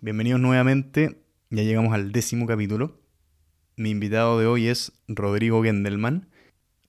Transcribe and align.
Bienvenidos 0.00 0.40
nuevamente, 0.40 1.24
ya 1.50 1.64
llegamos 1.64 1.92
al 1.92 2.12
décimo 2.12 2.46
capítulo. 2.46 3.00
Mi 3.76 3.90
invitado 3.90 4.38
de 4.38 4.46
hoy 4.46 4.68
es 4.68 4.92
Rodrigo 5.08 5.64
Gendelman. 5.64 6.30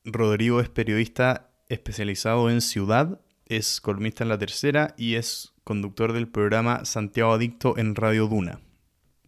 Rodrigo 0.06 0.62
es 0.62 0.70
periodista 0.70 1.50
especializado 1.70 2.52
en 2.52 2.62
ciudad, 2.62 3.20
es 3.48 3.82
columnista 3.82 4.24
en 4.24 4.30
La 4.30 4.38
Tercera 4.38 4.94
y 4.96 5.16
es 5.16 5.56
conductor 5.64 6.14
del 6.14 6.28
programa 6.28 6.86
Santiago 6.86 7.34
Adicto 7.34 7.80
en 7.80 7.96
Radio 7.96 8.28
Duna. 8.28 8.62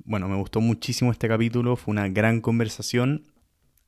Bueno, 0.05 0.29
me 0.29 0.35
gustó 0.35 0.61
muchísimo 0.61 1.11
este 1.11 1.27
capítulo, 1.27 1.75
fue 1.75 1.93
una 1.93 2.07
gran 2.07 2.39
conversación. 2.39 3.23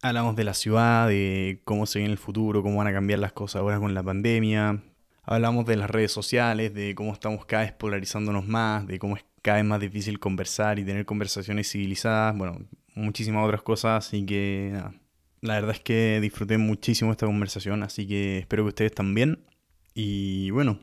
Hablamos 0.02 0.36
de 0.36 0.44
la 0.44 0.56
ciudad, 0.56 1.08
de 1.08 1.62
cómo 1.66 1.86
se 1.86 2.00
viene 2.00 2.14
el 2.14 2.20
futuro, 2.20 2.64
cómo 2.64 2.78
van 2.78 2.88
a 2.88 2.94
cambiar 2.94 3.20
las 3.20 3.34
cosas 3.34 3.62
ahora 3.62 3.80
con 3.80 3.94
la 3.94 4.02
pandemia. 4.02 4.82
Hablamos 5.22 5.68
de 5.68 5.78
las 5.78 5.92
redes 5.92 6.12
sociales, 6.12 6.74
de 6.74 6.96
cómo 6.96 7.14
estamos 7.14 7.46
cada 7.46 7.62
vez 7.62 7.74
polarizándonos 7.74 8.48
más, 8.48 8.88
de 8.88 8.98
cómo 8.98 9.18
es 9.18 9.24
cada 9.44 9.58
vez 9.58 9.66
más 9.66 9.80
difícil 9.80 10.20
conversar 10.20 10.80
y 10.80 10.86
tener 10.86 11.06
conversaciones 11.06 11.70
civilizadas. 11.70 12.36
Bueno, 12.36 12.66
muchísimas 12.96 13.46
otras 13.46 13.62
cosas, 13.62 14.08
así 14.08 14.26
que 14.26 14.70
nada. 14.72 14.96
La 15.42 15.56
verdad 15.56 15.72
es 15.76 15.82
que 15.82 16.20
disfruté 16.22 16.58
muchísimo 16.58 17.12
esta 17.12 17.26
conversación, 17.26 17.84
así 17.84 18.08
que 18.08 18.40
espero 18.40 18.64
que 18.64 18.70
ustedes 18.70 18.96
también. 18.96 19.46
Y 19.94 20.50
bueno, 20.52 20.80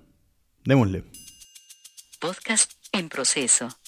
démosle. 0.64 1.04
Podcast 2.20 2.72
en 2.92 3.08
proceso. 3.08 3.79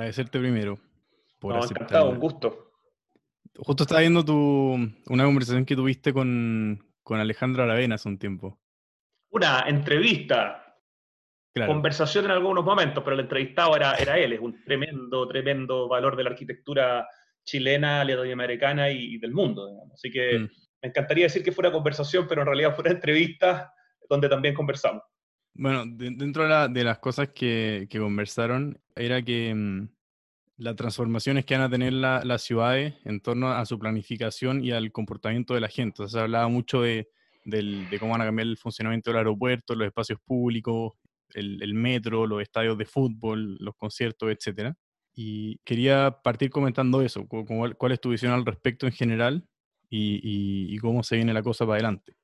Agradecerte 0.00 0.38
primero 0.38 0.78
por 1.38 1.54
No, 1.54 1.60
aceptar. 1.60 1.82
encantado, 1.82 2.10
un 2.10 2.18
gusto. 2.18 2.72
Justo 3.56 3.82
estaba 3.84 4.00
viendo 4.00 4.24
tu, 4.24 4.74
una 5.06 5.24
conversación 5.24 5.64
que 5.64 5.76
tuviste 5.76 6.12
con, 6.12 6.82
con 7.02 7.20
Alejandro 7.20 7.62
Aravena 7.62 7.96
hace 7.96 8.08
un 8.08 8.18
tiempo. 8.18 8.58
Una 9.30 9.64
entrevista, 9.66 10.56
Claro. 11.52 11.72
conversación 11.72 12.26
en 12.26 12.30
algunos 12.30 12.64
momentos, 12.64 13.02
pero 13.02 13.14
el 13.14 13.20
entrevistado 13.22 13.74
era, 13.74 13.94
era 13.96 14.16
él, 14.18 14.32
es 14.34 14.40
un 14.40 14.62
tremendo, 14.64 15.26
tremendo 15.26 15.88
valor 15.88 16.14
de 16.16 16.22
la 16.22 16.30
arquitectura 16.30 17.08
chilena, 17.44 18.04
latinoamericana 18.04 18.88
y, 18.90 19.14
y 19.14 19.18
del 19.18 19.32
mundo. 19.32 19.66
digamos. 19.68 19.94
Así 19.94 20.10
que 20.12 20.38
Mm. 20.38 20.48
me 20.82 20.88
encantaría 20.90 21.24
decir 21.24 21.42
que 21.42 21.50
fuera 21.50 21.72
conversación, 21.72 22.26
pero 22.28 22.42
en 22.42 22.46
realidad 22.46 22.74
fue 22.76 22.82
una 22.82 22.92
entrevista 22.92 23.74
donde 24.08 24.28
también 24.28 24.54
conversamos. 24.54 25.02
Bueno, 25.60 25.84
de- 25.84 26.12
dentro 26.12 26.44
de, 26.44 26.48
la- 26.48 26.68
de 26.68 26.84
las 26.84 27.00
cosas 27.00 27.28
que, 27.34 27.86
conversaron 27.98 28.80
era 28.96 29.20
que 29.20 29.54
mm, 29.54 29.88
las 30.56 30.74
transformaciones 30.74 31.44
que 31.44 31.52
van 31.54 31.64
a 31.64 31.68
tener 31.68 31.92
la- 31.92 32.24
las 32.24 32.40
ciudades 32.40 32.94
en 33.04 33.20
torno 33.20 33.48
a 33.52 33.66
su 33.66 33.78
planificación 33.78 34.64
y 34.64 34.70
al 34.72 34.90
comportamiento 34.90 35.52
de 35.52 35.60
la 35.60 35.68
gente. 35.68 35.96
Sea, 35.98 36.08
se 36.08 36.18
hablaba 36.20 36.48
mucho 36.48 36.80
de, 36.80 37.10
cómo 37.98 38.12
van 38.12 38.22
a 38.22 38.24
cambiar 38.24 38.48
el 38.48 38.56
funcionamiento 38.56 39.10
del 39.10 39.18
aeropuerto, 39.18 39.74
los 39.74 39.86
espacios 39.86 40.18
públicos, 40.24 40.92
el, 41.34 41.74
metro, 41.74 42.26
los 42.26 42.40
estadios 42.40 42.78
de 42.78 42.86
fútbol, 42.86 43.58
los 43.60 43.74
conciertos, 43.76 44.30
etcétera. 44.30 44.74
Y 45.14 45.58
quería 45.58 46.10
partir 46.24 46.48
comentando 46.48 47.02
eso, 47.02 47.28
cu- 47.28 47.44
cuál, 47.44 47.76
cuál 47.76 47.92
es 47.92 48.00
tu 48.00 48.08
visión 48.08 48.32
al 48.32 48.46
respecto 48.46 48.86
en 48.86 48.92
general 48.92 49.46
y, 49.90 50.14
y- 50.22 50.74
y 50.74 50.78
cómo 50.78 51.02
se 51.02 51.16
viene 51.16 51.34
la 51.34 51.42
cosa 51.42 51.66
para 51.66 51.74
adelante. 51.74 52.14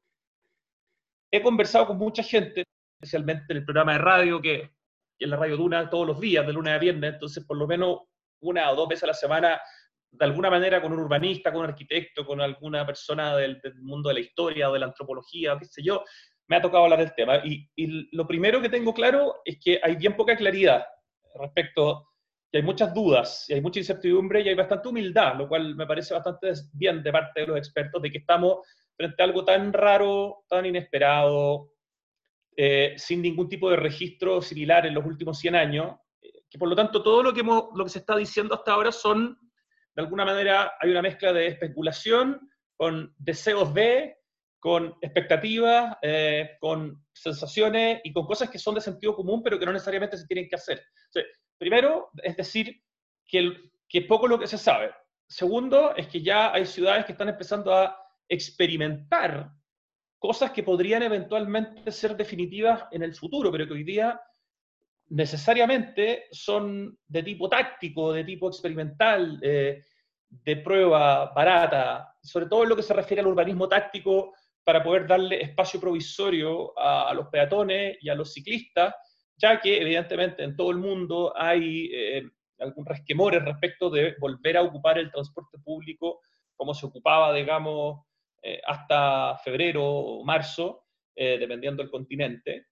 He 1.30 1.42
conversado 1.42 1.86
con 1.88 1.98
mucha 1.98 2.22
gente, 2.22 2.64
especialmente 3.06 3.52
en 3.52 3.58
el 3.58 3.64
programa 3.64 3.92
de 3.92 3.98
radio, 3.98 4.40
que, 4.40 4.70
que 5.18 5.24
es 5.24 5.28
la 5.28 5.36
Radio 5.36 5.56
Duna 5.56 5.88
todos 5.88 6.06
los 6.06 6.20
días, 6.20 6.46
de 6.46 6.52
lunes 6.52 6.74
a 6.74 6.78
viernes, 6.78 7.14
entonces 7.14 7.44
por 7.44 7.56
lo 7.56 7.66
menos 7.66 8.00
una 8.40 8.70
o 8.70 8.76
dos 8.76 8.88
veces 8.88 9.04
a 9.04 9.08
la 9.08 9.14
semana, 9.14 9.60
de 10.10 10.24
alguna 10.24 10.50
manera 10.50 10.82
con 10.82 10.92
un 10.92 11.00
urbanista, 11.00 11.52
con 11.52 11.62
un 11.62 11.70
arquitecto, 11.70 12.26
con 12.26 12.40
alguna 12.40 12.84
persona 12.84 13.36
del, 13.36 13.60
del 13.60 13.74
mundo 13.82 14.08
de 14.08 14.14
la 14.14 14.20
historia 14.20 14.68
o 14.68 14.72
de 14.72 14.80
la 14.80 14.86
antropología, 14.86 15.54
o 15.54 15.58
qué 15.58 15.64
sé 15.64 15.82
yo, 15.82 16.04
me 16.48 16.56
ha 16.56 16.62
tocado 16.62 16.84
hablar 16.84 17.00
del 17.00 17.14
tema. 17.14 17.38
Y, 17.44 17.68
y 17.76 18.16
lo 18.16 18.26
primero 18.26 18.60
que 18.60 18.68
tengo 18.68 18.92
claro 18.94 19.36
es 19.44 19.58
que 19.62 19.80
hay 19.82 19.96
bien 19.96 20.16
poca 20.16 20.36
claridad 20.36 20.84
respecto, 21.38 22.08
y 22.52 22.58
hay 22.58 22.62
muchas 22.62 22.94
dudas, 22.94 23.44
y 23.48 23.54
hay 23.54 23.60
mucha 23.60 23.80
incertidumbre, 23.80 24.40
y 24.40 24.48
hay 24.48 24.54
bastante 24.54 24.88
humildad, 24.88 25.36
lo 25.36 25.48
cual 25.48 25.74
me 25.74 25.86
parece 25.86 26.14
bastante 26.14 26.52
bien 26.72 27.02
de 27.02 27.12
parte 27.12 27.40
de 27.40 27.46
los 27.46 27.58
expertos, 27.58 28.00
de 28.00 28.10
que 28.10 28.18
estamos 28.18 28.58
frente 28.96 29.22
a 29.22 29.26
algo 29.26 29.44
tan 29.44 29.72
raro, 29.72 30.44
tan 30.48 30.64
inesperado, 30.64 31.72
eh, 32.56 32.94
sin 32.96 33.20
ningún 33.22 33.48
tipo 33.48 33.70
de 33.70 33.76
registro 33.76 34.40
similar 34.40 34.86
en 34.86 34.94
los 34.94 35.04
últimos 35.04 35.38
100 35.38 35.54
años, 35.54 35.96
eh, 36.22 36.42
que 36.48 36.58
por 36.58 36.68
lo 36.68 36.74
tanto 36.76 37.02
todo 37.02 37.22
lo 37.22 37.34
que, 37.34 37.42
se 37.90 37.98
está 37.98 38.16
diciendo 38.16 38.54
hasta 38.54 38.72
ahora 38.72 38.92
son, 38.92 39.38
de 39.94 40.02
alguna 40.02 40.24
manera, 40.24 40.72
hay 40.80 40.90
una 40.90 41.02
mezcla 41.02 41.32
de 41.32 41.48
especulación 41.48 42.40
con 42.76 43.14
deseos 43.18 43.72
de, 43.74 44.16
con 44.58 44.94
expectativas, 45.00 45.96
eh, 46.02 46.56
con 46.60 47.04
sensaciones 47.12 48.00
y 48.04 48.12
con 48.12 48.26
cosas 48.26 48.50
que 48.50 48.58
son 48.58 48.74
de 48.74 48.80
sentido 48.80 49.14
común, 49.14 49.42
pero 49.42 49.58
que 49.58 49.66
no 49.66 49.72
necesariamente 49.72 50.16
se 50.16 50.26
tienen 50.26 50.48
que 50.48 50.56
hacer. 50.56 50.82
Primero, 51.58 52.10
es 52.22 52.36
decir, 52.36 52.82
que, 53.26 53.38
el- 53.38 53.72
que 53.88 54.02
poco 54.02 54.26
lo 54.26 54.38
que 54.38 54.46
se 54.46 54.58
sabe. 54.58 54.92
Segundo, 55.28 55.94
es 55.96 56.06
que 56.08 56.22
ya 56.22 56.52
hay 56.52 56.66
ciudades 56.66 57.04
que 57.04 57.12
están 57.12 57.28
empezando 57.28 57.74
a 57.74 57.96
experimentar 58.28 59.50
cosas 60.18 60.50
que 60.50 60.62
podrían 60.62 61.02
eventualmente 61.02 61.90
ser 61.92 62.16
definitivas 62.16 62.84
en 62.90 63.02
el 63.02 63.14
futuro, 63.14 63.50
pero 63.50 63.66
que 63.66 63.74
hoy 63.74 63.84
día 63.84 64.20
necesariamente 65.08 66.24
son 66.30 66.98
de 67.06 67.22
tipo 67.22 67.48
táctico, 67.48 68.12
de 68.12 68.24
tipo 68.24 68.48
experimental, 68.48 69.38
eh, 69.42 69.82
de 70.28 70.56
prueba 70.56 71.32
barata, 71.32 72.14
sobre 72.22 72.46
todo 72.46 72.64
en 72.64 72.70
lo 72.70 72.76
que 72.76 72.82
se 72.82 72.94
refiere 72.94 73.20
al 73.20 73.28
urbanismo 73.28 73.68
táctico 73.68 74.34
para 74.64 74.82
poder 74.82 75.06
darle 75.06 75.42
espacio 75.42 75.80
provisorio 75.80 76.76
a, 76.78 77.08
a 77.08 77.14
los 77.14 77.28
peatones 77.28 77.96
y 78.00 78.08
a 78.08 78.14
los 78.16 78.32
ciclistas, 78.32 78.94
ya 79.36 79.60
que 79.60 79.80
evidentemente 79.80 80.42
en 80.42 80.56
todo 80.56 80.70
el 80.72 80.78
mundo 80.78 81.32
hay 81.36 81.88
eh, 81.92 82.22
algún 82.58 82.84
resquemores 82.84 83.44
respecto 83.44 83.90
de 83.90 84.16
volver 84.18 84.56
a 84.56 84.62
ocupar 84.62 84.98
el 84.98 85.10
transporte 85.10 85.58
público 85.58 86.20
como 86.56 86.74
se 86.74 86.86
ocupaba, 86.86 87.32
digamos, 87.34 88.00
eh, 88.48 88.60
hasta 88.64 89.36
febrero 89.38 89.84
o 89.84 90.24
marzo, 90.24 90.84
eh, 91.16 91.36
dependiendo 91.36 91.82
del 91.82 91.90
continente. 91.90 92.66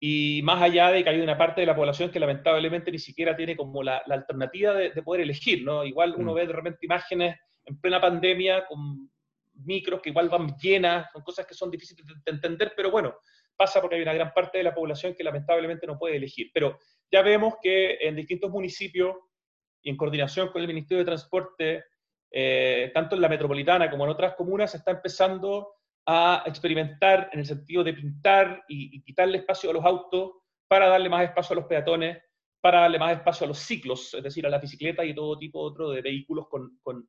Y 0.00 0.40
más 0.42 0.60
allá 0.60 0.90
de 0.90 1.04
que 1.04 1.10
hay 1.10 1.20
una 1.20 1.38
parte 1.38 1.60
de 1.60 1.68
la 1.68 1.76
población 1.76 2.10
que 2.10 2.18
lamentablemente 2.18 2.90
ni 2.90 2.98
siquiera 2.98 3.36
tiene 3.36 3.56
como 3.56 3.80
la, 3.82 4.02
la 4.06 4.16
alternativa 4.16 4.72
de, 4.72 4.90
de, 4.90 5.02
poder 5.02 5.20
elegir, 5.20 5.62
¿no? 5.62 5.84
Igual 5.84 6.14
uno 6.16 6.32
Mm. 6.32 6.34
ve 6.34 6.46
de 6.48 6.52
repente 6.52 6.86
imágenes 6.86 7.36
en 7.64 7.80
plena 7.80 8.00
pandemia 8.00 8.66
con 8.66 9.08
micros 9.52 10.00
que 10.00 10.10
igual 10.10 10.28
van 10.28 10.56
llenas, 10.56 11.12
son 11.12 11.22
cosas 11.22 11.46
que 11.46 11.54
son 11.54 11.70
difíciles 11.70 12.04
de, 12.04 12.14
de 12.24 12.32
entender, 12.32 12.72
pero 12.74 12.90
bueno, 12.90 13.14
pasa 13.56 13.80
porque 13.80 13.96
hay 13.96 14.02
una 14.02 14.14
gran 14.14 14.32
parte 14.32 14.58
de 14.58 14.64
la 14.64 14.74
población 14.74 15.14
que 15.14 15.22
lamentablemente 15.22 15.86
no 15.86 15.96
puede 15.96 16.16
elegir. 16.16 16.50
Pero 16.52 16.80
ya 17.12 17.22
vemos 17.22 17.54
que 17.62 17.98
en 18.00 18.16
distintos 18.16 18.50
municipios 18.50 19.14
y 19.80 19.90
en 19.90 19.96
coordinación 19.96 20.48
con 20.48 20.60
el 20.60 20.66
Ministerio 20.66 21.04
de 21.04 21.10
Transporte, 21.10 21.84
eh, 22.30 22.90
tanto 22.94 23.16
en 23.16 23.22
la 23.22 23.28
metropolitana 23.28 23.90
como 23.90 24.04
en 24.04 24.10
otras 24.10 24.34
comunas, 24.34 24.70
se 24.70 24.78
está 24.78 24.92
empezando 24.92 25.74
a 26.06 26.42
experimentar 26.46 27.30
en 27.32 27.40
el 27.40 27.46
sentido 27.46 27.84
de 27.84 27.94
pintar 27.94 28.64
y, 28.68 28.96
y, 28.96 29.02
quitarle 29.02 29.38
espacio 29.38 29.70
a 29.70 29.72
los 29.74 29.84
autos 29.84 30.32
para 30.66 30.88
darle 30.88 31.08
más 31.08 31.24
espacio 31.24 31.54
a 31.54 31.60
los 31.60 31.66
peatones, 31.66 32.18
para 32.60 32.80
darle 32.80 32.98
más 32.98 33.12
espacio 33.12 33.44
a 33.44 33.48
los 33.48 33.58
ciclos, 33.58 34.14
es 34.14 34.22
decir, 34.22 34.46
a 34.46 34.50
las 34.50 34.60
bicicletas 34.60 35.06
y 35.06 35.14
todo 35.14 35.38
tipo 35.38 35.60
otro 35.60 35.90
de 35.90 36.02
vehículos 36.02 36.48
con, 36.48 36.78
con, 36.82 37.08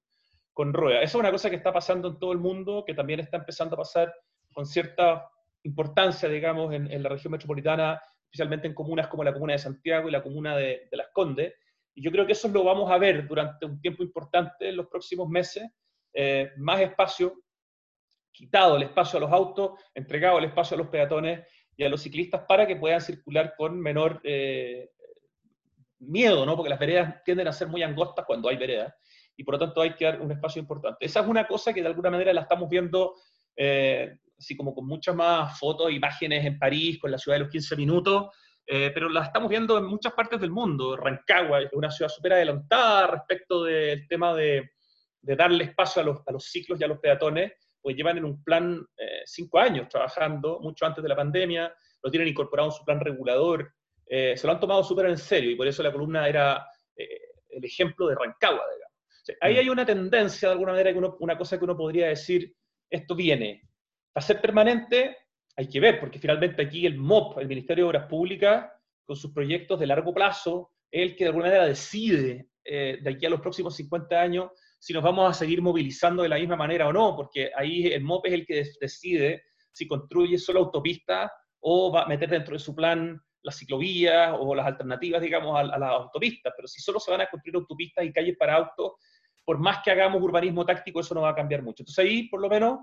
con 0.54 0.74
ruedas. 0.74 1.04
Esa 1.04 1.18
es 1.18 1.22
una 1.22 1.32
cosa 1.32 1.50
que 1.50 1.56
está 1.56 1.74
pasando 1.74 2.10
en 2.10 2.20
todo 2.20 2.32
el 2.32 2.40
mundo, 2.40 2.84
que 2.86 2.94
también 2.94 3.20
está 3.20 3.38
empezando 3.38 3.76
a 3.76 3.80
pasar 3.80 4.14
con 4.54 4.66
cierta 4.66 5.30
importancia, 5.64 6.28
digamos, 6.28 6.74
en, 6.74 7.04
la 7.04 7.10
región 7.10 7.32
metropolitana, 7.32 8.02
especialmente 8.26 8.68
en 8.68 8.74
comunas 8.74 9.08
como 9.08 9.24
la 9.24 9.34
comuna 9.34 9.54
de 9.54 9.60
Santiago 9.60 10.10
y 10.10 10.12
la 10.12 10.24
comuna 10.24 10.56
de 10.56 10.88
Las 10.92 11.10
Condes. 11.14 11.54
Yo 12.02 12.12
creo 12.12 12.26
que 12.26 12.34
eso 12.34 12.48
lo 12.48 12.64
vamos 12.64 12.92
a 12.92 12.98
ver 12.98 13.28
durante 13.28 13.66
un 13.66 13.80
tiempo 13.80 14.04
importante 14.04 14.70
en 14.70 14.78
los 14.78 14.88
próximos 14.88 15.30
meses, 15.30 15.70
eh, 16.14 16.52
más 16.58 16.82
espacio, 16.82 17.44
quitado 18.32 18.78
el 18.78 18.84
espacio 18.84 19.18
a 19.18 19.22
los 19.22 19.32
autos, 19.32 19.72
entregado 19.94 20.40
el 20.40 20.46
espacio 20.46 20.76
a 20.76 20.80
los 20.80 20.88
peatones 20.88 21.46
y 21.76 21.84
a 21.84 21.90
los 21.90 22.02
ciclistas 22.02 22.42
para 22.48 22.66
que 22.66 22.76
puedan 22.76 23.02
circular 23.02 23.54
con 23.56 23.80
menor 23.80 24.20
eh, 24.24 24.90
miedo, 26.00 26.46
¿no? 26.46 26.56
Porque 26.56 26.70
las 26.70 26.80
veredas 26.80 27.24
tienden 27.24 27.48
a 27.48 27.54
ser 27.54 27.68
muy 27.68 27.84
angostas 27.84 28.26
cuando 28.26 28.50
hay 28.50 28.58
veredas 28.58 28.94
y 29.38 29.44
por 29.44 29.56
lo 29.56 29.60
tanto 29.60 29.82
hay 29.82 29.94
que 29.96 30.06
dar 30.06 30.22
un 30.22 30.32
espacio 30.32 30.60
importante. 30.60 31.06
Esa 31.06 31.22
es 31.22 31.28
una 31.28 31.48
cosa 31.48 31.74
que 31.74 31.82
de 31.82 31.88
alguna 31.88 32.10
manera 32.10 32.34
la 32.34 32.42
estamos 32.42 32.70
viendo 32.70 33.16
eh, 33.56 34.18
así 34.42 34.58
como 34.58 34.74
con 34.74 34.88
muchas 34.88 35.16
más 35.16 35.58
fotos, 35.60 35.92
imágenes 35.92 36.46
en 36.46 36.58
París, 36.58 37.00
con 37.00 37.12
la 37.12 37.18
ciudad 37.18 37.36
de 37.36 37.44
los 37.44 37.52
15 37.52 37.76
minutos, 37.76 38.30
eh, 38.66 38.92
pero 38.94 39.10
la 39.10 39.24
estamos 39.24 39.50
viendo 39.50 39.78
en 39.78 39.86
muchas 39.86 40.14
partes 40.14 40.40
del 40.40 40.52
mundo. 40.52 40.96
Rancagua 40.96 41.62
es 41.62 41.74
una 41.74 41.92
ciudad 41.92 42.10
súper 42.10 42.34
adelantada 42.34 43.08
respecto 43.08 43.64
del 43.64 44.08
tema 44.08 44.34
de, 44.34 44.72
de 45.22 45.36
darle 45.36 45.66
espacio 45.66 46.02
a 46.02 46.06
los, 46.06 46.20
a 46.26 46.32
los, 46.32 46.46
ciclos 46.46 46.80
y 46.80 46.84
a 46.84 46.88
los 46.88 47.00
peatones, 47.00 47.54
pues 47.82 47.96
llevan 47.96 48.18
en 48.18 48.26
un 48.26 48.44
plan 48.44 48.86
eh, 48.98 49.22
cinco 49.26 49.60
años 49.60 49.90
trabajando, 49.90 50.60
mucho 50.62 50.86
antes 50.86 51.04
de 51.04 51.10
la 51.10 51.16
pandemia, 51.16 51.74
lo 52.02 52.12
tienen 52.12 52.30
incorporado 52.30 52.70
en 52.70 52.76
su 52.76 52.86
plan 52.86 53.00
regulador, 53.00 53.74
eh, 54.06 54.36
se 54.38 54.48
lo 54.48 54.54
han 54.54 54.60
tomado 54.60 54.84
súper 54.84 55.08
en 55.08 55.18
serio 55.18 55.52
y 55.52 55.56
por 55.56 55.68
eso 55.68 55.84
la 55.84 55.92
columna 55.92 56.28
era 56.28 56.66
el 56.96 57.66
ejemplo 57.66 58.08
de 58.08 58.16
Rancagua, 58.16 58.64
digamos. 58.74 59.38
ahí 59.42 59.56
mm. 59.56 59.60
hay 59.60 59.70
una 59.70 59.86
tendencia, 59.86 60.50
de 60.50 60.54
alguna 60.54 60.74
manera, 60.74 60.94
que 60.94 61.00
una 61.20 61.38
cosa 61.38 61.58
que 61.58 61.64
uno 61.64 61.76
podría 61.76 62.08
decir, 62.08 62.54
esto 62.90 63.16
viene. 63.16 63.64
Para 64.14 64.26
ser 64.26 64.42
permanente, 64.42 65.18
hay 65.56 65.68
que 65.68 65.80
ver, 65.80 66.00
porque 66.00 66.20
finalmente 66.20 66.62
aquí 66.62 66.86
el 66.86 66.98
MOP, 66.98 67.40
el 67.40 67.48
Ministerio 67.48 67.86
de 67.86 67.90
Obras 67.90 68.08
Públicas, 68.08 68.70
con 69.06 69.16
sus 69.16 69.32
proyectos 69.32 69.80
de 69.80 69.88
largo 69.88 70.14
plazo, 70.14 70.72
es 70.90 71.02
el 71.02 71.16
que 71.16 71.26
de 71.26 71.30
alguna 71.30 71.48
manera 71.48 71.66
decide 71.66 72.48
eh, 72.64 73.00
de 73.02 73.10
aquí 73.10 73.26
a 73.26 73.30
los 73.30 73.42
próximos 73.42 73.76
50 73.76 74.22
años 74.22 74.52
si 74.80 74.94
nos 74.94 75.04
vamos 75.04 75.30
a 75.30 75.34
seguir 75.34 75.62
movilizando 75.62 76.24
de 76.24 76.30
la 76.30 76.38
misma 76.38 76.56
manera 76.56 76.88
o 76.88 76.94
no, 76.94 77.16
porque 77.16 77.52
ahí 77.56 77.88
el 77.88 78.04
MOP 78.04 78.26
es 78.26 78.34
el 78.34 78.46
que 78.46 78.64
decide 78.80 79.44
si 79.72 79.88
construye 79.88 80.38
solo 80.38 80.62
autopistas 80.62 81.32
o 81.60 81.92
va 81.92 82.04
a 82.04 82.08
meter 82.08 82.30
dentro 82.30 82.54
de 82.54 82.60
su 82.60 82.74
plan 82.76 83.22
las 83.44 83.58
ciclovías 83.58 84.36
o 84.40 84.54
las 84.56 84.66
alternativas, 84.66 85.22
digamos, 85.22 85.58
a, 85.58 85.64
las 85.78 85.90
autopistas. 85.90 86.54
Pero 86.56 86.68
si 86.68 86.82
solo 86.82 87.00
se 87.00 87.12
van 87.12 87.22
a 87.22 87.28
construir 87.28 87.56
autopistas 87.56 88.06
y 88.06 88.14
calles 88.14 88.38
para 88.38 88.56
autos, 88.56 88.94
por 89.44 89.60
más 89.60 89.80
que 89.84 89.92
hagamos 89.92 90.22
urbanismo 90.22 90.66
táctico, 90.66 91.00
eso 91.00 91.16
no 91.16 91.22
va 91.22 91.30
a 91.30 91.36
cambiar 91.36 91.62
mucho. 91.62 91.84
Entonces 91.84 92.06
ahí, 92.06 92.28
por 92.28 92.42
lo 92.42 92.50
menos, 92.50 92.80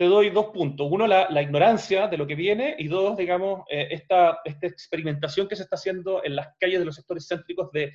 te 0.00 0.06
doy 0.06 0.30
dos 0.30 0.46
puntos. 0.46 0.88
Uno, 0.90 1.06
la, 1.06 1.42
ignorancia 1.42 2.08
de 2.08 2.16
lo 2.16 2.26
que 2.26 2.34
viene 2.34 2.74
y 2.78 2.88
dos, 2.88 3.18
digamos, 3.18 3.64
eh, 3.70 3.88
esta, 3.90 4.38
experimentación 4.62 5.46
que 5.46 5.56
se 5.56 5.64
está 5.64 5.76
haciendo 5.76 6.24
en 6.24 6.36
las 6.36 6.56
calles 6.58 6.78
de 6.78 6.86
los 6.86 6.96
sectores 6.96 7.28
céntricos 7.28 7.70
de, 7.70 7.92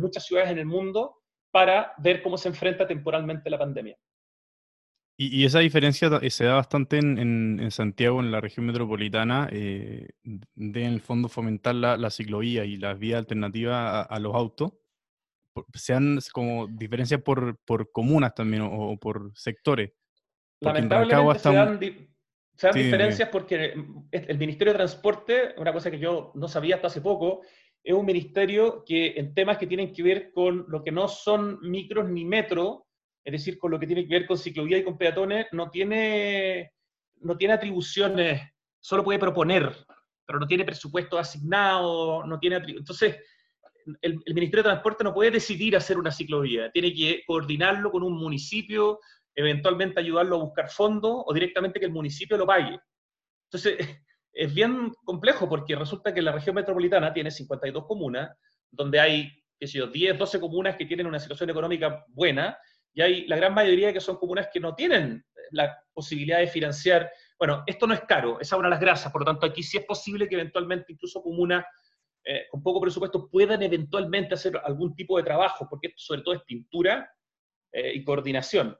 muchas 0.00 0.24
ciudades 0.24 0.50
en 0.50 0.56
el 0.56 0.64
mundo 0.64 1.16
para 1.50 1.92
ver 1.98 2.22
cómo 2.22 2.38
se 2.38 2.48
enfrenta 2.48 2.86
temporalmente 2.86 3.50
la 3.50 3.58
pandemia. 3.58 3.94
Y, 5.18 5.44
esa 5.44 5.58
diferencia 5.58 6.08
se 6.30 6.44
da 6.44 6.54
bastante 6.54 6.96
en, 6.96 7.70
Santiago, 7.70 8.20
en 8.20 8.32
la 8.32 8.40
región 8.40 8.64
metropolitana, 8.64 9.46
eh, 9.52 10.08
de 10.22 10.84
en 10.84 10.94
el 10.94 11.02
fondo 11.02 11.28
fomentar 11.28 11.74
la, 11.74 12.10
ciclovía 12.10 12.64
y 12.64 12.78
las 12.78 12.98
vías 12.98 13.18
alternativas 13.18 14.06
a, 14.08 14.18
los 14.18 14.34
autos. 14.34 14.72
sean 15.74 16.20
como 16.32 16.68
diferencias 16.68 17.20
por 17.20 17.92
comunas 17.92 18.34
también 18.34 18.62
o, 18.62 18.96
por 18.96 19.30
sectores. 19.34 19.90
Lamentablemente 20.64 21.38
se 22.56 22.68
dan, 22.68 22.74
diferencias 22.74 23.28
porque 23.30 23.74
el 24.12 24.38
Ministerio 24.38 24.72
de 24.72 24.78
Transporte, 24.78 25.54
una 25.58 25.72
cosa 25.72 25.90
que 25.90 25.98
yo 25.98 26.30
no 26.34 26.46
sabía 26.46 26.76
hasta 26.76 26.86
hace 26.86 27.00
poco, 27.00 27.42
es 27.82 27.92
un 27.92 28.06
ministerio 28.06 28.84
que 28.86 29.14
en 29.16 29.34
temas 29.34 29.58
que 29.58 29.66
tienen 29.66 29.92
que 29.92 30.02
ver 30.02 30.32
con 30.32 30.64
lo 30.68 30.82
que 30.82 30.92
no 30.92 31.08
son 31.08 31.58
micros 31.62 32.08
ni 32.08 32.24
metros, 32.24 32.82
es 33.24 33.32
decir, 33.32 33.58
con 33.58 33.70
lo 33.70 33.78
que 33.78 33.86
tiene 33.86 34.06
que 34.06 34.14
ver 34.14 34.26
con 34.26 34.38
ciclovía 34.38 34.78
y 34.78 34.84
con 34.84 34.96
peatones, 34.96 35.46
no 35.52 35.70
tiene, 35.70 36.72
no 37.20 37.36
tiene 37.36 37.54
atribuciones, 37.54 38.40
solo 38.80 39.02
puede 39.04 39.18
proponer, 39.18 39.74
pero 40.24 40.38
no 40.38 40.46
tiene 40.46 40.64
presupuesto 40.64 41.18
asignado, 41.18 42.24
no 42.24 42.38
tiene 42.38 42.56
entonces 42.56 43.16
el, 44.00 44.22
Ministerio 44.34 44.62
de 44.62 44.70
Transporte 44.70 45.04
no 45.04 45.14
puede 45.14 45.30
decidir 45.30 45.76
hacer 45.76 45.98
una 45.98 46.10
ciclovía, 46.10 46.70
tiene 46.70 46.94
que 46.94 47.22
coordinarlo 47.26 47.90
con 47.90 48.02
un 48.02 48.16
municipio, 48.16 49.00
eventualmente 49.34 50.00
ayudarlo 50.00 50.36
a 50.36 50.44
buscar 50.44 50.70
fondos 50.70 51.22
o 51.26 51.34
directamente 51.34 51.80
que 51.80 51.86
el 51.86 51.92
municipio 51.92 52.36
lo 52.36 52.46
pague. 52.46 52.78
Entonces, 53.50 53.76
es 54.32 54.54
bien 54.54 54.92
complejo 55.04 55.48
porque 55.48 55.76
resulta 55.76 56.12
que 56.12 56.22
la 56.22 56.32
región 56.32 56.56
metropolitana 56.56 57.12
tiene 57.12 57.30
52 57.30 57.86
comunas, 57.86 58.36
donde 58.70 59.00
hay, 59.00 59.30
qué 59.58 59.66
sé 59.66 59.78
yo, 59.78 59.86
10, 59.86 60.18
12 60.18 60.40
comunas 60.40 60.76
que 60.76 60.86
tienen 60.86 61.06
una 61.06 61.20
situación 61.20 61.50
económica 61.50 62.04
buena 62.08 62.58
y 62.92 63.02
hay 63.02 63.26
la 63.26 63.36
gran 63.36 63.54
mayoría 63.54 63.92
que 63.92 64.00
son 64.00 64.16
comunas 64.16 64.48
que 64.52 64.60
no 64.60 64.74
tienen 64.74 65.24
la 65.50 65.76
posibilidad 65.92 66.38
de 66.38 66.46
financiar. 66.46 67.10
Bueno, 67.38 67.64
esto 67.66 67.86
no 67.86 67.94
es 67.94 68.02
caro, 68.02 68.40
esa 68.40 68.54
es 68.54 68.58
una 68.58 68.68
de 68.68 68.74
las 68.74 68.80
grasas, 68.80 69.12
por 69.12 69.22
lo 69.22 69.26
tanto 69.26 69.46
aquí 69.46 69.62
sí 69.62 69.78
es 69.78 69.84
posible 69.84 70.28
que 70.28 70.36
eventualmente 70.36 70.92
incluso 70.92 71.22
comunas 71.22 71.64
eh, 72.24 72.46
con 72.50 72.62
poco 72.62 72.80
presupuesto 72.80 73.28
puedan 73.28 73.62
eventualmente 73.62 74.34
hacer 74.34 74.58
algún 74.64 74.94
tipo 74.94 75.16
de 75.18 75.24
trabajo, 75.24 75.66
porque 75.68 75.88
esto 75.88 75.98
sobre 75.98 76.22
todo 76.22 76.34
es 76.34 76.42
pintura 76.42 77.10
eh, 77.72 77.92
y 77.94 78.04
coordinación. 78.04 78.76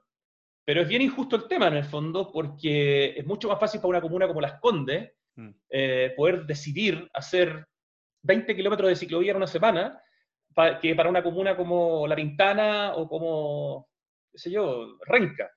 Pero 0.65 0.81
es 0.81 0.87
bien 0.87 1.03
injusto 1.03 1.35
el 1.35 1.47
tema 1.47 1.67
en 1.67 1.75
el 1.75 1.85
fondo, 1.85 2.31
porque 2.31 3.13
es 3.17 3.25
mucho 3.25 3.47
más 3.47 3.59
fácil 3.59 3.79
para 3.79 3.89
una 3.89 4.01
comuna 4.01 4.27
como 4.27 4.41
Las 4.41 4.59
Condes 4.59 5.11
mm. 5.35 5.49
eh, 5.69 6.13
poder 6.17 6.45
decidir 6.45 7.07
hacer 7.13 7.67
20 8.23 8.55
kilómetros 8.55 8.89
de 8.89 8.95
ciclovía 8.95 9.31
en 9.31 9.37
una 9.37 9.47
semana 9.47 10.01
que 10.81 10.95
para 10.95 11.09
una 11.09 11.21
comuna 11.21 11.55
como 11.55 12.07
La 12.07 12.15
Pintana 12.15 12.93
o 12.95 13.07
como 13.09 13.89
qué 14.35 14.39
sé 14.39 14.51
yo, 14.51 14.97
renca. 15.05 15.49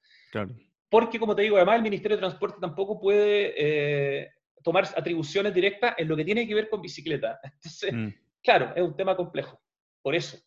Porque, 0.88 1.18
como 1.18 1.36
te 1.36 1.42
digo, 1.42 1.56
además 1.56 1.76
el 1.76 1.82
Ministerio 1.82 2.16
de 2.16 2.22
Transporte 2.22 2.58
tampoco 2.60 2.98
puede 3.00 3.54
eh, 3.56 4.30
tomar 4.62 4.84
atribuciones 4.96 5.52
directas 5.52 5.94
en 5.98 6.08
lo 6.08 6.16
que 6.16 6.24
tiene 6.24 6.46
que 6.46 6.54
ver 6.54 6.68
con 6.68 6.80
bicicleta. 6.80 7.38
Entonces, 7.44 7.92
mm. 7.92 8.08
claro, 8.42 8.72
es 8.74 8.82
un 8.82 8.96
tema 8.96 9.16
complejo. 9.16 9.60
Por 10.02 10.14
eso. 10.14 10.38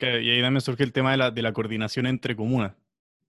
y 0.00 0.04
ahí 0.04 0.40
también 0.40 0.60
surge 0.60 0.82
el 0.82 0.92
tema 0.92 1.12
de 1.12 1.16
la, 1.18 1.30
de 1.30 1.42
la 1.42 1.52
coordinación 1.52 2.06
entre 2.06 2.34
comunas. 2.34 2.74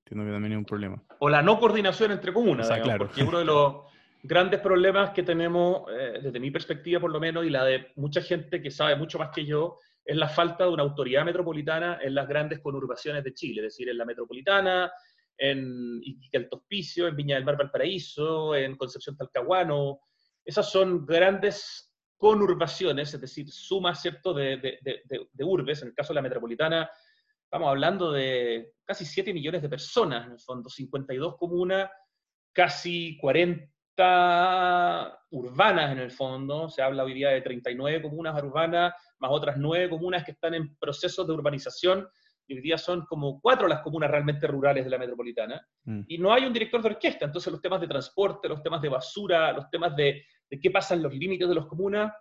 Entiendo 0.10 0.26
que 0.26 0.32
también 0.32 0.54
es 0.54 0.58
un 0.58 0.66
problema. 0.66 1.04
O 1.20 1.28
la 1.28 1.42
no 1.42 1.60
coordinación 1.60 2.14
entre 2.14 2.32
comunas, 2.32 2.68
claro. 2.68 3.08
porque 3.08 3.24
uno 3.24 3.40
de 3.40 3.46
los 3.46 3.76
grandes 4.24 4.62
problemas 4.62 5.10
que 5.10 5.24
tenemos, 5.24 5.84
eh, 5.92 6.20
desde 6.24 6.40
mi 6.40 6.50
perspectiva 6.50 7.02
por 7.02 7.12
lo 7.12 7.20
menos, 7.20 7.46
y 7.46 7.50
la 7.50 7.66
de 7.66 7.92
mucha 7.98 8.22
gente 8.22 8.62
que 8.62 8.72
sabe 8.72 8.96
mucho 8.96 9.20
más 9.20 9.32
que 9.36 9.44
yo, 9.44 9.80
es 10.06 10.16
la 10.16 10.30
falta 10.30 10.64
de 10.64 10.70
una 10.70 10.84
autoridad 10.84 11.26
metropolitana 11.26 12.00
en 12.02 12.16
las 12.16 12.26
grandes 12.26 12.60
conurbaciones 12.60 13.22
de 13.26 13.34
Chile, 13.34 13.60
es 13.60 13.74
decir, 13.74 13.90
en 13.90 13.98
la 13.98 14.06
metropolitana, 14.06 14.90
en 15.38 16.00
Iquique 16.02 16.38
Alto 16.38 16.58
Hospicio, 16.58 17.08
en 17.08 17.16
Viña 17.18 17.36
del 17.36 17.44
Mar 17.44 17.58
Valparaíso, 17.58 18.56
en 18.56 18.78
Concepción 18.78 19.18
Talcahuano. 19.18 20.00
Esas 20.46 20.72
son 20.72 21.06
grandes 21.06 21.94
conurbaciones, 22.16 23.14
es 23.14 23.20
decir, 23.20 23.50
sumas 23.50 24.02
¿cierto? 24.02 24.34
De, 24.34 24.58
de, 24.58 25.44
urbes. 25.44 25.82
En 25.82 25.90
el 25.90 25.94
caso 25.94 26.14
de 26.14 26.16
la 26.16 26.22
metropolitana, 26.22 26.90
estamos 27.48 27.70
hablando 27.70 28.12
de 28.12 28.74
casi 28.84 29.06
7 29.06 29.34
millones 29.34 29.62
de 29.62 29.70
personas, 29.70 30.26
en 30.26 30.34
el 30.34 30.40
fondo, 30.40 30.70
52 30.70 31.38
comunas, 31.38 31.90
casi 32.54 33.18
40 33.20 33.72
urbanas 35.32 35.92
en 35.94 36.00
el 36.00 36.12
fondo. 36.12 36.68
Se 36.70 36.82
habla 36.82 37.06
hoy 37.06 37.14
día 37.14 37.30
de 37.30 37.42
39 37.42 38.02
comunas 38.02 38.44
urbanas 38.44 38.94
más 39.20 39.32
otras 39.32 39.56
nueve 39.58 39.90
comunas 39.90 40.24
que 40.26 40.32
están 40.32 40.54
en 40.54 40.76
procesos 40.76 41.26
de 41.26 41.34
urbanización, 41.34 42.08
y 42.50 42.56
hoy 42.56 42.62
día 42.62 42.78
son 42.78 43.06
como 43.06 43.42
cuatro 43.42 43.68
las 43.68 43.82
comunas 43.82 44.12
realmente 44.12 44.48
rurales 44.48 44.86
de 44.86 44.92
la 44.92 44.98
metropolitana, 44.98 45.66
mm. 45.86 46.02
y 46.08 46.18
no 46.18 46.34
hay 46.34 46.46
un 46.46 46.54
director 46.54 46.82
de 46.82 46.90
orquesta, 46.90 47.26
entonces 47.26 47.52
los 47.52 47.62
temas 47.62 47.82
de 47.82 47.88
transporte, 47.88 48.48
los 48.48 48.62
temas 48.62 48.82
de 48.82 48.90
basura, 48.90 49.52
los 49.54 49.70
temas 49.70 49.96
de, 49.96 50.24
de 50.50 50.60
qué 50.60 50.70
pasa 50.70 50.94
en 50.94 51.04
los 51.04 51.14
límites 51.14 51.48
de 51.48 51.56
las 51.56 51.66
comunas, 51.66 52.14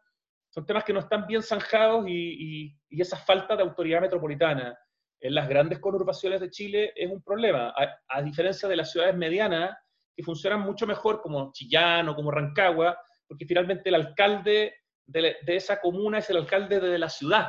son 0.50 0.64
temas 0.64 0.84
que 0.84 0.93
no 0.93 1.00
están 1.00 1.26
bien 1.26 1.43
zanjados 1.43 2.08
y, 2.08 2.72
y, 2.88 3.00
esa 3.00 3.17
falta 3.17 3.55
de 3.55 3.62
autoridad 3.62 4.00
metropolitana 4.00 4.76
en 5.20 5.35
las 5.35 5.49
grandes 5.49 5.79
conurbaciones 5.79 6.41
de 6.41 6.51
Chile 6.51 6.93
es 6.94 7.11
un 7.11 7.23
problema, 7.23 7.75
a, 7.77 7.99
a 8.08 8.23
diferencia 8.23 8.69
de 8.69 8.77
las 8.77 8.93
ciudades 8.93 9.17
medianas 9.17 9.77
que 10.15 10.23
funcionan 10.23 10.61
mucho 10.61 10.87
mejor 10.87 11.20
como 11.20 11.53
Chillán 11.53 12.08
o 12.08 12.15
como 12.15 12.31
Rancagua, 12.31 12.99
porque 13.29 13.44
finalmente 13.44 13.89
el 13.91 13.96
alcalde 13.96 14.75
de, 15.06 15.37
esa 15.46 15.81
comuna 15.81 16.19
es 16.19 16.31
el 16.31 16.39
alcalde 16.39 16.81
de 16.81 16.99
la 16.99 17.08
ciudad 17.08 17.49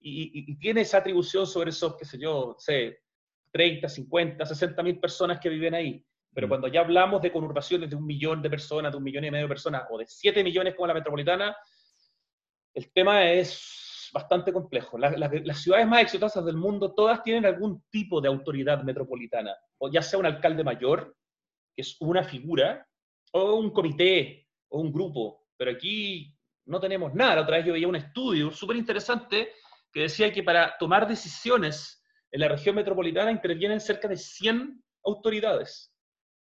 y, 0.00 0.56
tiene 0.58 0.82
esa 0.82 0.98
atribución 0.98 1.46
sobre 1.46 1.70
esos, 1.70 1.96
qué 1.96 2.04
sé 2.04 2.18
yo, 2.18 2.56
sé, 2.58 2.98
30, 3.52 3.88
50, 3.88 4.44
60 4.44 4.82
mil 4.82 5.00
personas 5.00 5.40
que 5.40 5.48
viven 5.48 5.74
ahí. 5.74 6.04
Pero 6.32 6.46
mm. 6.46 6.50
cuando 6.50 6.68
ya 6.68 6.80
hablamos 6.80 7.22
de 7.22 7.32
conurbaciones 7.32 7.88
de 7.88 7.96
un 7.96 8.04
millón 8.04 8.42
de 8.42 8.50
personas, 8.50 8.92
de 8.92 8.98
un 8.98 9.04
millón 9.04 9.24
y 9.24 9.30
medio 9.30 9.46
de 9.46 9.48
personas, 9.48 9.84
o 9.90 9.98
de 9.98 10.06
7 10.06 10.44
millones 10.44 10.74
como 10.74 10.88
la 10.88 10.94
metropolitana, 10.94 11.56
el 12.74 12.92
tema 12.92 13.30
es 13.30 13.83
bastante 14.14 14.52
complejo. 14.52 14.96
las 14.96 15.60
ciudades 15.60 15.88
más 15.88 16.02
exitosas 16.02 16.44
del 16.44 16.56
mundo, 16.56 16.94
todas 16.94 17.22
tienen 17.24 17.44
algún 17.44 17.82
tipo 17.90 18.20
de 18.20 18.28
autoridad 18.28 18.82
metropolitana, 18.84 19.54
o 19.78 19.90
ya 19.90 20.00
sea 20.00 20.20
un 20.20 20.26
alcalde 20.26 20.62
mayor, 20.62 21.16
que 21.74 21.82
es 21.82 21.96
una 21.98 22.22
figura, 22.22 22.86
o 23.32 23.56
un 23.56 23.70
comité, 23.70 24.46
o 24.68 24.80
un 24.80 24.92
grupo. 24.92 25.48
Pero 25.56 25.72
aquí 25.72 26.32
no 26.66 26.78
tenemos 26.78 27.12
nada. 27.12 27.34
La 27.34 27.42
otra 27.42 27.56
vez 27.56 27.66
yo 27.66 27.72
veía 27.72 27.88
un 27.88 27.96
estudio 27.96 28.52
súper 28.52 28.76
interesante 28.76 29.50
que 29.92 30.02
decía 30.02 30.32
que 30.32 30.44
para 30.44 30.78
tomar 30.78 31.08
decisiones 31.08 32.00
en 32.30 32.40
la 32.40 32.48
región 32.48 32.76
metropolitana 32.76 33.32
intervienen 33.32 33.80
cerca 33.80 34.06
de 34.06 34.16
100 34.16 34.80
autoridades. 35.04 35.92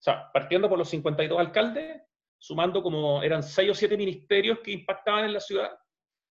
O 0.00 0.02
sea, 0.02 0.28
partiendo 0.32 0.68
por 0.68 0.78
los 0.78 0.88
52 0.88 1.38
alcaldes, 1.38 2.02
sumando 2.36 2.82
como 2.82 3.22
eran 3.22 3.44
6 3.44 3.70
o 3.70 3.74
7 3.74 3.96
ministerios 3.96 4.58
que 4.58 4.72
impactaban 4.72 5.26
en 5.26 5.34
la 5.34 5.40
ciudad, 5.40 5.70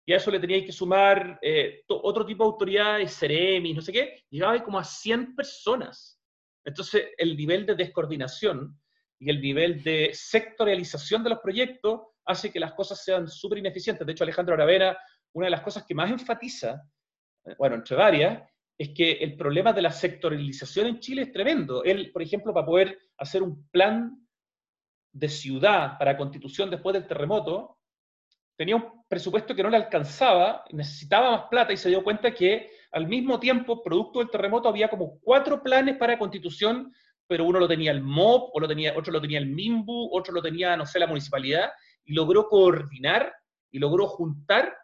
y 0.08 0.14
a 0.14 0.16
eso 0.16 0.30
le 0.30 0.40
teníais 0.40 0.64
que 0.64 0.72
sumar 0.72 1.38
eh, 1.42 1.84
otro 1.86 2.24
tipo 2.24 2.42
de 2.42 2.48
autoridades, 2.48 3.14
Ceremis, 3.14 3.76
no 3.76 3.82
sé 3.82 3.92
qué, 3.92 4.24
llegaba 4.30 4.64
como 4.64 4.78
a 4.78 4.84
100 4.84 5.36
personas. 5.36 6.18
Entonces, 6.64 7.08
el 7.18 7.36
nivel 7.36 7.66
de 7.66 7.74
descoordinación 7.74 8.80
y 9.20 9.28
el 9.28 9.38
nivel 9.38 9.82
de 9.82 10.12
sectorialización 10.14 11.22
de 11.22 11.28
los 11.28 11.40
proyectos 11.40 12.00
hace 12.24 12.50
que 12.50 12.58
las 12.58 12.72
cosas 12.72 13.04
sean 13.04 13.28
súper 13.28 13.58
ineficientes. 13.58 14.06
De 14.06 14.12
hecho, 14.12 14.24
Alejandro 14.24 14.54
Aravena, 14.54 14.96
una 15.34 15.48
de 15.48 15.50
las 15.50 15.60
cosas 15.60 15.84
que 15.86 15.94
más 15.94 16.10
enfatiza, 16.10 16.80
eh, 17.44 17.54
bueno, 17.58 17.76
entre 17.76 17.94
varias, 17.94 18.50
es 18.78 18.88
que 18.94 19.12
el 19.12 19.36
problema 19.36 19.74
de 19.74 19.82
la 19.82 19.92
sectorialización 19.92 20.86
en 20.86 21.00
Chile 21.00 21.22
es 21.24 21.32
tremendo. 21.32 21.84
Él, 21.84 22.12
por 22.12 22.22
ejemplo, 22.22 22.54
para 22.54 22.64
poder 22.64 22.98
hacer 23.18 23.42
un 23.42 23.68
plan 23.68 24.26
de 25.12 25.28
ciudad 25.28 25.98
para 25.98 26.16
constitución 26.16 26.70
después 26.70 26.94
del 26.94 27.06
terremoto, 27.06 27.77
tenía 28.58 28.74
un 28.74 29.04
presupuesto 29.08 29.54
que 29.54 29.62
no 29.62 29.70
le 29.70 29.76
alcanzaba, 29.76 30.64
necesitaba 30.72 31.30
más 31.30 31.42
plata 31.48 31.72
y 31.72 31.76
se 31.76 31.90
dio 31.90 32.02
cuenta 32.02 32.34
que 32.34 32.68
al 32.90 33.06
mismo 33.06 33.38
tiempo, 33.38 33.82
producto 33.84 34.18
del 34.18 34.30
terremoto, 34.30 34.68
había 34.68 34.88
como 34.88 35.20
cuatro 35.20 35.62
planes 35.62 35.96
para 35.96 36.18
constitución, 36.18 36.92
pero 37.28 37.44
uno 37.44 37.60
lo 37.60 37.68
tenía 37.68 37.92
el 37.92 38.02
MOB, 38.02 38.50
o 38.52 38.60
lo 38.60 38.66
tenía, 38.66 38.94
otro 38.98 39.12
lo 39.12 39.20
tenía 39.20 39.38
el 39.38 39.46
MIMBU, 39.46 40.10
otro 40.12 40.34
lo 40.34 40.42
tenía, 40.42 40.76
no 40.76 40.86
sé, 40.86 40.98
la 40.98 41.06
municipalidad, 41.06 41.70
y 42.04 42.14
logró 42.14 42.48
coordinar 42.48 43.32
y 43.70 43.78
logró 43.78 44.08
juntar, 44.08 44.76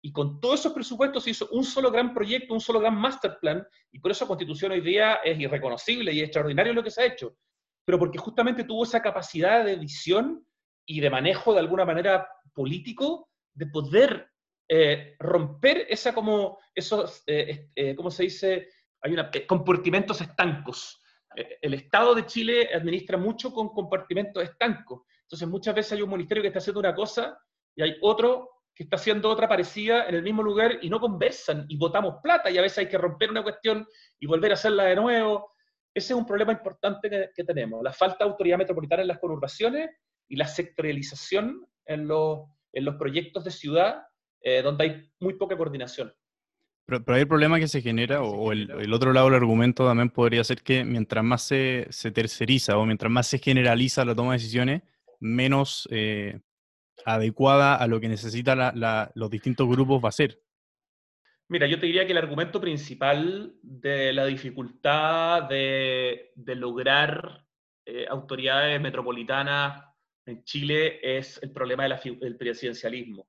y 0.00 0.10
con 0.10 0.40
todos 0.40 0.60
esos 0.60 0.72
presupuestos 0.72 1.24
se 1.24 1.30
hizo 1.30 1.48
un 1.50 1.64
solo 1.64 1.90
gran 1.90 2.14
proyecto, 2.14 2.54
un 2.54 2.60
solo 2.60 2.80
gran 2.80 2.94
master 2.94 3.36
plan, 3.42 3.66
y 3.92 3.98
por 3.98 4.10
eso 4.10 4.26
Constitución 4.26 4.72
hoy 4.72 4.80
día 4.80 5.16
es 5.22 5.38
irreconocible 5.38 6.14
y 6.14 6.20
extraordinario 6.20 6.72
lo 6.72 6.82
que 6.82 6.90
se 6.90 7.02
ha 7.02 7.06
hecho, 7.06 7.36
pero 7.84 7.98
porque 7.98 8.16
justamente 8.16 8.64
tuvo 8.64 8.84
esa 8.84 9.02
capacidad 9.02 9.66
de 9.66 9.76
visión 9.76 10.46
y 10.88 11.00
de 11.00 11.10
manejo 11.10 11.52
de 11.52 11.60
alguna 11.60 11.84
manera 11.84 12.28
político 12.54 13.28
de 13.52 13.66
poder 13.66 14.30
eh, 14.66 15.16
romper 15.18 15.86
esa 15.88 16.14
como, 16.14 16.58
esos, 16.74 17.22
eh, 17.26 17.68
eh, 17.76 17.94
¿cómo 17.94 18.10
se 18.10 18.24
dice? 18.24 18.68
Hay 19.02 19.12
una, 19.12 19.30
compartimentos 19.46 20.20
estancos. 20.20 21.00
el 21.36 21.74
Estado 21.74 22.14
de 22.14 22.26
Chile 22.26 22.70
administra 22.74 23.18
mucho 23.18 23.52
con 23.52 23.68
compartimentos 23.68 24.42
estancos. 24.42 25.02
Entonces 25.22 25.46
muchas 25.46 25.74
veces 25.74 25.92
hay 25.92 26.02
un 26.02 26.10
ministerio 26.10 26.42
que 26.42 26.48
está 26.48 26.58
haciendo 26.58 26.80
una 26.80 26.94
cosa 26.94 27.38
y 27.76 27.82
hay 27.82 27.96
otro 28.00 28.50
que 28.74 28.84
está 28.84 28.96
haciendo 28.96 29.28
otra 29.28 29.46
parecida 29.46 30.08
en 30.08 30.14
el 30.14 30.22
mismo 30.22 30.42
lugar 30.42 30.78
y 30.80 30.88
no 30.88 31.00
conversan 31.00 31.66
y 31.68 31.76
votamos 31.76 32.16
plata 32.22 32.50
y 32.50 32.56
a 32.56 32.62
veces 32.62 32.78
hay 32.78 32.88
que 32.88 32.96
romper 32.96 33.30
una 33.30 33.42
cuestión 33.42 33.86
y 34.18 34.26
volver 34.26 34.52
a 34.52 34.54
hacerla 34.54 34.84
de 34.84 34.96
nuevo. 34.96 35.52
Ese 35.92 36.12
es 36.14 36.18
un 36.18 36.24
problema 36.24 36.52
importante 36.52 37.10
que, 37.10 37.30
que 37.34 37.44
tenemos, 37.44 37.82
la 37.82 37.92
falta 37.92 38.24
de 38.24 38.30
autoridad 38.30 38.56
metropolitana 38.56 39.02
en 39.02 39.08
las 39.08 39.18
conurbaciones 39.18 39.90
y 40.28 40.36
la 40.36 40.46
sectorialización 40.46 41.66
en 41.86 42.06
los, 42.06 42.48
en 42.72 42.84
los 42.84 42.96
proyectos 42.96 43.44
de 43.44 43.50
ciudad 43.50 44.02
eh, 44.40 44.62
donde 44.62 44.84
hay 44.84 45.10
muy 45.20 45.34
poca 45.34 45.56
coordinación. 45.56 46.12
Pero, 46.86 47.04
pero, 47.04 47.16
hay 47.16 47.22
el 47.22 47.28
problema 47.28 47.58
que 47.58 47.68
se 47.68 47.82
genera, 47.82 48.22
o, 48.22 48.52
el, 48.52 48.92
otro 48.92 49.12
lado 49.12 49.26
del 49.26 49.34
argumento 49.34 49.86
también 49.86 50.10
podría 50.10 50.42
ser 50.44 50.62
que 50.62 50.84
mientras 50.84 51.22
más 51.22 51.42
se, 51.42 51.86
se 51.90 52.10
terceriza 52.10 52.78
o 52.78 52.86
mientras 52.86 53.12
más 53.12 53.26
se 53.26 53.38
generaliza 53.38 54.04
la 54.04 54.14
toma 54.14 54.32
de 54.32 54.38
decisiones, 54.38 54.82
menos 55.20 55.86
eh, 55.90 56.40
adecuada 57.04 57.74
a 57.76 57.86
lo 57.86 58.00
que 58.00 58.08
necesitan 58.08 58.72
los 59.14 59.30
distintos 59.30 59.68
grupos 59.68 60.02
va 60.02 60.08
a 60.08 60.12
ser. 60.12 60.40
Mira, 61.48 61.66
yo 61.66 61.78
te 61.80 61.86
diría 61.86 62.06
que 62.06 62.12
el 62.12 62.18
argumento 62.18 62.60
principal 62.60 63.54
de 63.62 64.12
la 64.12 64.26
dificultad 64.26 65.42
de, 65.44 66.30
de 66.34 66.54
lograr 66.54 67.44
eh, 67.84 68.06
autoridades 68.08 68.80
metropolitanas 68.80 69.87
en 70.28 70.44
Chile 70.44 71.00
es 71.02 71.42
el 71.42 71.52
problema 71.52 71.84
del 71.84 72.36
presidencialismo. 72.36 73.28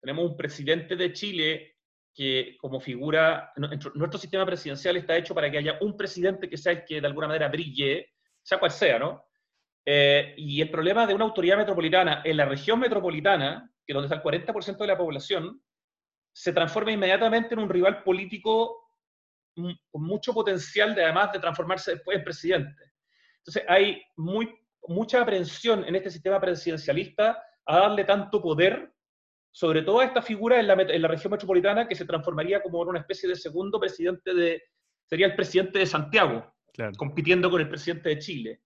Tenemos 0.00 0.30
un 0.30 0.36
presidente 0.36 0.94
de 0.94 1.12
Chile 1.12 1.76
que 2.14 2.56
como 2.58 2.80
figura, 2.80 3.52
nuestro 3.56 4.18
sistema 4.18 4.44
presidencial 4.44 4.96
está 4.96 5.16
hecho 5.16 5.34
para 5.34 5.50
que 5.50 5.58
haya 5.58 5.78
un 5.80 5.96
presidente 5.96 6.50
que 6.50 6.56
sea 6.56 6.72
el 6.72 6.84
que 6.84 7.00
de 7.00 7.06
alguna 7.06 7.28
manera 7.28 7.48
brille, 7.48 8.12
sea 8.42 8.58
cual 8.58 8.72
sea, 8.72 8.98
¿no? 8.98 9.24
Eh, 9.86 10.34
y 10.36 10.60
el 10.60 10.70
problema 10.70 11.06
de 11.06 11.14
una 11.14 11.24
autoridad 11.24 11.56
metropolitana 11.56 12.22
en 12.24 12.36
la 12.36 12.44
región 12.44 12.80
metropolitana, 12.80 13.72
que 13.86 13.94
donde 13.94 14.06
está 14.06 14.16
el 14.16 14.44
40% 14.44 14.76
de 14.76 14.86
la 14.86 14.98
población, 14.98 15.62
se 16.32 16.52
transforma 16.52 16.92
inmediatamente 16.92 17.54
en 17.54 17.60
un 17.60 17.70
rival 17.70 18.02
político 18.02 18.92
con 19.54 20.02
mucho 20.04 20.32
potencial 20.34 20.94
de 20.94 21.04
además 21.04 21.32
de 21.32 21.40
transformarse 21.40 21.92
después 21.92 22.18
en 22.18 22.24
presidente. 22.24 22.92
Entonces 23.38 23.64
hay 23.66 24.02
muy, 24.16 24.57
mucha 24.86 25.22
aprensión 25.22 25.84
en 25.84 25.96
este 25.96 26.10
sistema 26.10 26.40
presidencialista 26.40 27.42
a 27.66 27.78
darle 27.78 28.04
tanto 28.04 28.40
poder 28.40 28.92
sobre 29.50 29.82
todo 29.82 30.00
a 30.00 30.04
esta 30.04 30.22
figura 30.22 30.60
en 30.60 30.68
la, 30.68 30.74
en 30.74 31.02
la, 31.02 31.08
región 31.08 31.32
metropolitana 31.32 31.88
que 31.88 31.96
se 31.96 32.04
transformaría 32.04 32.62
como 32.62 32.82
en 32.82 32.90
una 32.90 33.00
especie 33.00 33.28
de 33.28 33.34
segundo 33.34 33.80
presidente 33.80 34.32
de, 34.32 34.62
sería 35.06 35.26
el 35.26 35.34
presidente 35.34 35.80
de 35.80 35.86
Santiago, 35.86 36.54
compitiendo 36.96 37.50
con 37.50 37.60
el 37.60 37.68
presidente 37.68 38.10
de 38.10 38.18
Chile. 38.18 38.60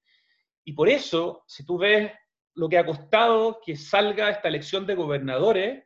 Y 0.64 0.72
por 0.72 0.88
eso, 0.88 1.44
si 1.46 1.64
tú 1.64 1.78
ves 1.78 2.12
lo 2.54 2.68
que 2.68 2.78
ha 2.78 2.84
costado 2.84 3.60
que 3.64 3.76
salga 3.76 4.30
esta 4.30 4.48
elección 4.48 4.86
de 4.86 4.94
gobernadores, 4.94 5.84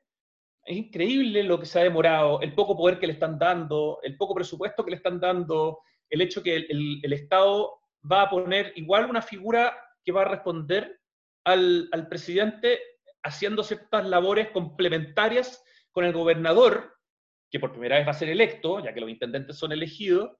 es 0.64 0.76
increíble 0.76 1.44
lo 1.44 1.60
que 1.60 1.66
se 1.66 1.78
ha 1.78 1.84
demorado, 1.84 2.40
el 2.40 2.54
poco 2.54 2.76
poder 2.76 2.98
que 2.98 3.06
le 3.06 3.12
están 3.12 3.38
dando, 3.38 4.00
el 4.02 4.16
poco 4.16 4.34
presupuesto 4.34 4.84
que 4.84 4.90
le 4.90 4.96
están 4.96 5.20
dando, 5.20 5.78
el 6.10 6.20
hecho 6.20 6.42
que 6.42 6.56
el, 6.56 7.00
el, 7.02 7.12
Estado 7.12 7.78
va 8.10 8.22
a 8.22 8.30
poner 8.30 8.72
igual 8.74 9.08
una 9.08 9.22
figura 9.22 9.76
que 10.06 10.12
va 10.12 10.22
a 10.22 10.28
responder 10.28 11.00
al, 11.44 11.88
al 11.92 12.08
presidente 12.08 12.80
haciendo 13.24 13.64
ciertas 13.64 14.06
labores 14.06 14.50
complementarias 14.50 15.62
con 15.90 16.04
el 16.04 16.12
gobernador, 16.12 16.94
que 17.50 17.58
por 17.58 17.72
primera 17.72 17.96
vez 17.96 18.06
va 18.06 18.12
a 18.12 18.14
ser 18.14 18.28
electo, 18.28 18.82
ya 18.82 18.94
que 18.94 19.00
los 19.00 19.10
intendentes 19.10 19.58
son 19.58 19.72
elegidos, 19.72 20.30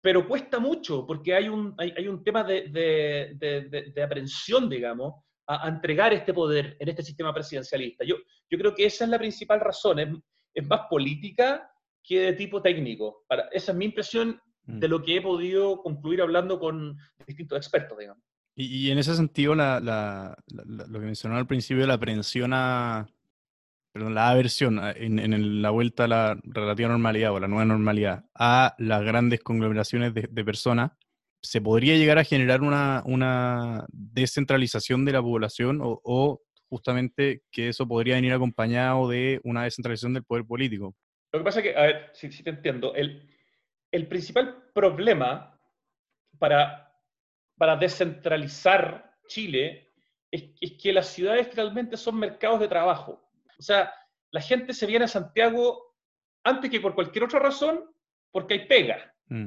pero 0.00 0.26
cuesta 0.26 0.58
mucho 0.58 1.06
porque 1.06 1.34
hay 1.34 1.48
un, 1.48 1.74
hay, 1.76 2.08
un 2.08 2.24
tema 2.24 2.44
de, 2.44 2.68
de, 2.68 3.92
de, 3.94 4.02
aprensión, 4.02 4.68
digamos, 4.70 5.22
a, 5.46 5.68
entregar 5.68 6.14
este 6.14 6.32
poder 6.32 6.76
en 6.78 6.88
este 6.88 7.02
sistema 7.02 7.34
presidencialista. 7.34 8.04
Yo, 8.04 8.16
yo 8.48 8.58
creo 8.58 8.74
que 8.74 8.86
esa 8.86 9.04
es 9.04 9.10
la 9.10 9.18
principal 9.18 9.60
razón, 9.60 9.98
es, 9.98 10.08
es 10.54 10.66
más 10.66 10.82
política 10.88 11.70
que 12.02 12.20
de 12.20 12.32
tipo 12.34 12.62
técnico. 12.62 13.24
Para, 13.28 13.48
esa 13.52 13.72
es 13.72 13.78
mi 13.78 13.86
impresión 13.86 14.40
de 14.62 14.86
mm. 14.86 14.90
lo 14.90 15.02
que 15.02 15.16
he 15.16 15.20
podido 15.20 15.82
concluir 15.82 16.22
hablando 16.22 16.58
con 16.58 16.96
distintos 17.26 17.58
expertos, 17.58 17.98
digamos. 17.98 18.22
Y, 18.60 18.90
en 18.90 18.98
ese 18.98 19.14
sentido, 19.14 19.54
lo 19.54 20.34
que 21.00 21.06
mencionó 21.06 21.36
al 21.36 21.46
principio, 21.46 21.86
la 21.86 21.94
aprehensión 21.94 22.52
a, 22.52 23.08
perdón, 23.92 24.16
la 24.16 24.30
aversión 24.30 24.80
en, 24.96 25.62
la 25.62 25.70
vuelta 25.70 26.04
a 26.04 26.08
la 26.08 26.40
relativa 26.42 26.88
normalidad 26.88 27.30
o 27.30 27.38
la 27.38 27.46
nueva 27.46 27.64
normalidad 27.66 28.24
a 28.34 28.74
las 28.78 29.04
grandes 29.04 29.38
conglomeraciones 29.44 30.12
de, 30.12 30.44
personas, 30.44 30.90
¿se 31.40 31.60
podría 31.60 31.94
llegar 31.94 32.18
a 32.18 32.24
generar 32.24 32.62
una, 32.62 33.86
descentralización 33.92 35.04
de 35.04 35.12
la 35.12 35.22
población 35.22 35.78
o, 35.80 36.42
justamente 36.68 37.44
que 37.52 37.68
eso 37.68 37.86
podría 37.86 38.16
venir 38.16 38.32
acompañado 38.32 39.08
de 39.08 39.40
una 39.44 39.62
descentralización 39.62 40.14
del 40.14 40.24
poder 40.24 40.44
político? 40.44 40.96
Lo 41.32 41.38
que 41.38 41.44
pasa 41.44 41.60
es 41.60 41.62
que, 41.64 41.76
a 41.76 41.82
ver, 41.82 42.10
si, 42.12 42.42
te 42.42 42.50
entiendo, 42.50 42.92
el 42.96 44.08
principal 44.08 44.64
problema 44.74 45.56
para 46.40 46.87
para 47.58 47.76
descentralizar 47.76 49.14
Chile 49.26 49.90
es, 50.30 50.72
que 50.80 50.92
las 50.92 51.08
ciudades 51.08 51.54
realmente 51.54 51.96
son 51.96 52.18
mercados 52.18 52.60
de 52.60 52.68
trabajo. 52.68 53.28
O 53.58 53.62
sea, 53.62 53.92
la 54.30 54.40
gente 54.40 54.72
se 54.72 54.86
viene 54.86 55.04
a 55.04 55.08
Santiago 55.08 55.94
antes 56.44 56.70
que 56.70 56.80
por 56.80 56.94
cualquier 56.94 57.24
otra 57.24 57.40
razón 57.40 57.84
porque 58.30 58.54
hay 58.54 58.66
pega. 58.66 59.14
Mm. 59.26 59.46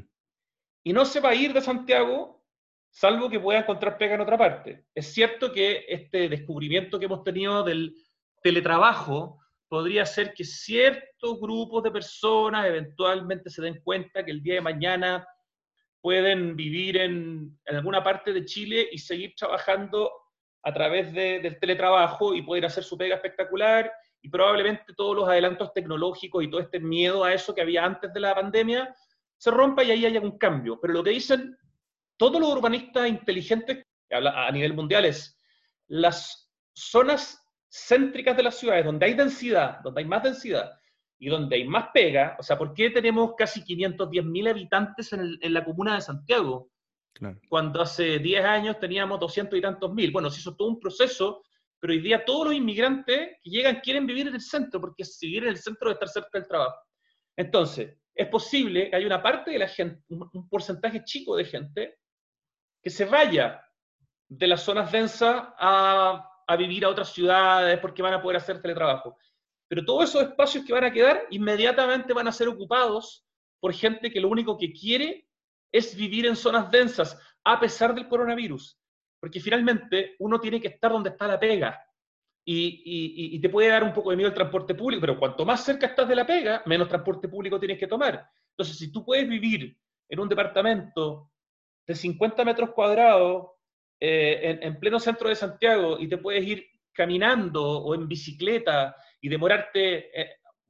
Y 0.83 0.93
no 0.93 1.05
se 1.05 1.19
va 1.19 1.29
a 1.29 1.35
ir 1.35 1.53
de 1.53 1.61
Santiago 1.61 2.43
salvo 2.89 3.29
que 3.29 3.39
pueda 3.39 3.59
encontrar 3.59 3.97
pega 3.97 4.15
en 4.15 4.21
otra 4.21 4.37
parte. 4.37 4.85
Es 4.93 5.13
cierto 5.13 5.51
que 5.51 5.85
este 5.87 6.27
descubrimiento 6.27 6.99
que 6.99 7.05
hemos 7.05 7.23
tenido 7.23 7.63
del 7.63 7.95
teletrabajo 8.43 9.39
podría 9.69 10.05
ser 10.05 10.33
que 10.33 10.43
ciertos 10.43 11.39
grupos 11.39 11.83
de 11.83 11.91
personas 11.91 12.65
eventualmente 12.65 13.49
se 13.49 13.61
den 13.61 13.81
cuenta 13.81 14.25
que 14.25 14.31
el 14.31 14.43
día 14.43 14.55
de 14.55 14.61
mañana 14.61 15.25
pueden 16.01 16.55
vivir 16.55 16.98
en, 16.98 17.60
alguna 17.67 18.03
parte 18.03 18.34
de 18.34 18.46
Chile 18.46 18.89
y 18.91 18.98
seguir 18.98 19.34
trabajando 19.36 20.12
a 20.63 20.74
través 20.74 21.13
del 21.13 21.60
teletrabajo 21.60 22.36
y 22.36 22.41
poder 22.41 22.65
hacer 22.65 22.84
su 22.84 22.98
pega 22.98 23.15
espectacular 23.15 23.91
y 24.22 24.29
probablemente 24.29 24.93
todos 24.96 25.15
los 25.15 25.27
adelantos 25.27 25.74
tecnológicos 25.74 26.43
y 26.43 26.50
todo 26.50 26.62
este 26.62 26.79
miedo 26.79 27.24
a 27.24 27.34
eso 27.34 27.55
que 27.55 27.62
había 27.62 27.86
antes 27.86 28.13
de 28.13 28.20
la 28.20 28.36
pandemia 28.36 28.96
se 29.38 29.50
rompa 29.50 29.84
y 29.84 29.91
ahí 29.91 30.05
haya 30.05 30.22
un 30.22 30.38
cambio. 30.38 30.79
Pero 30.79 30.93
lo 30.93 31.03
que 31.03 31.12
dicen 31.12 31.58
todos 32.17 32.39
los 32.39 32.51
urbanistas 32.51 33.08
inteligentes 33.08 33.84
a 34.12 34.51
nivel 34.51 34.74
mundial 34.74 35.05
es 35.05 35.39
las 35.88 36.51
zonas 36.74 37.41
céntricas 37.70 38.38
de 38.38 38.43
las 38.43 38.58
ciudades, 38.58 38.86
donde 38.86 39.05
hay 39.05 39.13
densidad, 39.13 39.79
donde 39.79 40.01
hay 40.01 40.08
más 40.08 40.24
densidad, 40.24 40.79
y 41.21 41.29
donde 41.29 41.55
hay 41.55 41.67
más 41.67 41.89
pega, 41.93 42.35
o 42.39 42.43
sea, 42.43 42.57
¿por 42.57 42.73
qué 42.73 42.89
tenemos 42.89 43.35
casi 43.37 43.61
510.000 43.61 44.49
habitantes 44.49 45.13
en, 45.13 45.37
en, 45.39 45.53
la 45.53 45.63
comuna 45.63 45.93
de 45.93 46.01
Santiago? 46.01 46.71
Cuando 47.47 47.79
hace 47.79 48.17
10 48.17 48.43
años 48.43 48.79
teníamos 48.79 49.19
200 49.19 49.59
y 49.59 49.61
tantos 49.61 49.93
mil. 49.93 50.09
Bueno, 50.09 50.31
se 50.31 50.39
hizo 50.39 50.55
todo 50.55 50.69
un 50.69 50.79
proceso, 50.79 51.43
pero 51.79 51.93
hoy 51.93 51.99
día 51.99 52.25
todos 52.25 52.47
los 52.47 52.55
inmigrantes 52.55 53.37
que 53.43 53.49
llegan 53.51 53.81
quieren 53.81 54.07
vivir 54.07 54.29
en 54.29 54.33
el 54.33 54.41
centro, 54.41 54.81
porque 54.81 55.03
vivir 55.21 55.43
en 55.43 55.49
el 55.49 55.57
centro 55.57 55.89
de 55.89 55.93
estar 55.93 56.09
cerca 56.09 56.39
del 56.39 56.47
trabajo. 56.47 56.79
Entonces, 57.37 57.95
es 58.15 58.27
posible 58.27 58.89
que 58.89 58.95
haya 58.95 59.05
una 59.05 59.21
parte 59.21 59.51
de 59.51 59.59
la 59.59 59.67
gente, 59.67 60.03
un 60.09 60.49
porcentaje 60.49 61.03
chico 61.03 61.35
de 61.35 61.45
gente, 61.45 61.99
que 62.81 62.89
se 62.89 63.05
vaya 63.05 63.63
de 64.27 64.47
las 64.47 64.63
zonas 64.63 64.91
densas 64.91 65.49
a, 65.59 66.27
a 66.47 66.55
vivir 66.55 66.83
a 66.83 66.89
otras 66.89 67.13
ciudades 67.13 67.77
porque 67.79 68.01
van 68.01 68.15
a 68.15 68.21
poder 68.23 68.37
hacer 68.37 68.59
teletrabajo. 68.59 69.19
Pero 69.71 69.85
todos 69.85 70.09
esos 70.09 70.23
espacios 70.23 70.65
que 70.65 70.73
van 70.73 70.83
a 70.83 70.91
quedar 70.91 71.27
inmediatamente 71.29 72.11
van 72.11 72.27
a 72.27 72.33
ser 72.33 72.49
ocupados 72.49 73.25
por 73.61 73.73
gente 73.73 74.11
que 74.11 74.19
lo 74.19 74.27
único 74.27 74.57
que 74.57 74.73
quiere 74.73 75.29
es 75.71 75.95
vivir 75.95 76.25
en 76.25 76.35
zonas 76.35 76.69
densas, 76.69 77.17
a 77.45 77.57
pesar 77.57 77.95
del 77.95 78.09
coronavirus. 78.09 78.77
Porque 79.17 79.39
finalmente 79.39 80.17
uno 80.19 80.41
tiene 80.41 80.59
que 80.59 80.67
estar 80.67 80.91
donde 80.91 81.11
está 81.11 81.25
la 81.25 81.39
pega. 81.39 81.81
y, 82.43 83.39
te 83.39 83.47
puede 83.47 83.69
dar 83.69 83.85
un 83.85 83.93
poco 83.93 84.09
de 84.09 84.17
miedo 84.17 84.27
el 84.27 84.35
transporte 84.35 84.75
público, 84.75 84.99
pero 84.99 85.17
cuanto 85.17 85.45
más 85.45 85.63
cerca 85.63 85.85
estás 85.85 86.09
de 86.09 86.15
la 86.17 86.27
pega, 86.27 86.63
menos 86.65 86.89
transporte 86.89 87.29
público 87.29 87.57
tienes 87.57 87.79
que 87.79 87.87
tomar. 87.87 88.27
Entonces, 88.49 88.77
si 88.77 88.91
tú 88.91 89.05
puedes 89.05 89.25
vivir 89.25 89.77
en 90.09 90.19
un 90.19 90.27
departamento 90.27 91.31
de 91.87 91.95
50 91.95 92.43
metros 92.43 92.71
cuadrados 92.71 93.51
eh, 94.01 94.59
en, 94.61 94.77
pleno 94.81 94.99
centro 94.99 95.29
de 95.29 95.35
Santiago 95.35 95.97
y 95.97 96.09
te 96.09 96.17
puedes 96.17 96.45
ir 96.45 96.67
caminando 96.91 97.63
o 97.63 97.95
en 97.95 98.09
bicicleta 98.09 98.93
y 99.21 99.29
demorarte 99.29 100.11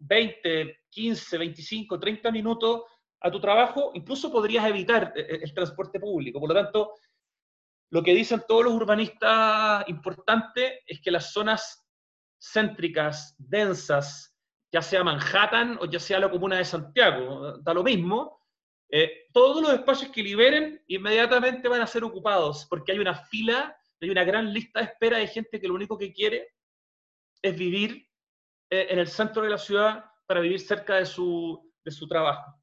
20, 0.02 0.82
15, 0.90 1.38
25, 1.38 2.00
30 2.00 2.32
minutos 2.32 2.84
a 3.22 3.32
tu 3.32 3.40
trabajo, 3.40 3.92
incluso 3.94 4.32
podrías 4.32 4.66
evitar 4.66 5.14
eh, 5.16 5.40
el 5.44 5.54
transporte 5.54 6.00
público. 6.00 6.40
Por 6.40 6.50
lo 6.50 6.56
tanto, 6.56 6.94
lo 7.92 8.02
que 8.02 8.14
dicen 8.14 8.44
todos 8.48 8.66
los 8.66 8.74
urbanistas 8.74 9.88
importantes 9.88 10.80
es 10.86 11.02
que 11.02 11.12
las 11.12 11.32
zonas 11.32 11.86
céntricas, 12.40 13.36
densas, 13.38 14.36
ya 14.72 14.82
sea 14.82 15.04
Manhattan 15.04 15.78
o 15.80 15.86
ya 15.86 16.00
sea 16.00 16.20
la 16.20 16.32
comuna 16.32 16.58
de 16.58 16.66
Santiago, 16.66 17.58
da 17.60 17.74
lo 17.74 17.84
mismo, 17.84 18.40
eh, 18.90 19.28
todos 19.32 19.62
los 19.62 19.74
espacios 19.74 20.12
que 20.12 20.24
liberen 20.24 20.82
inmediatamente 20.88 21.68
van 21.68 21.82
a 21.82 21.88
ser 21.88 22.04
ocupados, 22.04 22.66
porque 22.70 22.94
hay 22.94 23.00
una 23.00 23.14
fila, 23.14 23.78
hay 24.02 24.10
una 24.10 24.24
gran 24.24 24.52
lista 24.52 24.80
de 24.80 24.86
espera 24.86 25.18
de 25.18 25.28
gente 25.28 25.60
que 25.60 25.68
lo 25.68 25.76
único 25.76 25.98
que 25.98 26.12
quiere 26.12 26.56
es 27.42 27.56
vivir 27.56 27.92
eh, 27.92 28.11
en 28.72 29.00
el 29.00 29.08
centro 29.08 29.44
de 29.44 29.50
la 29.50 29.58
ciudad 29.58 30.06
para 30.26 30.40
vivir 30.40 30.60
cerca 30.60 30.96
de 30.96 31.06
su, 31.06 31.72
de 31.84 31.92
su 31.92 32.08
trabajo. 32.08 32.56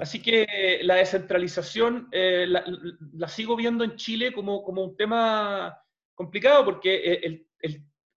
Así 0.00 0.20
que 0.20 0.80
la 0.82 0.96
descentralización 0.96 2.08
eh, 2.10 2.46
la, 2.46 3.28
sigo 3.28 3.56
viendo 3.56 3.84
en 3.84 3.96
Chile 3.96 4.32
como, 4.32 4.62
como 4.62 4.84
un 4.84 4.96
tema 4.96 5.78
complicado 6.14 6.64
porque 6.64 6.94
eh, 6.94 7.46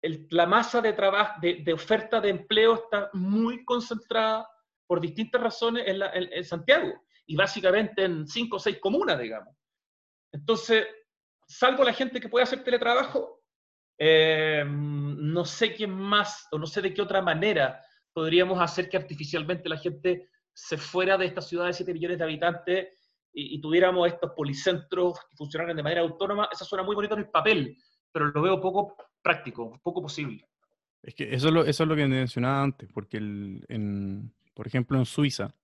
el, 0.00 0.26
la 0.30 0.46
masa 0.46 0.80
de, 0.80 0.92
trabajo, 0.92 1.40
de, 1.40 1.72
oferta 1.72 2.20
de 2.20 2.30
empleo 2.30 2.74
está 2.74 3.10
muy 3.12 3.64
concentrada 3.64 4.48
por 4.86 5.00
distintas 5.00 5.42
razones 5.42 5.84
en, 5.86 6.00
en, 6.32 6.44
Santiago 6.44 6.92
y 7.26 7.36
básicamente 7.36 8.04
en 8.04 8.26
cinco 8.26 8.56
o 8.56 8.60
seis 8.60 8.78
comunas, 8.80 9.18
digamos. 9.18 9.54
Entonces, 10.32 10.86
salvo 11.46 11.84
la 11.84 11.92
gente 11.92 12.20
que 12.20 12.28
puede 12.28 12.44
hacer 12.44 12.64
teletrabajo, 12.64 13.41
eh, 14.04 14.64
no 14.66 15.44
sé 15.44 15.74
quién 15.74 15.92
más 15.92 16.48
o 16.50 16.58
no 16.58 16.66
sé 16.66 16.82
de 16.82 16.92
qué 16.92 17.00
otra 17.00 17.22
manera 17.22 17.80
podríamos 18.12 18.60
hacer 18.60 18.88
que 18.88 18.96
artificialmente 18.96 19.68
la 19.68 19.76
gente 19.76 20.28
se 20.52 20.76
fuera 20.76 21.16
de 21.16 21.26
esta 21.26 21.40
ciudad 21.40 21.66
de 21.66 21.72
7 21.72 21.92
millones 21.92 22.18
de 22.18 22.24
habitantes 22.24 22.88
y, 23.32 23.60
tuviéramos 23.60 24.08
estos 24.08 24.32
policentros 24.32 25.20
que 25.30 25.36
funcionaran 25.36 25.76
de 25.76 25.84
manera 25.84 26.00
autónoma, 26.00 26.48
eso 26.52 26.64
suena 26.64 26.82
muy 26.82 26.96
bonito 26.96 27.14
en 27.14 27.20
el 27.20 27.30
papel, 27.30 27.78
pero 28.10 28.26
lo 28.26 28.42
veo 28.42 28.60
poco 28.60 28.96
práctico, 29.22 29.80
poco 29.84 30.02
posible. 30.02 30.48
Es 31.00 31.14
que 31.14 31.32
eso 31.32 31.46
es 31.46 31.54
lo, 31.54 31.64
eso 31.64 31.84
es 31.84 31.88
lo 31.88 31.94
que 31.94 32.06
mencionaba 32.08 32.60
antes, 32.60 32.90
porque 32.92 33.18
en, 33.18 34.34
por 34.52 34.66
ejemplo 34.66 34.98
en 34.98 35.06
Suiza, 35.06 35.54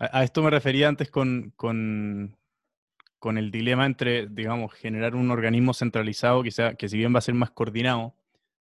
a, 0.00 0.24
esto 0.24 0.42
me 0.42 0.50
refería 0.50 0.88
antes 0.88 1.12
con, 1.12 1.52
con, 1.54 2.36
con, 3.24 3.38
el 3.38 3.50
dilema 3.50 3.86
entre, 3.86 4.26
digamos, 4.28 4.72
generar 4.74 5.14
un 5.14 5.30
organismo 5.30 5.74
centralizado 5.74 6.42
que, 6.42 6.50
sea, 6.50 6.74
que 6.74 6.88
si 6.88 6.98
bien 6.98 7.14
va 7.14 7.18
a 7.18 7.22
ser 7.22 7.34
más 7.34 7.50
coordinado, 7.50 8.14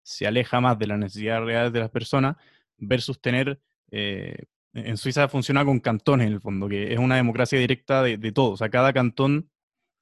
se 0.02 0.26
aleja 0.26 0.61
más 0.61 0.78
de 0.78 0.87
las 0.87 0.99
necesidades 0.99 1.45
reales 1.45 1.73
de 1.73 1.81
las 1.81 1.90
personas, 1.90 2.37
versus 2.78 3.21
tener 3.21 3.61
eh, 3.90 4.37
en 4.75 4.97
Suiza 4.97 5.28
funciona 5.28 5.64
con 5.64 5.81
cantones 5.81 6.26
en 6.26 6.33
el 6.35 6.40
fondo, 6.40 6.69
que 6.69 6.92
es 6.92 6.99
una 6.99 7.16
democracia 7.16 7.59
directa 7.59 8.02
de, 8.02 8.33
todos. 8.33 8.54
O 8.54 8.57
sea, 8.57 8.71
cada 8.71 8.92
cantón, 8.92 9.50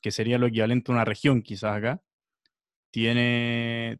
que 0.00 0.10
sería 0.10 0.38
lo 0.38 0.46
equivalente 0.46 0.92
a 0.92 0.94
una 0.94 1.04
región 1.04 1.42
quizás 1.42 1.76
acá, 1.76 2.02
tiene, 2.90 3.98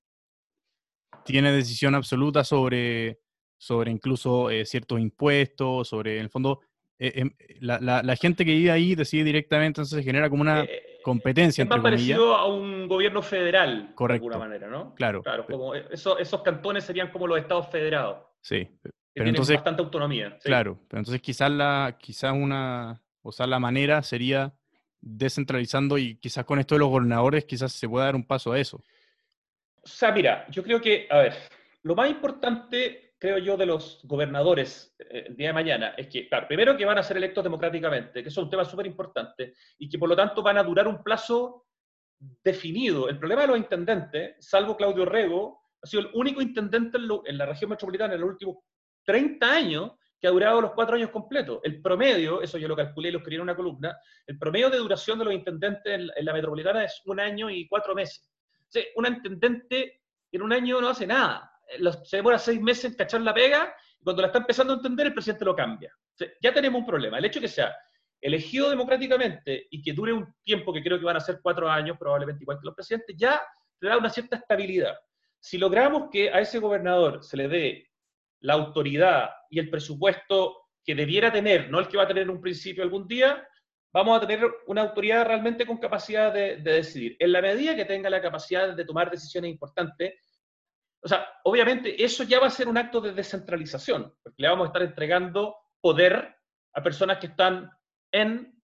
tiene 1.25 1.52
decisión 1.52 1.95
absoluta 1.95 2.45
sobre, 2.45 3.21
sobre 3.59 3.90
incluso 3.90 4.50
eh, 4.50 4.64
ciertos 4.64 5.00
impuestos, 5.00 5.88
sobre, 5.88 6.17
en 6.17 6.23
el 6.23 6.31
fondo, 6.31 6.61
eh, 7.02 7.12
em, 7.16 7.30
la, 7.61 8.02
la, 8.02 8.16
gente 8.16 8.45
que 8.45 8.50
vive 8.50 8.71
ahí 8.71 8.95
decide 8.95 9.25
directamente, 9.25 9.81
entonces 9.81 9.96
se 9.96 10.03
genera 10.03 10.29
como 10.29 10.42
una 10.42 10.64
eh, 10.64 10.98
competencia. 11.03 11.64
Es 11.64 11.70
más 11.70 11.81
parecido 11.81 12.37
a 12.37 12.46
un 12.46 12.87
gobierno 12.88 13.22
federal, 13.22 13.92
Correcto. 13.94 14.29
de 14.29 14.35
alguna 14.35 14.48
manera, 14.48 14.68
¿no? 14.68 14.94
Claro. 14.94 15.22
Claro, 15.22 15.46
como 15.46 15.75
esos, 15.75 16.20
esos 16.20 16.42
cantones 16.42 16.85
serían 16.85 17.11
como 17.11 17.27
los 17.27 17.38
estados 17.38 17.68
federados. 17.68 18.18
Sí, 18.42 18.68
pero 19.14 19.31
entonces, 19.31 19.57
bastante 19.57 19.81
autonomía. 19.81 20.38
Claro, 20.44 20.79
pero 20.88 21.01
entonces 21.01 21.22
quizás 21.22 21.51
la, 21.51 21.96
quizás 21.98 22.35
una, 22.35 23.01
o 23.22 23.33
sea, 23.33 23.46
la 23.46 23.59
manera 23.59 24.03
sería 24.03 24.53
descentralizando 25.01 25.96
y 25.96 26.16
quizás 26.16 26.44
con 26.44 26.59
esto 26.59 26.75
de 26.75 26.81
los 26.81 26.90
gobernadores 26.90 27.46
quizás 27.46 27.72
se 27.72 27.88
pueda 27.88 28.05
dar 28.05 28.14
un 28.14 28.27
paso 28.27 28.53
a 28.53 28.59
eso. 28.59 28.85
O 29.83 29.88
sea, 29.88 30.12
mira, 30.12 30.46
yo 30.51 30.62
creo 30.62 30.83
que, 30.83 31.07
a 31.09 31.16
ver, 31.20 31.35
lo 31.83 31.94
más 31.94 32.11
importante, 32.11 33.10
creo 33.20 33.38
yo, 33.38 33.56
de 33.56 33.66
los 33.66 34.00
gobernadores 34.04 34.96
eh, 34.98 35.26
el 35.28 35.37
día 35.37 35.48
de 35.48 35.54
mañana 35.54 35.88
es 35.96 36.09
que, 36.09 36.28
claro, 36.28 36.48
primero 36.48 36.76
que 36.76 36.85
van 36.85 36.98
a 36.98 37.02
ser 37.02 37.18
electos 37.18 37.44
democráticamente, 37.44 38.22
que 38.22 38.28
eso 38.28 38.40
es 38.40 38.44
un 38.44 38.50
tema 38.50 38.64
súper 38.64 38.87
importante, 38.87 39.54
y 39.78 39.88
que 39.88 39.98
por 39.98 40.09
lo 40.09 40.16
tanto 40.16 40.42
van 40.42 40.59
a 40.59 40.62
durar 40.62 40.88
un 40.88 41.02
plazo 41.02 41.66
definido. 42.42 43.09
El 43.09 43.18
problema 43.18 43.42
de 43.42 43.48
los 43.48 43.59
intendentes, 43.59 44.37
salvo 44.40 44.76
Claudio 44.76 45.04
Rego, 45.04 45.61
ha 45.83 45.87
sido 45.87 46.02
el 46.02 46.11
único 46.14 46.42
intendente 46.42 46.98
en, 46.98 47.09
en 47.24 47.38
la 47.38 47.46
región 47.46 47.70
metropolitana 47.70 48.14
en 48.14 48.20
los 48.20 48.30
últimos 48.30 48.56
30 49.04 49.52
años 49.52 49.92
que 50.20 50.26
ha 50.26 50.30
durado 50.30 50.61
los 50.61 50.72
cuatro 50.72 50.96
años 50.96 51.11
completos. 51.11 51.61
El 51.62 51.80
promedio, 51.80 52.42
eso 52.42 52.59
yo 52.59 52.68
lo 52.68 52.76
calculé 52.76 53.09
y 53.09 53.12
lo 53.12 53.18
escribí 53.18 53.37
en 53.37 53.42
una 53.42 53.56
columna, 53.56 53.96
el 54.26 54.38
promedio 54.38 54.68
de 54.68 54.78
duración 54.78 55.18
de 55.18 55.24
los 55.24 55.35
intendentes 55.35 55.92
en, 55.92 56.24
la 56.24 56.33
metropolitana 56.33 56.85
es 56.85 57.00
un 57.06 57.18
año 57.20 57.48
y 57.48 57.66
cuatro 57.66 57.94
meses. 57.94 58.30
O 58.68 58.70
sea, 58.70 58.83
un 58.96 59.06
intendente 59.06 60.02
en 60.30 60.42
un 60.42 60.52
año 60.52 60.80
no 60.80 60.88
hace 60.88 61.06
nada. 61.06 61.50
Se 62.04 62.16
demora 62.16 62.38
seis 62.38 62.61
meses 62.61 62.87
en 62.87 62.94
cachar 62.94 63.20
la 63.20 63.35
pega 63.35 63.74
y 63.98 64.04
cuando 64.04 64.22
la 64.22 64.28
está 64.28 64.38
empezando 64.38 64.72
a 64.72 64.76
entender 64.76 65.09
el 65.09 65.14
presidente 65.14 65.44
lo 65.44 65.54
cambia. 65.54 65.92
ya 66.40 66.52
tenemos 66.52 66.80
un 66.80 66.87
problema. 66.87 67.18
El 67.18 67.24
hecho 67.24 67.40
de 67.40 67.46
que 67.46 67.52
sea 67.52 67.74
elegido 68.20 68.68
democráticamente 68.68 69.66
y 69.70 69.83
que 69.83 69.92
dure 69.92 70.12
un 70.12 70.35
tiempo 70.42 70.72
que 70.72 70.83
creo 70.83 70.98
que 70.98 71.04
van 71.04 71.16
a 71.16 71.20
ser 71.20 71.40
cuatro 71.42 71.70
años, 71.70 71.96
probablemente 71.98 72.44
igual 72.44 72.59
que 72.59 72.66
los 72.66 72.74
presidentes, 72.74 73.16
ya 73.16 73.40
le 73.80 73.88
da 73.88 73.96
una 73.96 74.11
cierta 74.11 74.37
estabilidad. 74.37 74.96
Si 75.38 75.56
logramos 75.56 76.11
que 76.11 76.30
a 76.30 76.40
ese 76.40 76.59
gobernador 76.59 77.24
se 77.24 77.37
le 77.37 77.48
dé 77.48 77.90
la 78.40 78.54
autoridad 78.54 79.30
y 79.48 79.59
el 79.59 79.70
presupuesto 79.70 80.68
que 80.85 80.94
debiera 80.94 81.33
tener, 81.33 81.70
no 81.70 81.78
el 81.78 81.88
que 81.88 81.96
va 81.96 82.04
a 82.04 82.09
tener 82.09 82.24
en 82.24 82.30
un 82.30 82.40
principio 82.40 82.83
algún 82.83 83.06
día, 83.06 83.46
vamos 83.92 84.16
a 84.16 84.26
tener 84.26 84.46
una 84.66 84.83
autoridad 84.83 85.26
realmente 85.26 85.66
con 85.66 85.78
capacidad 85.78 86.33
de, 86.33 86.56
decidir. 86.56 87.16
En 87.18 87.33
la 87.33 87.42
medida 87.42 87.76
que 87.76 87.85
tenga 87.85 88.11
la 88.11 88.22
capacidad 88.22 88.74
de 88.74 88.85
tomar 88.85 89.11
decisiones 89.11 89.50
importantes, 89.50 90.14
o 91.03 91.09
sea, 91.09 91.27
obviamente 91.45 92.03
eso 92.03 92.25
ya 92.25 92.41
va 92.41 92.47
a 92.47 92.51
ser 92.51 92.69
un 92.69 92.77
acto 92.77 93.01
de 93.01 93.13
descentralización, 93.13 94.15
porque 94.23 94.43
le 94.43 94.49
vamos 94.49 94.65
a 94.65 94.69
estar 94.69 94.83
entregando 94.83 95.57
poder 95.81 96.37
a 96.75 96.83
personas 96.83 97.19
que 97.19 97.29
están 97.29 97.71
en, 98.13 98.55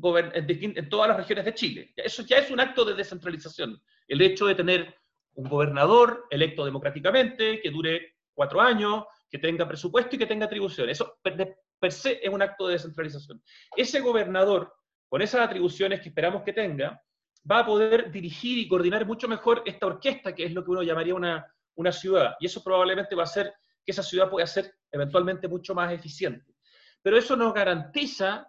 todas 0.00 1.08
las 1.08 1.16
regiones 1.16 1.44
de 1.44 1.54
Chile. 1.54 1.92
Eso 1.96 2.22
ya 2.22 2.38
es 2.38 2.50
un 2.50 2.60
acto 2.60 2.84
de 2.84 2.94
descentralización. 2.94 3.80
El 4.06 4.20
hecho 4.20 4.46
de 4.46 4.54
tener 4.54 4.94
un 5.34 5.48
gobernador 5.48 6.26
electo 6.30 6.64
democráticamente, 6.64 7.60
que 7.60 7.70
dure 7.70 8.16
cuatro 8.32 8.60
años, 8.60 9.04
que 9.30 9.38
tenga 9.38 9.66
presupuesto 9.66 10.14
y 10.14 10.18
que 10.18 10.26
tenga 10.26 10.46
atribuciones. 10.46 11.00
Eso 11.00 11.18
per, 11.22 11.92
se 11.92 12.24
es 12.24 12.32
un 12.32 12.42
acto 12.42 12.66
de 12.66 12.74
descentralización. 12.74 13.42
Ese 13.76 14.00
gobernador, 14.00 14.72
con 15.08 15.22
esas 15.22 15.40
atribuciones 15.40 16.00
que 16.00 16.10
esperamos 16.10 16.42
que 16.42 16.52
tenga, 16.52 17.02
va 17.50 17.60
a 17.60 17.66
poder 17.66 18.12
dirigir 18.12 18.58
y 18.58 18.68
coordinar 18.68 19.06
mucho 19.06 19.26
mejor 19.26 19.62
esta 19.64 19.86
orquesta, 19.86 20.34
que 20.34 20.44
es 20.44 20.52
lo 20.52 20.64
que 20.64 20.70
uno 20.70 20.82
llamaría 20.82 21.14
una, 21.14 21.46
una 21.78 21.92
ciudad. 21.92 22.34
Y 22.40 22.46
eso 22.46 22.62
probablemente 22.62 23.14
va 23.14 23.22
a 23.22 23.24
hacer 23.24 23.54
que 23.84 23.92
esa 23.92 24.02
ciudad 24.02 24.28
pueda 24.28 24.46
ser 24.46 24.74
eventualmente 24.90 25.48
mucho 25.48 25.74
más 25.74 25.92
eficiente. 25.92 26.54
Pero 27.02 27.16
eso 27.16 27.36
no 27.36 27.52
garantiza 27.52 28.46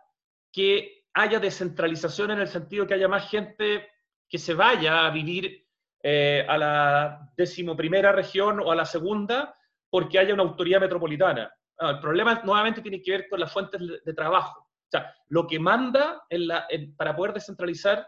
que 0.52 1.06
haya 1.14 1.40
descentralización 1.40 2.32
en 2.32 2.40
el 2.40 2.48
sentido 2.48 2.88
que 2.88 2.96
haya 2.96 3.08
más 3.08 3.30
gente 3.30 3.88
que 4.28 4.38
se 4.38 4.54
vaya 4.54 5.06
a 5.06 5.12
vivir 5.12 5.66
eh, 6.02 6.46
a 6.48 6.58
la 6.58 7.32
decimoprimera 7.38 8.12
región 8.12 8.60
o 8.60 8.72
a 8.72 8.76
la 8.76 8.86
segunda, 8.86 9.56
porque 9.90 10.18
haya 10.18 10.34
una 10.34 10.44
autoridad 10.44 10.82
metropolitana. 10.82 11.52
Ah, 11.78 11.92
el 11.92 12.00
problema 12.00 12.42
nuevamente 12.44 12.82
tiene 12.82 13.02
que 13.02 13.12
ver 13.12 13.30
con 13.30 13.40
las 13.40 13.52
fuentes 13.52 13.82
de 14.04 14.14
trabajo. 14.14 14.62
O 14.62 14.90
sea, 14.90 15.14
lo 15.28 15.46
que 15.46 15.60
manda 15.60 16.24
para 16.98 17.16
poder 17.16 17.34
descentralizar 17.34 18.08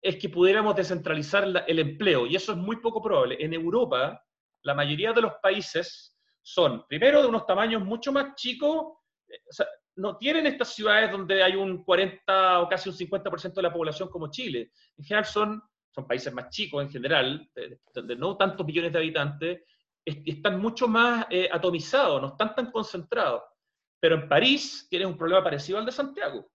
es 0.00 0.16
que 0.16 0.28
pudiéramos 0.28 0.76
descentralizar 0.76 1.64
el 1.66 1.78
empleo, 1.80 2.26
y 2.26 2.36
eso 2.36 2.52
es 2.52 2.58
muy 2.58 2.76
poco 2.76 3.02
probable. 3.02 3.36
En 3.40 3.52
Europa, 3.52 4.22
la 4.66 4.74
mayoría 4.74 5.12
de 5.12 5.22
los 5.22 5.34
países 5.40 6.18
son, 6.42 6.84
primero, 6.88 7.22
de 7.22 7.28
unos 7.28 7.46
tamaños 7.46 7.84
mucho 7.84 8.12
más 8.12 8.34
chicos, 8.34 8.98
eh, 9.28 9.64
no 9.94 10.18
tienen 10.18 10.46
estas 10.46 10.74
ciudades 10.74 11.10
donde 11.10 11.42
hay 11.42 11.54
un 11.54 11.84
40 11.84 12.60
o 12.60 12.68
casi 12.68 12.90
un 12.90 12.96
50% 12.96 13.54
de 13.54 13.62
la 13.62 13.72
población 13.72 14.08
como 14.08 14.30
Chile. 14.30 14.72
En 14.98 15.04
general 15.04 15.24
son, 15.24 15.62
son 15.94 16.06
países 16.06 16.32
más 16.34 16.50
chicos 16.50 16.82
en 16.82 16.90
general, 16.90 17.48
de 17.54 18.16
no 18.16 18.36
tantos 18.36 18.66
millones 18.66 18.92
de 18.92 18.98
habitantes, 18.98 19.62
están 20.04 20.60
mucho 20.60 20.86
más 20.86 21.26
eh, 21.30 21.48
atomizados, 21.50 22.20
no 22.20 22.28
están 22.28 22.54
tan 22.54 22.70
concentrados. 22.70 23.42
Pero 24.00 24.16
en 24.16 24.28
París 24.28 24.86
tienes 24.90 25.08
un 25.08 25.16
problema 25.16 25.42
parecido 25.42 25.78
al 25.78 25.86
de 25.86 25.92
Santiago. 25.92 26.50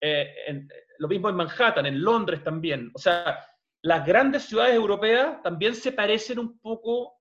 Eh, 0.00 0.66
lo 0.98 1.08
mismo 1.08 1.28
en 1.28 1.36
Manhattan, 1.36 1.86
en 1.86 2.02
Londres 2.02 2.42
también. 2.42 2.90
O 2.94 2.98
sea, 2.98 3.46
las 3.82 4.04
grandes 4.04 4.44
ciudades 4.44 4.74
europeas 4.74 5.40
también 5.42 5.74
se 5.74 5.92
parecen 5.92 6.40
un 6.40 6.58
poco 6.58 7.16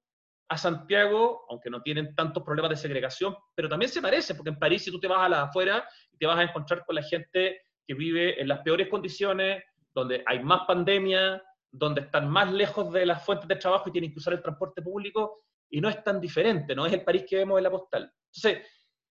a 0.48 0.58
Santiago, 0.58 1.46
aunque 1.50 1.70
no 1.70 1.82
tienen 1.82 2.14
tantos 2.16 2.44
problemas 2.44 2.70
de 2.70 2.78
segregación, 2.78 3.36
pero 3.56 3.68
también 3.68 3.92
se 3.92 4.02
parecen, 4.02 4.38
porque 4.38 4.52
en 4.52 4.60
París 4.60 4.84
si 4.84 4.92
tú 4.92 5.00
te 5.00 5.08
vas 5.08 5.20
a 5.20 5.30
la 5.30 5.44
afuera 5.44 5.88
y 6.12 6.18
te 6.18 6.26
vas 6.26 6.38
a 6.38 6.44
encontrar 6.44 6.86
con 6.86 6.96
la 6.96 7.04
gente 7.04 7.62
que 7.88 7.94
vive 7.94 8.40
en 8.40 8.48
las 8.48 8.60
peores 8.60 8.88
condiciones, 8.88 9.64
donde 9.94 10.24
hay 10.26 10.44
más 10.44 10.62
pandemia, 10.68 11.42
donde 11.72 12.02
están 12.02 12.30
más 12.30 12.52
lejos 12.52 12.92
de 12.92 13.06
las 13.06 13.26
fuentes 13.26 13.48
de 13.48 13.56
trabajo 13.56 13.90
y 13.90 13.92
tienen 13.92 14.12
que 14.12 14.20
usar 14.20 14.34
el 14.34 14.42
transporte 14.42 14.82
público, 14.82 15.44
y 15.70 15.82
no 15.82 15.90
es 15.90 16.04
tan 16.04 16.22
diferente, 16.22 16.76
no 16.76 16.86
es 16.86 16.94
el 16.94 17.04
París 17.04 17.26
que 17.28 17.38
vemos 17.38 17.58
en 17.58 17.64
la 17.64 17.72
postal. 17.72 18.12
Entonces, 18.34 18.68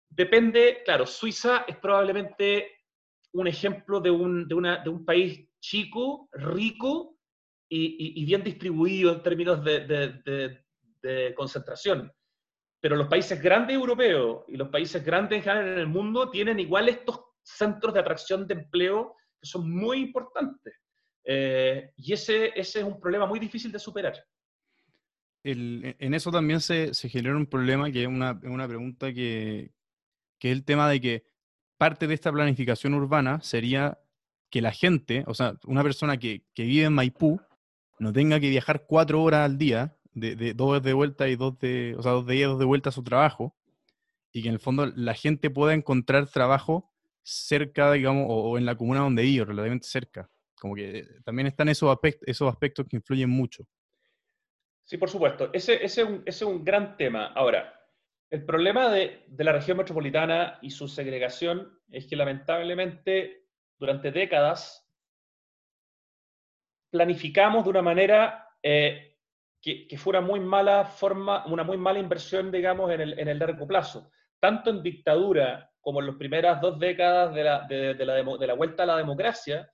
depende, 0.10 0.82
claro, 0.86 1.06
Suiza 1.06 1.66
es 1.68 1.78
probablemente 1.78 2.72
un 3.34 3.48
ejemplo 3.48 4.00
de 4.00 4.12
un, 4.12 4.48
de 4.48 4.56
una, 4.56 4.78
de 4.78 4.90
un 4.90 5.04
país 5.04 5.50
chico, 5.60 6.30
rico 6.32 7.18
y, 7.68 8.24
bien 8.26 8.44
distribuido 8.44 9.12
en 9.14 9.24
términos 9.24 9.64
de, 9.64 10.65
de, 11.06 11.34
concentración. 11.36 12.12
Pero 12.82 12.96
los 12.96 13.08
países 13.08 13.42
grandes 13.42 13.76
europeos 13.76 14.44
y 14.48 14.58
los 14.58 14.70
países 14.70 15.04
grandes 15.04 15.38
en 15.38 15.44
general 15.44 15.68
en 15.70 15.80
el 15.80 15.88
mundo 15.88 16.30
tienen 16.30 16.60
igual 16.60 16.90
estos 16.90 17.20
centros 17.42 17.94
de 17.94 18.00
atracción 18.00 18.48
de 18.48 18.56
empleo 18.56 19.16
que 19.40 19.48
son 19.48 19.70
muy 19.70 20.00
importantes. 20.00 20.74
Eh, 21.24 21.92
y 21.98 22.14
ese, 22.14 22.48
ese 22.60 22.80
es 22.80 22.86
un 22.86 23.00
problema 23.00 23.26
muy 23.26 23.40
difícil 23.40 23.72
de 23.72 23.80
superar. 23.80 24.24
El, 25.44 25.96
en 26.00 26.14
eso 26.14 26.32
también 26.32 26.60
se, 26.60 26.94
se, 26.94 27.10
genera 27.10 27.36
un 27.36 27.46
problema 27.46 27.92
que 27.92 28.04
es 28.04 28.08
una, 28.08 28.40
una 28.44 28.68
pregunta 28.68 29.14
que, 29.14 29.72
que, 30.40 30.52
es 30.52 30.58
el 30.58 30.64
tema 30.64 30.90
de 30.90 31.02
que 31.02 31.26
parte 31.78 32.08
de 32.08 32.14
esta 32.14 32.32
planificación 32.32 32.94
urbana 32.94 33.42
sería 33.42 34.00
que 34.50 34.62
la 34.62 34.72
gente, 34.72 35.24
o 35.28 35.34
sea, 35.34 35.56
una 35.66 35.84
persona 35.84 36.18
que, 36.18 36.44
que 36.54 36.64
vive 36.64 36.86
en 36.86 36.94
Maipú, 36.94 37.40
no 38.00 38.14
tenga 38.14 38.40
que 38.40 38.50
viajar 38.50 38.86
cuatro 38.88 39.22
horas 39.22 39.46
al 39.46 39.58
día, 39.58 39.96
de, 40.16 40.36
de, 40.36 40.54
dos 40.54 40.82
de 40.82 40.94
vuelta 40.94 41.28
y 41.28 41.36
dos 41.36 41.60
de, 41.60 41.96
o 41.98 42.02
sea, 42.02 42.14
dos 42.14 42.26
de 42.26 42.38
ida, 42.38 42.48
dos 42.48 42.60
de 42.60 42.66
vuelta 42.66 42.90
a 42.90 42.94
su 42.94 43.04
trabajo, 43.04 43.56
y 44.32 44.42
que 44.42 44.48
en 44.48 44.56
el 44.56 44.60
fondo 44.60 44.88
la 44.96 45.14
gente 45.14 45.50
pueda 45.50 45.74
encontrar 45.74 46.28
trabajo 46.28 46.92
cerca, 47.22 47.92
digamos, 47.92 48.26
o, 48.28 48.58
en 48.58 48.66
la 48.66 48.76
comuna 48.76 49.02
donde 49.02 49.24
vive, 49.24 49.46
relativamente 49.46 49.88
cerca. 49.88 50.30
Como 50.60 50.76
que 50.76 51.00
eh, 51.00 51.08
también 51.24 51.48
están 51.48 51.70
esos, 51.70 51.92
aspectos, 51.92 52.28
esos 52.28 52.50
aspectos 52.50 52.86
que 52.90 52.96
influyen 52.96 53.30
mucho. 53.30 53.68
Sí, 54.84 54.98
por 54.98 55.10
supuesto. 55.10 55.50
Ese, 55.54 55.84
ese, 55.84 56.22
es, 56.26 56.42
un, 56.42 56.64
gran 56.64 56.96
tema. 56.98 57.28
Ahora, 57.28 57.74
el 58.30 58.46
problema 58.46 58.90
de, 58.90 59.24
de, 59.28 59.44
la 59.44 59.54
región 59.54 59.78
metropolitana 59.78 60.60
y 60.62 60.70
su 60.70 60.88
segregación 60.88 61.80
es 61.90 62.06
que 62.06 62.16
lamentablemente 62.16 63.48
durante 63.78 64.12
décadas 64.12 64.88
planificamos 66.92 67.64
de 67.64 67.70
una 67.70 67.82
manera 67.82 68.50
eh, 68.64 69.15
que, 69.66 69.88
que, 69.88 69.98
fue 69.98 70.22
muy 70.22 70.40
mala 70.40 70.86
forma, 70.86 71.44
una 71.48 71.64
muy 71.64 71.76
mala 71.76 71.98
inversión, 71.98 72.52
digamos, 72.52 72.92
en 72.92 73.02
el, 73.02 73.20
en 73.20 73.28
el 73.28 73.40
largo 73.40 73.66
plazo. 73.66 74.12
Tanto 74.40 74.70
en 74.70 74.84
dictadura 74.84 75.72
como 75.82 76.02
en 76.02 76.06
las 76.06 76.18
primeras 76.18 76.62
dos 76.62 76.78
décadas 76.78 77.34
de 77.34 77.44
la, 77.44 77.66
de, 77.68 78.46
la, 78.46 78.54
vuelta 78.54 78.84
a 78.84 78.86
la 78.86 78.98
democracia, 78.98 79.68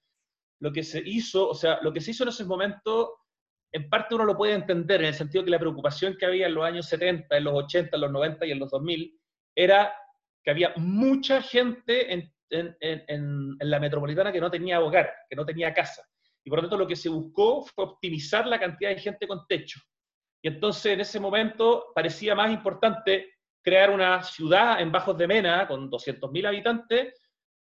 lo 0.62 0.71
que 0.71 0.82
se 0.82 1.04
hizo, 1.06 1.49
o 1.49 1.54
sea, 1.54 1.80
lo 1.82 1.91
que 1.91 1.99
se 1.99 2.12
hizo 2.12 2.23
en 2.23 2.30
esos 2.30 2.47
momentos, 2.47 3.10
en 3.73 3.89
parte 3.89 4.15
uno 4.15 4.23
lo 4.23 4.38
puede 4.38 4.54
entender 4.54 5.01
en 5.01 5.08
el 5.08 5.13
sentido 5.13 5.43
que 5.43 5.51
la 5.51 5.60
preocupación 5.60 6.15
que 6.17 6.25
había 6.25 6.47
en 6.47 6.54
los 6.54 6.63
años 6.63 6.86
70, 6.86 7.36
en 7.36 7.43
los 7.43 7.54
80, 7.54 7.93
en 7.93 8.01
los 8.01 8.12
90 8.13 8.45
y 8.45 8.51
en 8.51 8.60
los 8.60 8.71
2000 8.71 9.19
era 9.54 9.93
que 10.41 10.51
había 10.51 10.71
mucha 10.77 11.41
gente 11.41 12.13
en, 12.13 12.34
en, 12.49 12.77
en, 12.80 13.58
en 13.60 13.69
la 13.69 13.80
metropolitana 13.82 14.32
que 14.32 14.39
no 14.39 14.49
tenía 14.49 14.80
hogar, 14.80 15.12
que 15.30 15.36
no 15.36 15.45
tenía 15.45 15.73
casa. 15.73 16.01
Y 16.43 16.49
por 16.49 16.58
lo 16.58 16.63
tanto 16.63 16.77
lo 16.77 16.88
que 16.88 16.95
se 16.95 17.10
buscó 17.10 17.63
fue 17.63 17.86
optimizar 17.86 18.47
la 18.47 18.60
cantidad 18.60 18.89
de 18.89 18.99
gente 18.99 19.27
con 19.27 19.45
techo. 19.47 19.80
Y 20.41 20.47
entonces 20.47 20.93
en 20.93 21.01
ese 21.01 21.19
momento 21.19 21.91
parecía 21.93 22.34
más 22.34 22.51
importante 22.51 23.34
crear 23.63 23.91
una 23.91 24.23
ciudad 24.23 24.82
en 24.82 24.91
Bajos 24.91 25.17
de 25.17 25.27
Mena 25.27 25.67
con 25.67 25.89
200.000 25.89 26.47
habitantes, 26.47 27.13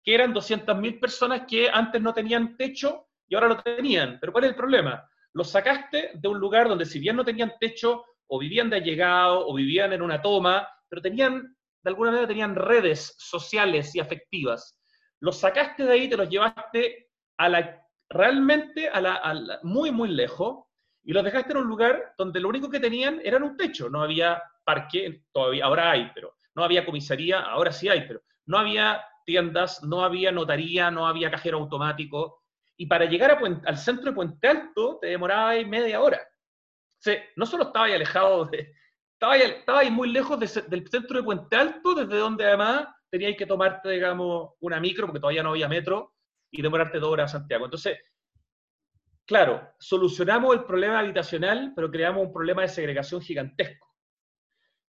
que 0.04 0.14
eran 0.14 0.34
200.000 0.34 1.00
personas 1.00 1.44
que 1.48 1.70
antes 1.70 2.02
no 2.02 2.14
tenían 2.14 2.58
techo 2.58 3.08
y 3.28 3.36
ahora 3.36 3.48
lo 3.48 3.62
tenían. 3.62 4.18
Pero 4.20 4.34
¿cuál 4.34 4.46
es 4.46 4.50
el 4.52 4.56
problema? 4.56 5.10
Los 5.34 5.52
sacaste 5.52 6.12
de 6.14 6.28
un 6.28 6.40
lugar 6.40 6.68
donde 6.68 6.86
si 6.86 7.00
bien 7.00 7.16
no 7.16 7.24
tenían 7.24 7.54
techo, 7.60 8.04
o 8.28 8.40
vivían 8.40 8.70
de 8.70 8.78
allegado, 8.78 9.48
o 9.48 9.54
vivían 9.54 9.94
en 9.94 10.02
una 10.02 10.22
toma, 10.22 10.68
pero 10.90 11.02
tenían, 11.02 11.56
de 11.84 11.90
alguna 11.90 12.12
manera 12.12 12.28
tenían 12.28 12.56
redes 12.56 13.16
sociales 13.18 13.94
y 13.96 14.00
afectivas. 14.00 14.80
Los 15.20 15.40
sacaste 15.40 15.84
de 15.84 15.94
ahí, 15.94 16.10
te 16.10 16.18
los 16.18 16.30
llevaste 16.30 17.10
a 17.38 17.50
la, 17.50 17.85
realmente 18.10 18.90
a 18.90 19.02
la, 19.02 19.16
a 19.16 19.34
la, 19.34 19.60
muy, 19.64 19.92
muy 19.92 20.10
lejos, 20.10 20.66
y 21.04 21.14
los 21.14 21.24
dejaste 21.24 21.52
en 21.52 21.60
un 21.60 21.68
lugar 21.68 22.14
donde 22.18 22.40
lo 22.40 22.50
único 22.50 22.70
que 22.70 22.80
tenían 22.80 23.22
era 23.24 23.38
un 23.38 23.56
techo, 23.58 23.90
no 23.90 24.02
había 24.02 24.42
parque, 24.64 25.24
todavía, 25.32 25.66
ahora 25.66 25.92
hay, 25.92 26.12
pero 26.16 26.36
no 26.56 26.64
había 26.64 26.86
comisaría, 26.86 27.42
ahora 27.42 27.72
sí 27.72 27.90
hay, 27.90 28.08
pero 28.08 28.22
no 28.48 28.58
había 28.58 29.04
tiendas, 29.26 29.84
no 29.84 30.04
había 30.04 30.32
notaría, 30.32 30.90
no 30.90 31.08
había 31.08 31.32
cajero 31.32 31.60
automático, 31.60 32.44
y 32.78 32.88
para 32.88 33.06
llegar 33.06 33.32
a 33.32 33.40
al 33.66 33.78
centro 33.78 34.06
de 34.06 34.16
Puente 34.16 34.48
Alto 34.48 34.98
te 35.02 35.08
demoraba 35.08 35.54
media 35.66 36.02
hora. 36.02 36.18
O 36.18 37.02
sea, 37.02 37.24
no 37.36 37.46
solo 37.46 37.66
estaba 37.66 37.86
ahí 37.86 37.94
alejado, 37.94 38.46
de, 38.46 38.74
estaba, 39.14 39.34
ahí, 39.34 39.42
estaba 39.42 39.80
ahí 39.80 39.92
muy 39.92 40.10
lejos 40.10 40.40
de, 40.40 40.62
del 40.68 40.88
centro 40.90 41.18
de 41.18 41.24
Puente 41.24 41.56
Alto, 41.56 41.94
desde 41.94 42.18
donde 42.18 42.46
además 42.46 42.88
teníais 43.10 43.38
que 43.38 43.46
tomarte, 43.46 43.90
digamos, 43.90 44.54
una 44.60 44.80
micro, 44.80 45.08
porque 45.08 45.20
todavía 45.20 45.44
no 45.44 45.52
había 45.52 45.70
metro, 45.70 46.15
y 46.58 46.62
demorarte 46.62 47.00
dos 47.00 47.12
horas 47.12 47.34
a 47.34 47.40
Santiago. 47.40 47.66
Entonces, 47.66 47.98
claro, 49.26 49.70
solucionamos 49.80 50.56
el 50.56 50.64
problema 50.64 51.00
habitacional, 51.00 51.74
pero 51.76 51.92
creamos 51.92 52.26
un 52.26 52.34
problema 52.34 52.62
de 52.62 52.70
segregación 52.70 53.22
gigantesco. 53.22 53.96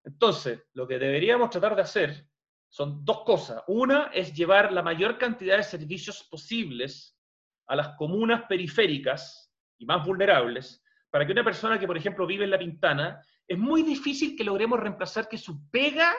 Entonces, 0.05 0.63
lo 0.75 0.87
que 0.87 0.99
deberíamos 0.99 1.51
tratar 1.51 1.75
de 1.75 1.83
hacer 1.83 2.29
son 2.69 3.05
dos 3.05 3.25
cosas. 3.25 3.63
Una 3.67 4.11
es 4.13 4.33
llevar 4.33 4.73
la 4.73 4.83
mayor 4.83 5.19
cantidad 5.19 5.57
de 5.57 5.63
servicios 5.63 6.23
posibles 6.31 7.19
a 7.67 7.75
las 7.75 7.97
comunas 7.97 8.45
periféricas 8.49 9.53
y 9.79 9.87
más 9.87 10.07
vulnerables, 10.07 10.83
para 11.11 11.27
que 11.27 11.33
una 11.33 11.45
persona 11.45 11.79
que, 11.79 11.87
por 11.87 11.97
ejemplo, 11.97 12.27
vive 12.27 12.45
en 12.45 12.51
La 12.51 12.59
Pintana, 12.59 13.21
es 13.49 13.59
muy 13.59 13.83
difícil 13.83 14.37
que 14.37 14.45
logremos 14.45 14.79
reemplazar 14.79 15.29
que 15.29 15.39
su 15.39 15.69
pega 15.71 16.15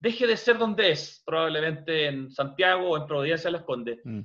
deje 0.00 0.26
de 0.26 0.36
ser 0.36 0.58
donde 0.58 0.92
es, 0.92 1.22
probablemente 1.24 2.06
en 2.06 2.30
Santiago 2.30 2.90
o 2.90 2.96
en 2.96 3.06
Providencia 3.06 3.50
Las 3.50 3.64
Condes, 3.64 4.00
mm. 4.04 4.20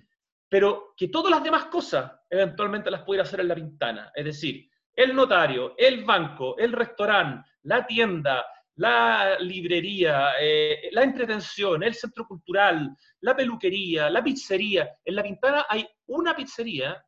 Pero 0.55 0.93
que 0.95 1.09
todas 1.09 1.31
las 1.31 1.43
demás 1.43 1.65
cosas 1.65 2.09
eventualmente 2.29 2.89
las 2.89 3.01
pudiera 3.01 3.23
hacer 3.23 3.41
en 3.41 3.49
La 3.49 3.55
Pintana. 3.55 4.13
Es 4.15 4.23
decir, 4.23 4.69
el 4.95 5.13
notario, 5.13 5.75
el 5.77 6.05
banco, 6.05 6.57
el 6.57 6.71
restaurante, 6.71 7.49
la 7.63 7.85
tienda, 7.85 8.45
la 8.75 9.37
librería, 9.37 10.35
eh, 10.39 10.87
la 10.93 11.03
entretención, 11.03 11.83
el 11.83 11.93
centro 11.93 12.25
cultural, 12.25 12.95
la 13.19 13.35
peluquería, 13.35 14.09
la 14.09 14.23
pizzería. 14.23 14.95
En 15.03 15.15
La 15.15 15.23
Pintana 15.23 15.65
hay 15.67 15.85
una 16.05 16.33
pizzería 16.33 17.05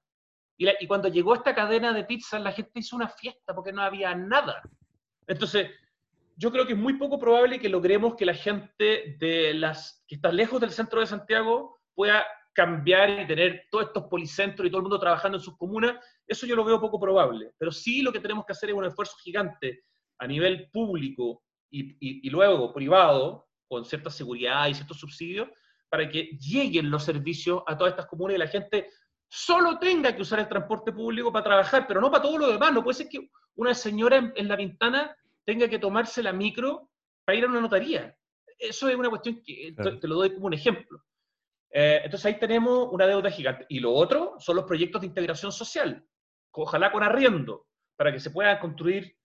y, 0.57 0.65
la, 0.65 0.73
y, 0.77 0.85
cuando 0.85 1.07
llegó 1.07 1.33
esta 1.33 1.55
cadena 1.55 1.93
de 1.93 2.03
pizzas 2.03 2.41
la 2.41 2.51
gente 2.51 2.81
hizo 2.81 2.97
una 2.97 3.07
fiesta 3.07 3.55
porque 3.55 3.71
no 3.71 3.81
había 3.81 4.13
nada. 4.13 4.61
Entonces, 5.25 5.69
yo 6.35 6.51
creo 6.51 6.67
que 6.67 6.73
es 6.73 6.79
muy 6.79 6.95
poco 6.95 7.17
probable 7.17 7.61
que 7.61 7.69
logremos 7.69 8.15
que 8.15 8.25
la 8.25 8.33
gente 8.33 9.15
de 9.17 9.53
las 9.53 10.03
que 10.05 10.15
está 10.15 10.33
lejos 10.33 10.59
del 10.59 10.71
centro 10.71 10.99
de 10.99 11.07
Santiago 11.07 11.77
pueda 11.95 12.25
cambiar 12.57 13.21
y 13.21 13.27
tener 13.27 13.67
todos 13.69 13.85
estos 13.85 14.05
policentros 14.05 14.65
y 14.65 14.71
todo 14.71 14.79
el 14.79 14.85
mundo 14.85 14.99
trabajando 14.99 15.37
en 15.37 15.43
sus 15.43 15.55
comunas. 15.57 16.03
Eso 16.25 16.47
yo 16.47 16.55
lo 16.55 16.65
veo 16.65 16.81
poco 16.81 16.99
probable. 16.99 17.51
Pero 17.55 17.71
sí 17.71 18.01
lo 18.01 18.11
que 18.11 18.19
tenemos 18.19 18.47
que 18.47 18.53
hacer 18.53 18.69
es 18.69 18.75
un 18.75 18.85
esfuerzo 18.85 19.15
gigante 19.23 19.83
a 20.17 20.25
nivel 20.25 20.67
público 20.71 21.43
y, 21.69 22.25
y, 22.25 22.27
luego 22.31 22.73
privado, 22.73 23.47
con 23.67 23.85
cierta 23.85 24.09
seguridad 24.09 24.67
y 24.67 24.73
ciertos 24.73 24.97
subsidios, 24.97 25.49
para 25.87 26.09
que 26.09 26.31
lleguen 26.39 26.89
los 26.89 27.03
servicios 27.03 27.61
a 27.67 27.77
todas 27.77 27.91
estas 27.91 28.07
comunas 28.07 28.37
y 28.37 28.39
la 28.39 28.47
gente 28.47 28.89
solo 29.29 29.77
tenga 29.77 30.15
que 30.15 30.23
usar 30.23 30.39
el 30.39 30.49
transporte 30.49 30.91
público 30.91 31.31
para 31.31 31.45
trabajar, 31.45 31.85
pero 31.87 32.01
no 32.01 32.09
para 32.09 32.23
todo 32.23 32.39
lo 32.39 32.51
demás. 32.51 32.73
No 32.73 32.83
puede 32.83 32.95
ser 32.95 33.07
que 33.07 33.29
una 33.53 33.75
señora 33.75 34.17
en, 34.17 34.33
en 34.35 34.47
la 34.47 34.55
ventana 34.55 35.15
tenga 35.45 35.67
que 35.67 35.77
tomarse 35.77 36.23
la 36.23 36.33
micro 36.33 36.89
para 37.23 37.37
ir 37.37 37.43
a 37.45 37.49
una 37.49 37.61
notaría. 37.61 38.17
Eso 38.57 38.89
es 38.89 38.95
una 38.95 39.09
cuestión 39.09 39.43
que 39.45 39.75
claro. 39.75 39.99
te 39.99 40.07
lo 40.07 40.15
doy 40.15 40.33
como 40.33 40.47
un 40.47 40.53
ejemplo. 40.55 41.03
Eh, 41.79 42.01
entonces 42.05 42.25
ahí 42.25 42.39
tenemos 42.39 42.89
una 42.91 43.05
deuda 43.05 43.29
gigante. 43.29 43.67
Y 43.69 43.79
lo 43.79 43.93
otro 43.93 44.33
son 44.39 44.55
los 44.55 44.65
proyectos 44.65 44.99
de 44.99 45.07
integración 45.07 45.51
social, 45.51 46.03
ojalá 46.49 46.91
con 46.91 47.03
arriendo, 47.03 47.67
para 47.95 48.11
que 48.11 48.19
se 48.19 48.31
puedan 48.31 48.57
construir 48.57 49.15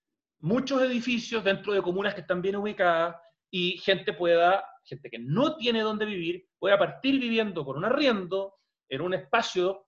muchos 0.41 0.83
edificios 0.83 1.43
dentro 1.43 1.73
de 1.73 1.81
comunas 1.81 2.15
que 2.15 2.21
están 2.21 2.43
bien 2.43 2.57
ubicadas 2.57 3.17
y 3.51 3.79
gente 3.79 4.13
pueda, 4.13 4.63
gente 4.85 5.09
que 5.09 5.19
no 5.19 5.57
tiene 5.57 5.81
dónde 5.81 6.05
vivir, 6.05 6.45
pueda 6.59 6.79
partir 6.79 7.19
viviendo 7.19 7.65
con 7.65 7.79
un 7.79 7.87
arriendo 7.87 8.57
en 8.87 9.01
un 9.01 9.15
espacio 9.15 9.87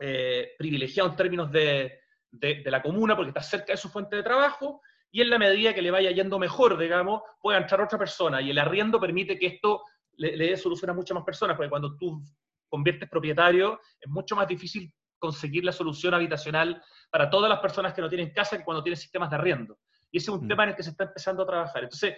eh, 0.00 0.52
privilegiado 0.56 1.10
en 1.10 1.16
términos 1.16 1.52
de, 1.52 2.00
de, 2.30 2.62
de, 2.62 2.70
la 2.70 2.80
comuna 2.80 3.14
porque 3.14 3.28
está 3.28 3.42
cerca 3.42 3.74
de 3.74 3.76
su 3.76 3.90
fuente 3.90 4.16
de 4.16 4.22
trabajo 4.22 4.80
y 5.10 5.20
en 5.20 5.28
la 5.28 5.38
medida 5.38 5.74
que 5.74 5.82
le 5.82 5.90
vaya 5.90 6.10
yendo 6.12 6.38
mejor, 6.38 6.78
digamos, 6.78 7.20
pueda 7.42 7.58
entrar 7.58 7.82
otra 7.82 7.98
persona 7.98 8.40
y 8.40 8.48
el 8.48 8.58
arriendo 8.58 8.98
permite 8.98 9.38
que 9.38 9.48
esto 9.48 9.82
le, 10.16 10.36
le 10.36 10.50
dé 10.50 10.56
solución 10.56 10.90
a 10.90 10.94
muchas 10.94 11.14
más 11.14 11.24
personas 11.24 11.56
porque 11.56 11.70
cuando 11.70 11.96
tú 11.96 12.22
conviertes 12.68 13.08
propietario 13.08 13.80
es 14.00 14.10
mucho 14.10 14.34
más 14.36 14.48
difícil 14.48 14.92
conseguir 15.18 15.64
la 15.64 15.72
solución 15.72 16.12
habitacional 16.14 16.82
para 17.10 17.30
todas 17.30 17.48
las 17.48 17.60
personas 17.60 17.94
que 17.94 18.02
no 18.02 18.08
tienen 18.08 18.32
casa 18.32 18.56
y 18.56 18.62
cuando 18.62 18.82
tienen 18.82 18.98
sistemas 18.98 19.30
de 19.30 19.36
arriendo. 19.36 19.78
Y 20.10 20.18
ese 20.18 20.30
es 20.30 20.36
un 20.36 20.44
Mm. 20.44 20.48
tema 20.48 20.64
en 20.64 20.70
el 20.70 20.76
que 20.76 20.82
se 20.82 20.90
está 20.90 21.04
empezando 21.04 21.42
a 21.42 21.46
trabajar. 21.46 21.84
Entonces, 21.84 22.16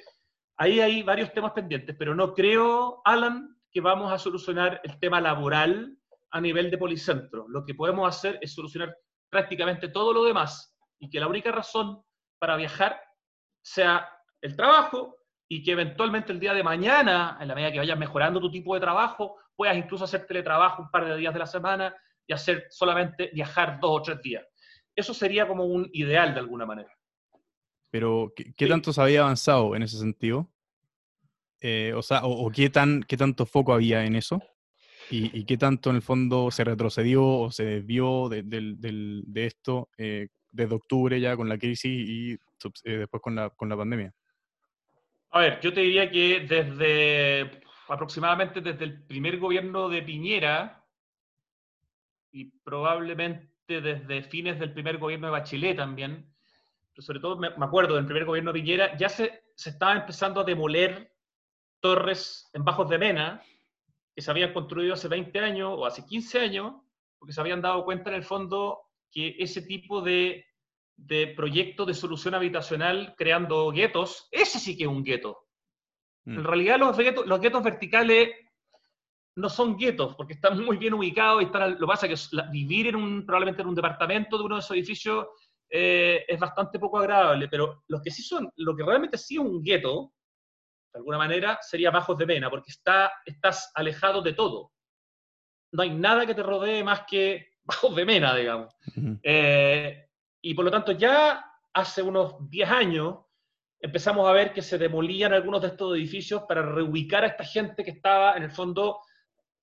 ahí 0.57 0.81
hay 0.81 1.03
varios 1.03 1.33
temas 1.33 1.53
pendientes, 1.53 1.95
pero 1.99 2.15
no 2.15 2.35
creo, 2.35 3.01
Alan, 3.05 3.57
que 3.71 3.81
vamos 3.81 4.13
a 4.13 4.19
solucionar 4.19 4.81
el 4.85 4.99
tema 4.99 5.21
laboral 5.21 5.97
a 6.31 6.41
nivel 6.41 6.71
de 6.71 6.79
policentro. 6.79 7.47
Lo 7.49 7.65
que 7.65 7.75
podemos 7.75 8.09
hacer 8.09 8.39
es 8.43 8.55
solucionar 8.55 8.97
prácticamente 9.31 9.89
todo 9.89 10.13
lo 10.13 10.25
demás 10.25 10.75
y 10.99 11.09
que 11.11 11.21
la 11.21 11.29
única 11.29 11.53
razón 11.53 12.03
para 12.39 12.57
viajar 12.57 13.01
sea 13.63 14.09
el 14.41 14.57
trabajo 14.57 15.16
y 15.49 15.63
que 15.63 15.73
eventualmente 15.73 16.33
el 16.33 16.41
día 16.41 16.55
de 16.55 16.63
mañana, 16.63 17.39
en 17.41 17.49
la 17.49 17.55
medida 17.55 17.73
que 17.73 17.79
vayas 17.79 17.99
mejorando 17.99 18.41
tu 18.41 18.51
tipo 18.51 18.75
de 18.75 18.81
trabajo, 18.81 19.37
puedas 19.55 19.77
incluso 19.77 20.05
hacer 20.05 20.27
teletrabajo 20.27 20.83
un 20.83 20.91
par 20.91 21.05
de 21.07 21.17
días 21.17 21.33
de 21.33 21.39
la 21.41 21.47
semana 21.47 21.95
y 22.27 22.33
hacer 22.33 22.67
solamente 22.71 23.31
viajar 23.33 23.79
dos 23.81 24.01
o 24.01 24.03
tres 24.03 24.21
días. 24.23 24.45
Eso 24.95 25.15
sería 25.15 25.47
como 25.47 25.65
un 25.65 25.89
ideal 25.93 26.35
de 26.35 26.41
alguna 26.41 26.67
manera. 26.67 26.91
Pero, 27.91 28.33
¿qué, 28.35 28.53
qué 28.57 28.65
Sí. 28.65 28.71
tanto 28.71 28.93
se 28.93 29.01
había 29.01 29.21
avanzado 29.21 29.77
en 29.77 29.83
ese 29.83 29.99
sentido? 29.99 30.51
Eh, 31.61 31.93
o 31.95 32.03
sea, 32.03 32.25
o, 32.25 32.47
o 32.47 32.51
qué, 32.51 32.69
tan, 32.69 33.03
qué 33.03 33.17
tanto 33.17 33.47
foco 33.47 33.73
había 33.73 34.05
en 34.05 34.17
eso? 34.17 34.43
¿Y, 35.11 35.39
y 35.39 35.45
qué 35.45 35.57
tanto 35.57 35.91
en 35.91 35.97
el 35.97 36.03
fondo 36.03 36.51
se 36.51 36.65
retrocedió 36.65 37.25
o 37.25 37.51
se 37.53 37.65
desvió 37.65 38.29
de, 38.29 38.43
de 38.45 39.47
esto 39.47 39.89
eh, 39.97 40.29
desde 40.51 40.75
octubre 40.75 41.21
ya 41.21 41.37
con 41.37 41.49
la 41.49 41.57
crisis 41.59 41.87
y 42.09 42.33
eh, 42.33 42.99
después 42.99 43.23
con 43.23 43.37
la, 43.37 43.51
con 43.51 43.69
la 43.69 43.77
pandemia? 43.77 44.13
A 45.37 45.41
ver, 45.41 45.61
yo 45.61 45.71
te 45.71 45.83
diría 45.83 46.11
que 46.11 46.47
desde 46.49 47.61
aproximadamente 47.89 48.63
desde 48.63 48.85
el 48.85 49.03
primer 49.03 49.39
gobierno 49.39 49.91
de 49.91 50.01
Piñera 50.01 50.83
y 52.33 52.47
probablemente 52.63 53.83
desde 53.83 54.23
fines 54.23 54.59
del 54.59 54.73
primer 54.73 54.97
gobierno 54.97 55.27
de 55.27 55.33
Bachelet 55.33 55.77
también, 55.77 56.35
pero 56.91 57.03
sobre 57.03 57.21
todo 57.21 57.37
me, 57.37 57.49
acuerdo 57.49 57.97
del 57.97 58.07
primer 58.07 58.25
gobierno 58.25 58.51
de 58.51 58.61
Piñera, 58.61 58.97
ya 58.97 59.11
se, 59.11 59.45
se 59.55 59.69
estaba 59.69 59.93
empezando 59.97 60.41
a 60.41 60.45
demoler 60.45 61.13
torres 61.81 62.49
en 62.55 62.65
Bajos 62.65 62.89
de 62.89 62.97
Mena 62.97 63.43
que 64.15 64.23
se 64.23 64.31
habían 64.31 64.55
construido 64.55 64.95
hace 64.95 65.09
20 65.09 65.39
años 65.41 65.75
o 65.77 65.85
hace 65.85 66.07
15 66.07 66.41
años, 66.41 66.77
porque 67.19 67.35
se 67.35 67.43
habían 67.43 67.61
dado 67.61 67.85
cuenta 67.85 68.09
en 68.09 68.17
el 68.17 68.25
fondo 68.25 68.81
que 69.11 69.37
ese 69.39 69.61
tipo 69.61 70.01
de, 70.01 70.47
de 70.97 71.29
proyecto 71.29 71.85
de 71.85 71.95
solución 71.95 72.35
habitacional 72.35 73.15
creando 73.17 73.71
guetos, 73.71 74.29
ese 74.31 74.59
sí 74.59 74.77
que 74.77 74.85
es 74.85 74.89
un 74.89 75.05
gueto. 75.05 75.47
Mm. 76.25 76.39
En 76.39 76.45
realidad 76.45 76.79
los 76.79 76.97
guetos, 76.97 77.27
los 77.27 77.41
guetos 77.41 77.63
verticales 77.63 78.31
no 79.37 79.49
son 79.51 79.77
guetos, 79.77 80.17
porque 80.17 80.35
están 80.35 80.59
muy 80.65 80.77
bien 80.77 80.95
ubicados 80.95 81.43
y 81.43 81.47
están, 81.47 81.73
lo 81.73 81.81
que 81.81 81.87
pasa 81.87 82.07
es 82.07 82.29
que 82.31 82.43
vivir 82.51 82.89
en 82.89 82.97
un, 82.97 83.27
probablemente 83.27 83.63
en 83.63 83.69
un 83.69 83.75
departamento 83.75 84.39
de 84.39 84.45
uno 84.45 84.57
de 84.57 84.61
esos 84.61 84.77
edificios 84.77 85.27
eh, 85.69 86.25
es 86.27 86.39
bastante 86.39 86.79
poco 86.79 86.99
agradable, 86.99 87.49
pero 87.49 87.83
los 87.89 88.01
que 88.01 88.11
sí 88.11 88.23
son, 88.23 88.51
lo 88.57 88.75
que 88.75 88.85
realmente 88.85 89.19
sí 89.19 89.35
es 89.35 89.41
un 89.41 89.63
gueto, 89.63 90.13
de 90.93 90.99
alguna 90.99 91.19
manera, 91.19 91.59
sería 91.61 91.91
Bajos 91.91 92.17
de 92.17 92.27
Mena, 92.27 92.49
porque 92.49 92.71
está, 92.71 93.13
estás 93.25 93.71
alejado 93.75 94.23
de 94.23 94.33
todo. 94.33 94.73
No 95.73 95.83
hay 95.83 95.91
nada 95.91 96.25
que 96.25 96.35
te 96.35 96.43
rodee 96.43 96.83
más 96.83 97.03
que 97.07 97.49
Bajos 97.65 97.95
de 97.97 98.05
Mena, 98.07 98.35
digamos. 98.35 98.75
Eh, 99.23 100.06
y 100.49 100.55
por 100.55 100.65
lo 100.65 100.71
tanto, 100.71 100.93
ya 100.93 101.45
hace 101.75 102.01
unos 102.03 102.37
10 102.49 102.71
años 102.71 103.17
empezamos 103.81 104.29
a 104.29 104.33
ver 104.33 104.53
que 104.53 104.63
se 104.63 104.79
demolían 104.79 105.33
algunos 105.33 105.61
de 105.61 105.69
estos 105.69 105.97
edificios 105.97 106.45
para 106.47 106.63
reubicar 106.63 107.25
a 107.25 107.27
esta 107.27 107.43
gente 107.43 107.83
que 107.83 107.91
estaba, 107.91 108.37
en 108.37 108.45
el 108.45 108.53
fondo, 108.53 109.01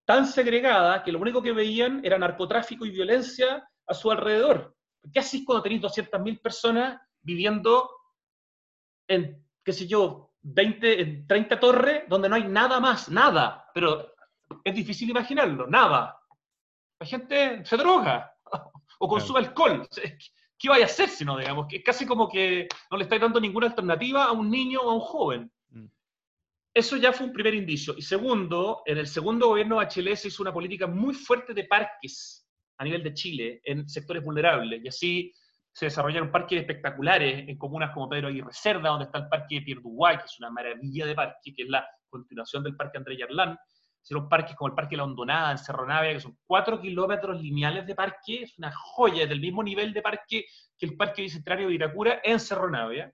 tan 0.04 0.28
segregada 0.28 1.02
que 1.02 1.14
lo 1.14 1.20
único 1.20 1.42
que 1.42 1.54
veían 1.54 2.02
era 2.04 2.18
narcotráfico 2.18 2.86
y 2.86 2.92
violencia 2.92 3.66
a 3.88 3.94
su 3.94 4.12
alrededor. 4.12 4.76
¿Qué 5.10 5.20
haces 5.20 5.44
cuando 5.46 5.64
tenéis 5.64 5.84
200.000 5.84 6.42
personas 6.42 7.00
viviendo 7.22 7.90
en, 9.08 9.42
qué 9.64 9.72
sé 9.72 9.88
yo, 9.88 10.34
20, 10.42 11.02
en 11.02 11.28
30 11.28 11.60
torres 11.62 12.04
donde 12.10 12.28
no 12.28 12.36
hay 12.36 12.44
nada 12.44 12.82
más? 12.82 13.08
Nada. 13.08 13.70
Pero 13.74 14.14
es 14.62 14.76
difícil 14.76 15.10
imaginarlo, 15.10 15.66
nada. 15.66 16.20
La 17.00 17.06
gente 17.06 17.64
se 17.64 17.78
droga 17.78 18.36
o 19.00 19.08
consume 19.08 19.40
alcohol. 19.40 19.88
¿Qué 20.64 20.70
vaya 20.70 20.86
a 20.86 20.88
hacer 20.88 21.10
si 21.10 21.26
no, 21.26 21.38
digamos? 21.38 21.68
Que 21.68 21.84
casi 21.84 22.06
como 22.06 22.30
que 22.30 22.70
no 22.90 22.96
le 22.96 23.04
estáis 23.04 23.22
dando 23.22 23.38
ninguna 23.38 23.68
alternativa 23.68 24.24
a 24.24 24.32
un 24.32 24.50
niño 24.50 24.80
o 24.80 24.92
a 24.92 24.94
un 24.94 25.02
joven. 25.02 25.52
Mm. 25.72 25.88
Eso 26.74 26.96
ya 26.96 27.12
fue 27.12 27.28
un 27.28 27.34
primer 27.34 27.54
indicio. 27.54 27.96
Y 27.98 28.02
segundo, 28.02 28.82
en 28.86 28.98
el 28.98 29.08
segundo 29.08 29.50
gobierno 29.50 29.76
de 29.76 29.84
Bachelet 29.84 30.16
se 30.16 30.30
hizo 30.30 30.42
una 30.42 30.54
política 30.54 30.88
muy 30.88 31.16
fuerte 31.16 31.54
de 31.54 31.66
parques 31.66 32.48
a 32.78 32.86
nivel 32.86 33.04
de 33.04 33.14
Chile 33.14 33.60
en 33.66 33.90
sectores 33.90 34.24
vulnerables. 34.24 34.82
Y 34.82 34.88
así 34.88 35.34
se 35.74 35.88
desarrollaron 35.88 36.32
parques 36.32 36.62
espectaculares 36.62 37.44
en 37.46 37.58
comunas 37.58 37.92
como 37.94 38.08
Pedro 38.08 38.30
Aguirre 38.30 38.54
Cerda, 38.54 38.88
donde 38.88 39.04
está 39.04 39.18
el 39.18 39.28
parque 39.28 39.56
de 39.56 39.62
Pierduguay, 39.64 40.18
que 40.18 40.24
es 40.24 40.40
una 40.40 40.50
maravilla 40.50 41.06
de 41.06 41.14
parque, 41.14 41.54
que 41.54 41.64
es 41.64 41.70
la 41.70 41.86
continuación 42.08 42.64
del 42.64 42.78
parque 42.78 43.00
André 43.00 43.18
Yarlán. 43.18 43.60
Hicieron 44.04 44.28
parques 44.28 44.56
como 44.56 44.68
el 44.68 44.76
Parque 44.76 44.98
La 44.98 45.06
Hondonada 45.06 45.52
en 45.52 45.58
Cerro 45.58 45.88
Navia, 45.88 46.14
que 46.14 46.20
son 46.20 46.38
cuatro 46.46 46.80
kilómetros 46.82 47.42
lineales 47.42 47.88
de 47.88 47.96
parque, 47.96 48.44
es 48.44 48.58
una 48.58 48.72
joya, 48.72 49.24
es 49.24 49.30
del 49.30 49.40
mismo 49.40 49.64
nivel 49.64 49.94
de 49.94 50.02
parque 50.02 50.46
que 50.78 50.86
el 50.86 50.98
Parque 50.98 51.22
Bicentenario 51.22 51.70
de 51.70 51.76
Iracura 51.76 52.20
en 52.24 52.40
Cerro 52.40 52.70
Navia. 52.70 53.14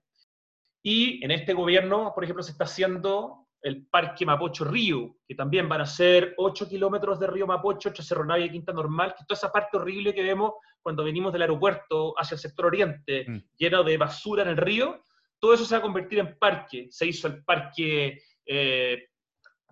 Y 0.81 1.23
en 1.23 1.31
este 1.31 1.53
gobierno, 1.53 2.11
por 2.15 2.23
ejemplo, 2.23 2.41
se 2.41 2.51
está 2.51 2.63
haciendo 2.63 3.45
el 3.61 3.85
Parque 3.87 4.25
Mapocho 4.25 4.63
Río, 4.65 5.17
que 5.27 5.35
también 5.35 5.67
van 5.69 5.81
a 5.81 5.85
ser 5.85 6.33
8 6.37 6.67
kilómetros 6.67 7.19
de 7.19 7.27
Río 7.27 7.45
Mapocho, 7.45 7.89
entre 7.89 8.03
Cerro 8.03 8.25
Navia 8.25 8.45
y 8.45 8.51
Quinta 8.51 8.71
Normal, 8.73 9.13
que 9.13 9.21
es 9.21 9.27
toda 9.27 9.37
esa 9.37 9.51
parte 9.51 9.77
horrible 9.77 10.13
que 10.13 10.23
vemos 10.23 10.53
cuando 10.81 11.03
venimos 11.03 11.31
del 11.33 11.41
aeropuerto 11.43 12.13
hacia 12.17 12.35
el 12.35 12.39
sector 12.39 12.65
oriente, 12.67 13.25
Mm. 13.27 13.43
lleno 13.57 13.83
de 13.83 13.97
basura 13.97 14.43
en 14.43 14.49
el 14.49 14.57
río, 14.57 15.03
todo 15.39 15.53
eso 15.53 15.65
se 15.65 15.75
va 15.75 15.79
a 15.79 15.83
convertir 15.83 16.19
en 16.19 16.37
parque. 16.39 16.87
Se 16.89 17.05
hizo 17.05 17.27
el 17.27 17.43
Parque 17.43 18.21
eh, 18.45 19.09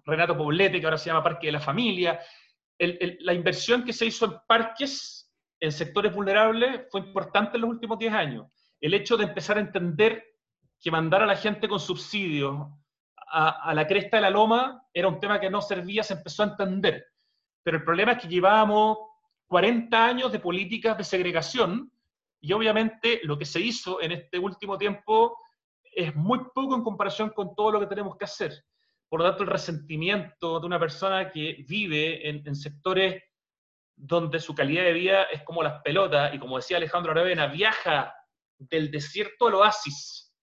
Renato 0.07 0.37
Poblete, 0.37 0.79
que 0.79 0.85
ahora 0.85 0.97
se 0.97 1.09
llama 1.09 1.23
Parque 1.23 1.47
de 1.47 1.53
la 1.53 1.59
Familia. 1.59 2.19
La 2.79 3.33
inversión 3.33 3.83
que 3.83 3.93
se 3.93 4.05
hizo 4.05 4.25
en 4.25 4.33
parques 4.47 5.31
en 5.59 5.71
sectores 5.71 6.13
vulnerables 6.13 6.87
fue 6.89 7.01
importante 7.01 7.57
en 7.57 7.61
los 7.61 7.69
últimos 7.71 7.99
10 7.99 8.13
años. 8.13 8.47
El 8.79 8.93
hecho 8.93 9.17
de 9.17 9.25
empezar 9.25 9.57
a 9.57 9.61
entender 9.61 10.23
que 10.79 10.91
mandar 10.91 11.23
a 11.23 11.25
la 11.25 11.35
gente 11.35 11.67
con 11.67 11.79
subsidios 11.79 12.55
a, 13.15 13.69
a 13.69 13.73
la 13.73 13.85
cresta 13.85 14.17
de 14.17 14.21
la 14.21 14.29
loma 14.29 14.83
era 14.93 15.07
un 15.07 15.19
tema 15.19 15.39
que 15.39 15.49
no 15.49 15.61
servía, 15.61 16.03
se 16.03 16.13
empezó 16.13 16.43
a 16.43 16.47
entender. 16.47 17.05
Pero 17.63 17.77
el 17.77 17.83
problema 17.83 18.13
es 18.13 18.19
que 18.19 18.27
llevábamos 18.27 18.97
40 19.47 20.05
años 20.05 20.31
de 20.31 20.39
políticas 20.39 20.97
de 20.97 21.03
segregación 21.03 21.91
y 22.39 22.53
obviamente 22.53 23.19
lo 23.23 23.37
que 23.37 23.45
se 23.45 23.59
hizo 23.59 24.01
en 24.01 24.11
este 24.11 24.39
último 24.39 24.77
tiempo 24.77 25.37
es 25.83 26.15
muy 26.15 26.39
poco 26.53 26.75
en 26.75 26.83
comparación 26.83 27.31
con 27.31 27.55
todo 27.55 27.71
lo 27.71 27.79
que 27.79 27.87
tenemos 27.87 28.15
que 28.15 28.25
hacer. 28.25 28.53
Por 29.09 29.21
lo 29.21 29.25
tanto, 29.27 29.43
el 29.43 29.49
resentimiento 29.49 30.59
de 30.59 30.65
una 30.65 30.79
persona 30.79 31.31
que 31.31 31.63
vive 31.67 32.27
en, 32.27 32.55
sectores 32.55 33.23
donde 33.95 34.39
su 34.39 34.53
calidad 34.53 34.83
de 34.83 34.93
vida 34.93 35.23
es 35.23 35.43
como 35.43 35.63
las 35.63 35.81
pelotas, 35.81 36.33
y 36.33 36.39
como 36.39 36.57
decía 36.57 36.77
Alejandro 36.77 37.11
Aravena, 37.11 37.47
viaja 37.47 38.13
del 38.57 38.91
desierto 38.91 39.47
al 39.47 39.55
oasis, 39.55 40.33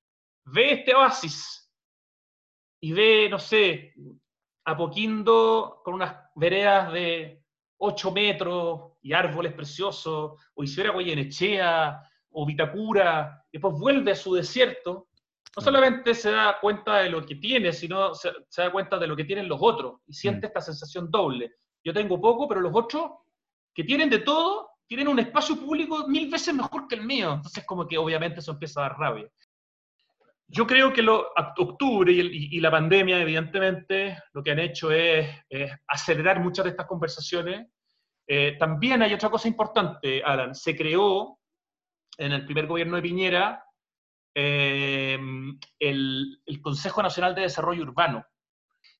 ve 0.44 0.72
este 0.72 0.94
oasis 0.94 1.70
y 2.80 2.92
ve, 2.92 3.28
no 3.30 3.38
sé, 3.38 3.94
Apoquindo 4.66 5.82
con 5.84 5.92
unas 5.92 6.16
veredas 6.34 6.90
de 6.90 7.44
8 7.76 8.12
metros 8.12 8.92
y 9.02 9.12
árboles 9.12 9.52
preciosos, 9.52 10.40
o 10.54 10.64
Isidora 10.64 10.94
Goyenechea, 10.94 12.00
o 12.30 12.46
Vitacura, 12.46 13.44
y 13.52 13.58
después 13.58 13.78
vuelve 13.78 14.12
a 14.12 14.16
su 14.16 14.34
desierto, 14.34 15.08
no 15.56 15.62
solamente 15.62 16.14
se 16.14 16.30
da 16.30 16.58
cuenta 16.60 16.98
de 16.98 17.10
lo 17.10 17.24
que 17.24 17.36
tiene, 17.36 17.72
sino 17.72 18.14
se, 18.14 18.32
se 18.48 18.62
da 18.62 18.72
cuenta 18.72 18.98
de 18.98 19.06
lo 19.06 19.14
que 19.16 19.24
tienen 19.24 19.48
los 19.48 19.58
otros, 19.60 20.00
y 20.06 20.12
siente 20.12 20.46
Mm. 20.46 20.48
esta 20.48 20.60
sensación 20.60 21.10
doble. 21.10 21.52
Yo 21.84 21.92
tengo 21.92 22.20
poco, 22.20 22.48
pero 22.48 22.60
los 22.60 22.72
otros, 22.74 23.10
que 23.74 23.84
tienen 23.84 24.10
de 24.10 24.18
todo, 24.20 24.70
tienen 24.86 25.08
un 25.08 25.18
espacio 25.18 25.56
público 25.56 26.06
mil 26.08 26.30
veces 26.30 26.54
mejor 26.54 26.86
que 26.88 26.96
el 26.96 27.04
mío. 27.04 27.34
Entonces, 27.34 27.64
como 27.66 27.86
que 27.86 27.96
obviamente 27.98 28.40
eso 28.40 28.52
empieza 28.52 28.80
a 28.80 28.88
dar 28.88 28.98
rabia. 28.98 29.28
Yo 30.46 30.66
creo 30.66 30.92
que 30.92 31.02
lo, 31.02 31.32
oct- 31.34 31.54
octubre 31.58 32.12
y, 32.12 32.20
el- 32.20 32.34
y- 32.34 32.48
y 32.56 32.60
la 32.60 32.70
pandemia, 32.70 33.20
evidentemente, 33.20 34.18
lo 34.34 34.42
que 34.42 34.50
han 34.50 34.58
hecho 34.58 34.90
es, 34.92 35.28
es 35.48 35.72
acelerar 35.88 36.40
muchas 36.40 36.64
de 36.64 36.70
estas 36.72 36.86
conversaciones. 36.86 37.66
Eh, 38.26 38.56
también 38.58 39.02
hay 39.02 39.14
otra 39.14 39.30
cosa 39.30 39.48
importante, 39.48 40.22
Alan. 40.22 40.54
Se 40.54 40.76
creó 40.76 41.38
en 42.18 42.32
el 42.32 42.44
primer 42.44 42.66
gobierno 42.66 42.96
de 42.96 43.02
Piñera 43.02 43.64
eh, 44.34 45.18
el, 45.78 46.42
el 46.44 46.60
Consejo 46.60 47.02
Nacional 47.02 47.34
de 47.34 47.42
Desarrollo 47.42 47.82
Urbano. 47.82 48.26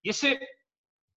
Y 0.03 0.11
ese, 0.11 0.38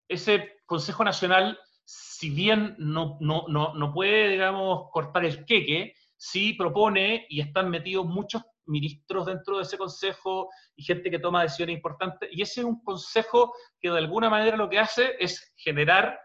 ese 0.09 0.59
Consejo 0.67 1.05
Nacional, 1.05 1.59
si 1.85 2.31
bien 2.31 2.77
no, 2.79 3.19
no, 3.21 3.47
no, 3.49 3.75
no 3.75 3.93
puede, 3.93 4.29
digamos, 4.29 4.89
cortar 4.91 5.25
el 5.25 5.45
queque, 5.45 5.95
sí 6.17 6.55
propone 6.55 7.27
y 7.29 7.41
están 7.41 7.71
metidos 7.71 8.07
muchos 8.07 8.43
ministros 8.67 9.27
dentro 9.27 9.57
de 9.57 9.65
ese 9.65 9.77
consejo 9.77 10.49
y 10.77 10.85
gente 10.85 11.11
que 11.11 11.19
toma 11.19 11.43
decisiones 11.43 11.77
importantes. 11.77 12.29
Y 12.33 12.43
ese 12.43 12.61
es 12.61 12.67
un 12.67 12.83
consejo 12.83 13.53
que 13.81 13.91
de 13.91 13.99
alguna 13.99 14.31
manera 14.31 14.57
lo 14.57 14.69
que 14.69 14.79
hace 14.79 15.17
es 15.19 15.53
generar, 15.57 16.19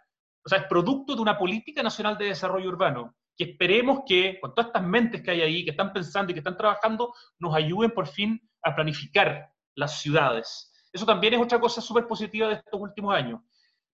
o 0.45 0.49
sea, 0.49 0.59
es 0.59 0.65
producto 0.65 1.15
de 1.15 1.21
una 1.21 1.37
política 1.37 1.83
nacional 1.83 2.17
de 2.17 2.25
desarrollo 2.25 2.69
urbano, 2.69 3.15
que 3.39 3.51
esperemos 3.51 4.01
que 4.05 4.37
con 4.41 4.53
todas 4.53 4.67
estas 4.67 4.83
mentes 4.83 5.21
que 5.21 5.31
hay 5.31 5.41
ahí, 5.41 5.63
que 5.63 5.71
están 5.71 5.93
pensando 5.93 6.29
y 6.29 6.33
que 6.33 6.41
están 6.41 6.57
trabajando, 6.57 7.15
nos 7.39 7.55
ayuden 7.55 7.91
por 7.91 8.05
fin 8.05 8.37
a 8.61 8.75
planificar 8.75 9.49
las 9.75 10.01
ciudades. 10.01 10.73
Eso 10.91 11.05
también 11.05 11.35
es 11.35 11.39
otra 11.39 11.57
cosa 11.57 11.79
súper 11.79 12.05
positiva 12.05 12.49
de 12.49 12.55
estos 12.55 12.81
últimos 12.81 13.15
años, 13.15 13.39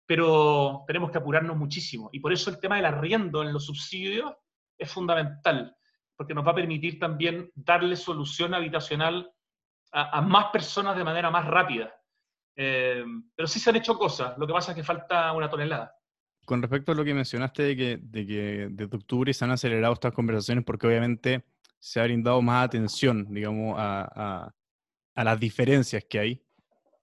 pero 0.07 0.83
tenemos 0.87 1.11
que 1.11 1.19
apurarnos 1.19 1.59
muchísimo. 1.59 2.09
Y 2.11 2.21
por 2.21 2.33
eso 2.33 2.49
el 2.49 2.59
tema 2.59 2.77
del 2.77 2.87
arriendo 2.87 3.43
en 3.43 3.53
los 3.53 3.67
subsidios 3.67 4.33
es 4.79 4.91
fundamental, 4.91 5.77
porque 6.17 6.33
nos 6.33 6.47
va 6.47 6.53
a 6.53 6.55
permitir 6.55 6.99
también 6.99 7.53
darle 7.55 7.97
solución 7.97 8.55
habitacional 8.55 9.31
a, 9.93 10.23
más 10.23 10.47
personas 10.53 10.97
de 10.97 11.05
manera 11.05 11.31
más 11.31 11.45
rápida. 11.47 11.95
Eh, 12.57 13.05
pero 13.37 13.47
sí 13.47 13.61
se 13.61 13.69
han 13.69 13.77
hecho 13.77 13.99
cosas, 13.99 14.39
lo 14.39 14.47
que 14.47 14.55
pasa 14.55 14.73
es 14.73 14.77
que 14.77 14.85
falta 14.85 15.31
una 15.35 15.51
tonelada. 15.51 15.95
Con 16.45 16.63
respecto 16.63 16.93
a 16.93 16.95
lo 16.95 17.05
que 17.05 17.15
mencionaste 17.15 17.63
de 17.63 17.77
que, 17.77 17.99
de 18.03 18.27
que 18.27 18.69
desde 18.71 18.97
octubre 18.97 19.33
se 19.33 19.45
han 19.45 19.51
acelerado 19.51 19.95
estas 19.95 20.13
conversaciones 20.13 20.65
porque 20.65 20.87
obviamente 20.87 21.45
se 21.79 22.01
ha 22.01 22.05
brindado 22.05 22.41
más 22.43 22.65
atención, 22.65 23.27
digamos, 23.33 23.77
a, 23.79 24.53
a, 25.15 25.25
las 25.25 25.39
diferencias 25.39 26.05
que 26.09 26.19
hay. 26.19 26.43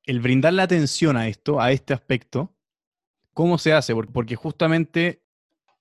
El 0.04 0.19
brindar 0.19 0.54
la 0.54 0.63
atención 0.63 1.17
a 1.17 1.27
esto, 1.27 1.62
a 1.62 1.71
este 1.71 1.93
aspecto, 1.93 2.56
¿cómo 3.34 3.58
se 3.58 3.73
hace? 3.73 3.93
Porque 3.95 4.36
justamente 4.36 5.23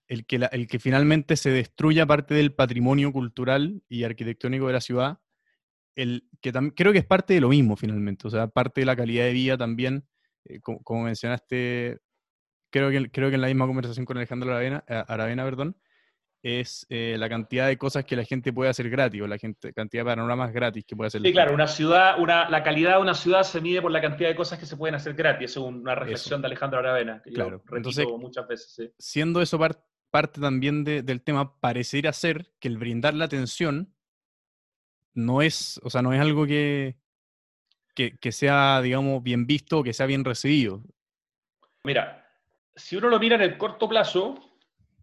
el 0.07 0.27
que, 0.27 0.46
el 0.51 0.66
que 0.66 0.79
finalmente 0.79 1.37
se 1.37 1.51
destruya 1.51 2.05
parte 2.05 2.35
del 2.35 2.53
patrimonio 2.53 3.12
cultural 3.12 3.83
y 3.88 4.05
arquitectónico 4.05 4.66
de 4.66 4.73
la 4.73 4.81
ciudad, 4.81 5.18
el, 5.94 6.29
que 6.40 6.53
creo 6.75 6.92
que 6.92 6.99
es 6.99 7.07
parte 7.07 7.35
de 7.35 7.40
lo 7.40 7.49
mismo 7.49 7.77
finalmente, 7.77 8.27
o 8.27 8.31
sea, 8.31 8.49
parte 8.49 8.81
de 8.81 8.87
la 8.87 8.96
calidad 8.96 9.25
de 9.25 9.33
vida 9.33 9.57
también, 9.57 10.05
eh, 10.44 10.61
como, 10.61 11.05
mencionaste, 11.05 12.01
creo 12.70 12.90
que, 12.90 13.11
creo 13.11 13.28
que 13.28 13.35
en 13.35 13.40
la 13.40 13.48
misma 13.48 13.66
conversación 13.66 14.06
con 14.06 14.16
Alejandro 14.16 14.50
Aravena, 14.50 14.85
eh, 14.88 15.02
Aravena 15.06 15.44
perdón, 15.44 15.76
es 16.42 16.87
eh, 16.88 17.16
la 17.18 17.28
cantidad 17.28 17.66
de 17.66 17.76
cosas 17.76 18.04
que 18.04 18.16
la 18.16 18.24
gente 18.24 18.52
puede 18.52 18.70
hacer 18.70 18.88
gratis 18.88 19.20
o 19.20 19.26
la 19.26 19.37
gente, 19.37 19.72
cantidad 19.74 20.02
de 20.02 20.11
panoramas 20.11 20.52
gratis 20.52 20.85
que 20.87 20.96
puede 20.96 21.09
hacer. 21.09 21.20
Sí, 21.20 21.33
claro, 21.33 21.52
una 21.52 21.66
ciudad, 21.66 22.18
una, 22.18 22.48
la 22.48 22.62
calidad 22.62 22.96
de 22.96 23.02
una 23.02 23.14
ciudad 23.14 23.42
se 23.42 23.61
mide 23.61 23.83
por 23.83 23.90
la 23.90 24.00
cantidad 24.00 24.30
de 24.30 24.37
cosas 24.37 24.59
que 24.59 24.66
se 24.66 24.76
pueden 24.76 24.94
hacer 24.94 25.14
gratis, 25.14 25.50
es 25.50 25.56
una 25.59 25.94
reflexión 25.94 26.40
de 26.40 26.46
Alejandro 26.46 26.78
Aravena, 26.78 27.20
que 27.22 27.33
claro. 27.33 27.62
yo 27.68 27.76
Entonces, 27.76 28.06
muchas 28.18 28.48
veces. 28.48 28.92
Siendo 28.98 29.42
eso 29.42 29.59
parte 30.11 30.40
también 30.40 30.85
del 30.85 31.22
tema, 31.22 31.61
parecería 31.61 32.12
ser 32.12 32.50
que 32.59 32.68
el 32.68 32.78
brindar 32.78 33.14
la 33.14 33.26
atención 33.26 33.94
no 35.12 35.42
es, 35.42 35.80
o 35.83 35.90
sea, 35.90 36.02
no 36.02 36.12
es 36.12 36.20
algo 36.20 36.46
que, 36.46 36.96
que, 37.94 38.33
sea, 38.33 38.80
digamos, 38.80 39.22
bien 39.22 39.46
visto 39.46 39.78
o 39.78 39.83
que 39.83 39.92
sea 39.92 40.06
bien 40.06 40.24
recibido. 40.24 40.83
Mira, 41.85 42.19
si 42.81 42.97
uno 42.97 43.09
lo 43.09 43.19
mira 43.19 43.37
en 43.37 43.43
el 43.43 43.59
corto 43.59 43.88
plazo, 43.88 44.38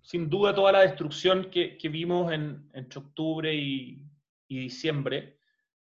sin 0.01 0.29
duda 0.29 0.53
toda 0.53 0.71
la 0.71 0.81
destrucción 0.81 1.49
que, 1.49 1.77
vimos 1.89 2.31
en, 2.31 2.69
entre 2.73 2.99
octubre 2.99 3.53
y, 3.53 4.01
diciembre, 4.47 5.39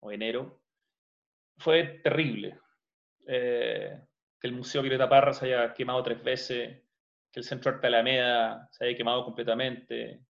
o 0.00 0.12
enero, 0.12 0.62
fue 1.56 2.00
terrible. 2.02 2.58
Eh, 3.26 4.00
que 4.40 4.46
el 4.46 4.52
Museo 4.52 4.82
Violeta 4.82 5.08
Parra 5.08 5.32
se 5.32 5.46
haya 5.46 5.74
quemado 5.74 6.02
tres 6.02 6.22
veces, 6.22 6.82
que 7.32 7.40
el 7.40 7.44
Centro 7.44 7.72
Arte 7.72 7.86
Alameda 7.86 8.68
se 8.70 8.84
haya 8.84 8.96
quemado 8.96 9.24
completamente, 9.24 10.20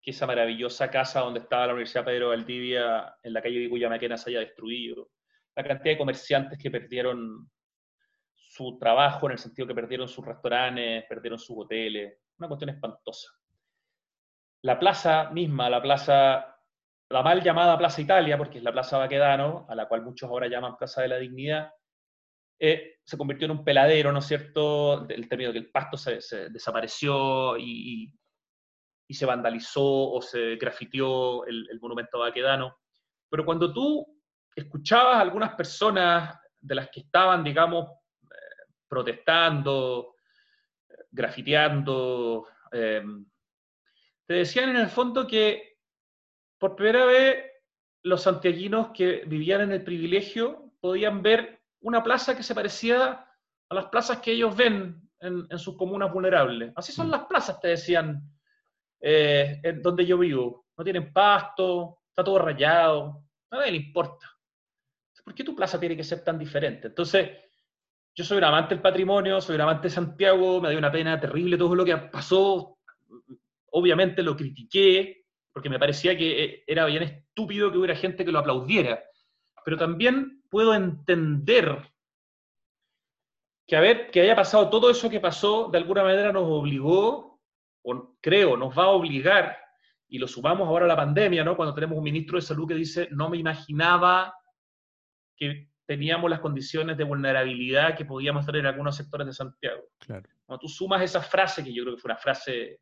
que 0.00 0.10
esa 0.10 0.26
maravillosa 0.26 0.90
casa 0.90 1.20
donde 1.20 1.40
estaba 1.40 1.66
la 1.66 1.72
Universidad 1.74 2.04
Pedro 2.04 2.28
Valdivia 2.28 3.16
en 3.22 3.32
la 3.32 3.42
calle 3.42 3.60
de 3.60 3.68
Cuyamaquena 3.68 4.16
se 4.16 4.30
haya 4.30 4.40
destruido, 4.40 5.10
la 5.56 5.64
cantidad 5.64 5.94
de 5.94 5.98
comerciantes 5.98 6.58
que 6.58 6.70
perdieron 6.70 7.50
su 8.60 8.78
trabajo 8.78 9.26
en 9.26 9.32
el 9.32 9.38
sentido 9.38 9.66
que 9.66 9.74
perdieron 9.74 10.08
sus 10.08 10.24
restaurantes, 10.24 11.04
perdieron 11.08 11.38
sus 11.38 11.56
hoteles, 11.58 12.18
una 12.38 12.48
cuestión 12.48 12.70
espantosa. 12.70 13.30
La 14.62 14.78
plaza 14.78 15.30
misma, 15.30 15.70
la 15.70 15.80
plaza, 15.80 16.58
la 17.08 17.22
mal 17.22 17.42
llamada 17.42 17.78
Plaza 17.78 18.02
Italia, 18.02 18.36
porque 18.36 18.58
es 18.58 18.64
la 18.64 18.72
Plaza 18.72 18.98
Baquedano, 18.98 19.66
a 19.68 19.74
la 19.74 19.88
cual 19.88 20.02
muchos 20.02 20.28
ahora 20.28 20.48
llaman 20.48 20.76
Plaza 20.76 21.02
de 21.02 21.08
la 21.08 21.16
Dignidad, 21.16 21.72
eh, 22.58 22.98
se 23.02 23.16
convirtió 23.16 23.46
en 23.46 23.52
un 23.52 23.64
peladero, 23.64 24.12
¿no 24.12 24.18
es 24.18 24.26
cierto? 24.26 25.08
El 25.08 25.26
término 25.28 25.52
que 25.52 25.58
el 25.58 25.70
pasto 25.70 25.96
se, 25.96 26.50
desapareció 26.50 27.56
y, 27.56 28.12
y 29.08 29.14
se 29.14 29.24
vandalizó 29.24 30.12
o 30.12 30.20
se 30.20 30.56
grafiteó 30.56 31.46
el, 31.46 31.80
monumento 31.80 32.18
baquedano. 32.18 32.76
Pero 33.30 33.46
cuando 33.46 33.72
tú 33.72 34.06
escuchabas 34.54 35.16
a 35.16 35.20
algunas 35.20 35.54
personas 35.54 36.38
de 36.60 36.74
las 36.74 36.90
que 36.90 37.00
estaban, 37.00 37.42
digamos, 37.42 37.99
protestando, 38.90 40.16
grafiteando, 41.10 42.46
em, 42.72 43.24
te 44.26 44.34
decían 44.34 44.70
en 44.70 44.76
el 44.76 44.88
fondo 44.88 45.26
que 45.26 45.78
por 46.58 46.76
primera 46.76 47.06
vez 47.06 47.46
los 48.02 48.22
santiaguinos 48.22 48.90
que 48.90 49.22
vivían 49.26 49.62
en 49.62 49.72
el 49.72 49.84
privilegio 49.84 50.72
podían 50.80 51.22
ver 51.22 51.62
una 51.80 52.02
plaza 52.02 52.36
que 52.36 52.42
se 52.42 52.54
parecía 52.54 53.26
a 53.68 53.74
las 53.74 53.86
plazas 53.86 54.18
que 54.18 54.32
ellos 54.32 54.54
ven 54.56 55.00
en, 55.20 55.46
en 55.48 55.58
sus 55.58 55.76
comunas 55.76 56.12
vulnerables. 56.12 56.72
Así 56.76 56.92
son 56.92 57.08
mm. 57.08 57.10
las 57.10 57.24
plazas, 57.26 57.60
te 57.60 57.68
decían 57.68 58.22
eh, 59.00 59.60
en 59.62 59.80
donde 59.80 60.04
yo 60.04 60.18
vivo. 60.18 60.66
No 60.76 60.84
tienen 60.84 61.12
pasto, 61.12 62.00
está 62.08 62.24
todo 62.24 62.38
rayado, 62.38 63.24
a 63.50 63.56
nadie 63.56 63.72
le 63.72 63.78
importa. 63.78 64.26
¿Por 65.24 65.34
qué 65.34 65.44
tu 65.44 65.54
plaza 65.54 65.78
tiene 65.78 65.96
que 65.96 66.04
ser 66.04 66.24
tan 66.24 66.38
diferente? 66.38 66.88
Entonces, 66.88 67.30
yo 68.20 68.24
soy 68.24 68.36
un 68.36 68.44
amante 68.44 68.74
del 68.74 68.82
patrimonio, 68.82 69.40
soy 69.40 69.54
un 69.54 69.62
amante 69.62 69.88
de 69.88 69.94
Santiago, 69.94 70.60
me 70.60 70.68
dio 70.68 70.78
una 70.78 70.92
pena 70.92 71.18
terrible 71.18 71.56
todo 71.56 71.74
lo 71.74 71.86
que 71.86 71.96
pasó. 71.96 72.76
Obviamente 73.70 74.22
lo 74.22 74.36
critiqué, 74.36 75.24
porque 75.54 75.70
me 75.70 75.78
parecía 75.78 76.14
que 76.18 76.44
eh, 76.44 76.64
era 76.66 76.84
bien 76.84 77.02
estúpido 77.02 77.72
que 77.72 77.78
hubiera 77.78 77.96
gente 77.96 78.22
que 78.22 78.30
lo 78.30 78.40
aplaudiera. 78.40 79.02
Pero 79.64 79.78
también 79.78 80.42
puedo 80.50 80.74
entender 80.74 81.90
que, 83.66 83.76
a 83.76 83.80
ver, 83.80 84.10
que 84.10 84.20
haya 84.20 84.36
pasado 84.36 84.68
todo 84.68 84.90
eso 84.90 85.08
que 85.08 85.20
pasó, 85.20 85.70
de 85.72 85.78
alguna 85.78 86.02
manera 86.02 86.30
nos 86.30 86.44
obligó 86.44 87.40
o 87.82 88.16
creo, 88.20 88.54
nos 88.58 88.76
va 88.78 88.84
a 88.84 88.88
obligar, 88.88 89.56
y 90.08 90.18
lo 90.18 90.28
sumamos 90.28 90.68
ahora 90.68 90.84
a 90.84 90.88
la 90.88 90.96
pandemia, 90.96 91.42
¿no? 91.42 91.56
Cuando 91.56 91.74
tenemos 91.74 91.96
un 91.96 92.04
ministro 92.04 92.36
de 92.36 92.42
salud 92.42 92.68
que 92.68 92.74
dice, 92.74 93.08
no 93.12 93.30
me 93.30 93.38
imaginaba 93.38 94.34
que 95.34 95.69
teníamos 95.90 96.30
las 96.30 96.38
condiciones 96.38 96.96
de 96.96 97.02
vulnerabilidad 97.02 97.96
que 97.96 98.04
podíamos 98.04 98.46
tener 98.46 98.60
en 98.60 98.66
algunos 98.66 98.94
sectores 98.94 99.26
de 99.26 99.32
Santiago. 99.32 99.88
Claro. 99.98 100.22
Cuando 100.46 100.60
tú 100.60 100.68
sumas 100.68 101.02
esa 101.02 101.20
frase, 101.20 101.64
que 101.64 101.74
yo 101.74 101.82
creo 101.82 101.96
que 101.96 102.00
fue 102.00 102.12
una 102.12 102.20
frase 102.20 102.78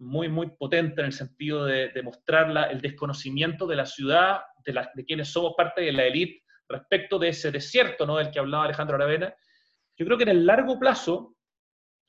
muy, 0.00 0.28
muy 0.28 0.50
potente 0.50 1.00
en 1.00 1.06
el 1.06 1.14
sentido 1.14 1.64
de, 1.64 1.88
de 1.88 2.04
el 2.72 2.80
desconocimiento 2.82 3.66
de 3.66 3.76
la 3.76 3.86
ciudad, 3.86 4.42
de, 4.66 4.86
de 4.92 5.04
quienes 5.06 5.28
somos 5.28 5.54
parte 5.56 5.80
de 5.80 5.92
la 5.92 6.04
élite 6.04 6.44
respecto 6.68 7.18
de 7.18 7.30
ese 7.30 7.50
desierto, 7.50 8.04
¿no? 8.04 8.18
Del 8.18 8.30
que 8.30 8.38
hablaba 8.38 8.64
Alejandro 8.64 8.96
Aravena. 8.96 9.34
Yo 9.96 10.04
creo 10.04 10.18
que 10.18 10.24
en 10.24 10.36
el 10.36 10.44
largo 10.44 10.78
plazo 10.78 11.36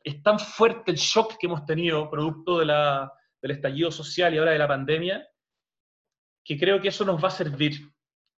es 0.03 0.21
tan 0.21 0.39
fuerte 0.39 0.91
el 0.91 0.97
shock 0.97 1.37
que 1.39 1.47
hemos 1.47 1.65
tenido 1.65 2.09
producto 2.09 2.59
de 2.59 2.65
la, 2.65 3.13
del 3.41 3.51
estallido 3.51 3.89
social 3.91 4.33
y 4.33 4.39
ahora 4.39 4.51
de 4.51 4.59
la 4.59 4.67
pandemia, 4.67 5.25
que 6.43 6.59
creo 6.59 6.81
que 6.81 6.89
eso 6.89 7.05
nos 7.05 7.23
va 7.23 7.29
a 7.29 7.31
servir, 7.31 7.90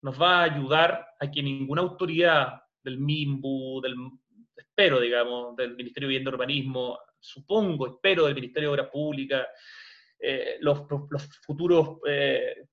nos 0.02 0.20
va 0.20 0.40
a 0.40 0.44
ayudar 0.44 1.08
a 1.20 1.30
que 1.30 1.44
ninguna 1.44 1.82
autoridad 1.82 2.62
del 2.84 2.98
MIMBU, 2.98 3.82
del, 3.82 3.96
espero, 4.56 5.00
digamos, 5.00 5.56
del 5.56 5.76
Ministerio 5.76 6.08
de 6.08 6.14
Vivienda 6.14 6.32
y 6.32 6.34
Urbanismo, 6.34 7.00
supongo, 7.20 7.88
espero, 7.88 8.26
del 8.26 8.36
Ministerio 8.36 8.70
de 8.70 8.74
Obras 8.74 8.90
Públicas, 8.92 9.48
eh, 10.20 10.58
los, 10.60 10.84
futuros 11.46 12.00
eh, 12.08 12.66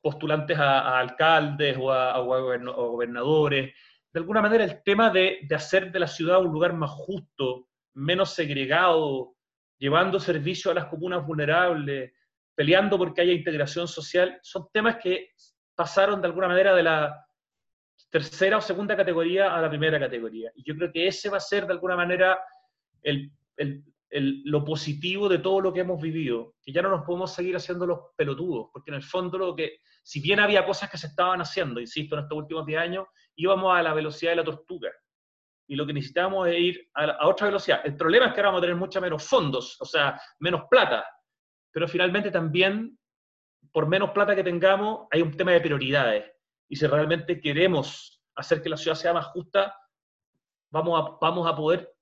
postulantes 0.00 0.58
a, 0.58 0.98
alcaldes 0.98 1.76
o 1.78 1.90
a, 1.90 2.18
gobernadores, 2.20 3.74
de 4.12 4.20
alguna 4.20 4.42
manera 4.42 4.64
el 4.64 4.82
tema 4.82 5.10
de, 5.10 5.40
de 5.42 5.54
hacer 5.54 5.90
de 5.90 6.00
la 6.00 6.06
ciudad 6.06 6.42
un 6.42 6.52
lugar 6.52 6.74
más 6.74 6.90
justo, 6.90 7.68
menos 7.94 8.34
segregado, 8.34 9.34
llevando 9.78 10.20
servicio 10.20 10.70
a 10.70 10.74
las 10.74 10.86
comunas 10.86 11.26
vulnerables, 11.26 12.12
peleando 12.54 12.98
porque 12.98 13.22
haya 13.22 13.32
integración 13.32 13.88
social, 13.88 14.38
son 14.42 14.68
temas 14.72 14.96
que 15.02 15.30
pasaron 15.74 16.20
de 16.20 16.26
alguna 16.26 16.48
manera 16.48 16.74
de 16.74 16.82
la 16.82 17.26
tercera 18.10 18.58
o 18.58 18.60
segunda 18.60 18.96
categoría 18.96 19.54
a 19.54 19.60
la 19.60 19.68
primera 19.68 19.98
categoría. 19.98 20.52
Y 20.54 20.62
yo 20.64 20.76
creo 20.76 20.92
que 20.92 21.06
ese 21.06 21.30
va 21.30 21.38
a 21.38 21.40
ser 21.40 21.66
de 21.66 21.72
alguna 21.72 21.96
manera 21.96 22.38
el, 23.02 23.32
lo 24.10 24.64
positivo 24.64 25.28
de 25.28 25.38
todo 25.38 25.60
lo 25.60 25.72
que 25.72 25.80
hemos 25.80 26.00
vivido, 26.00 26.54
que 26.62 26.72
ya 26.72 26.82
no 26.82 26.90
nos 26.90 27.04
podemos 27.04 27.32
seguir 27.32 27.56
haciendo 27.56 27.86
los 27.86 27.98
pelotudos, 28.16 28.68
porque 28.72 28.90
en 28.90 28.96
el 28.96 29.02
fondo 29.02 29.38
lo 29.38 29.56
que, 29.56 29.78
si 30.02 30.20
bien 30.20 30.40
había 30.40 30.66
cosas 30.66 30.90
que 30.90 30.98
se 30.98 31.06
estaban 31.06 31.40
haciendo, 31.40 31.80
insisto, 31.80 32.16
en 32.16 32.22
estos 32.22 32.36
últimos 32.36 32.66
10 32.66 32.80
años, 32.80 33.06
íbamos 33.36 33.74
a 33.74 33.82
la 33.82 33.94
velocidad 33.94 34.32
de 34.32 34.36
la 34.36 34.44
tortuga 34.44 34.90
y 35.72 35.74
lo 35.74 35.86
que 35.86 35.94
necesitamos 35.94 36.48
es 36.48 36.58
ir 36.58 36.90
a, 36.94 37.26
otra 37.26 37.46
velocidad. 37.46 37.80
El 37.84 37.96
problema 37.96 38.26
es 38.26 38.32
que 38.34 38.40
ahora 38.40 38.50
vamos 38.50 38.60
a 38.60 38.62
tener 38.62 38.76
mucha 38.76 39.00
menos 39.00 39.26
fondos, 39.26 39.80
o 39.80 39.86
sea, 39.86 40.20
menos 40.40 40.64
plata, 40.68 41.02
pero 41.70 41.88
finalmente 41.88 42.30
también, 42.30 42.98
por 43.72 43.88
menos 43.88 44.10
plata 44.10 44.36
que 44.36 44.44
tengamos, 44.44 45.08
hay 45.10 45.22
un 45.22 45.36
tema 45.36 45.52
de 45.52 45.60
prioridades. 45.60 46.30
Y 46.68 46.76
si 46.76 46.86
realmente 46.86 47.40
queremos 47.40 48.22
hacer 48.34 48.62
que 48.62 48.68
la 48.68 48.76
ciudad 48.76 48.96
sea 48.96 49.12
más 49.12 49.26
justa, 49.26 49.74
vamos 50.70 51.00
a, 51.00 51.18
vamos 51.20 51.50
a 51.50 51.56
poder 51.56 51.94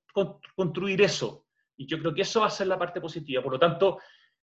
construir 0.56 1.00
eso. 1.02 1.46
Y 1.76 1.86
yo 1.86 1.98
creo 1.98 2.12
que 2.12 2.22
eso 2.22 2.40
va 2.40 2.46
a 2.46 2.50
ser 2.50 2.66
la 2.66 2.78
parte 2.78 3.00
positiva. 3.00 3.42
Por 3.42 3.52
lo 3.52 3.58
tanto, 3.58 3.98